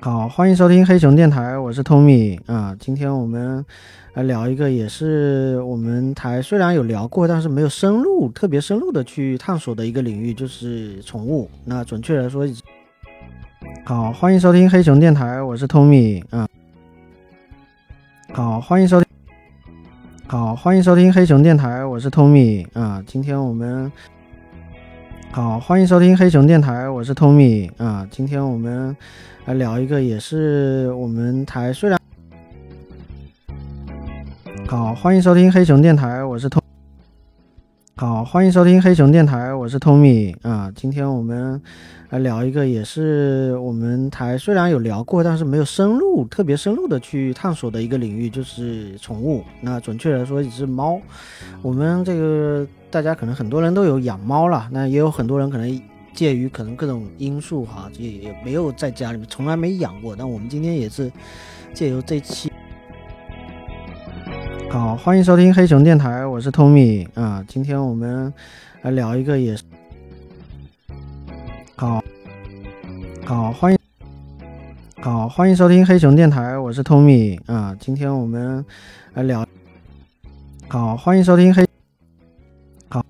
[0.00, 2.74] 好，欢迎收听黑熊电台，我是 Tommy 啊。
[2.80, 3.64] 今天我们
[4.14, 11.48] 来聊一个，也是我们台虽然有聊过，但是没有深入、特别深入的去探索的一个领域，就是宠物。
[11.64, 12.44] 那准确来说，
[13.84, 16.48] 好，欢迎收听黑熊电台，我是 Tommy 啊。
[18.32, 19.15] 好，欢迎收听。
[20.28, 23.00] 好，欢迎收听黑熊电台，我是 Tommy 啊。
[23.06, 23.90] 今天我们
[25.30, 28.04] 好，欢迎收听黑熊电台，我是 Tommy 啊。
[28.10, 28.96] 今天我们
[29.44, 31.96] 来聊一个，也是我们台虽然
[34.66, 36.60] 好，欢迎收听黑熊电台，我是 Tom。
[37.98, 40.70] 好，欢迎收听黑熊电台，我是 Tommy 啊。
[40.76, 41.58] 今天我们
[42.10, 49.42] 来聊一个，也是我们台虽然有聊过，但是没有深入、特别深入的去探索的一个领域，就是宠物。
[49.62, 51.00] 那准确来说，也是猫。
[51.62, 55.82] 我们这个大家可能很多人都有养猫了，那也有很多人可能
[56.12, 60.14] 介于可能各种因素哈，也也没有在家里面从来没养过。
[60.14, 61.10] 那我们今天也是
[61.72, 62.52] 借由这期。
[64.68, 67.42] 好，欢迎收听黑熊电台，我是 Tommy 啊。
[67.46, 68.32] 今天我们
[68.82, 69.62] 来聊一个，也是
[71.76, 72.02] 好，
[73.24, 73.78] 好，欢迎，
[75.00, 77.74] 好，欢迎收听黑熊电台，我是 Tommy 啊。
[77.78, 78.64] 今天我们
[79.14, 79.46] 来聊，
[80.68, 81.66] 好，欢迎收听黑，
[82.88, 83.04] 好，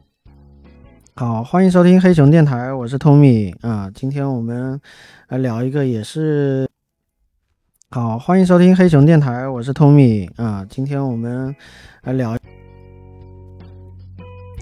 [1.14, 3.90] 好，欢迎收听黑熊电台，我是 Tommy 啊。
[3.94, 4.78] 今天我们
[5.28, 6.68] 来聊一个，也是。
[7.88, 10.66] 好，欢迎收听黑熊电台，我是 Tommy 啊。
[10.68, 11.54] 今天我们
[12.02, 12.36] 来聊。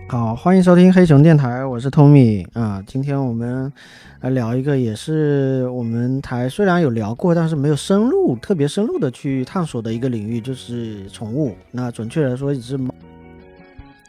[0.07, 2.85] 好，欢迎收听黑熊电台，我是 Tommy 啊。
[2.87, 3.73] 今天我们
[4.21, 11.57] 来聊一个，也是我们台虽然有聊过，但是没有深入、特别深入的去探索的一个领域，就是宠物。
[11.71, 12.95] 那准确来说，也是猫。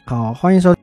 [0.04, 0.76] 好，欢迎收。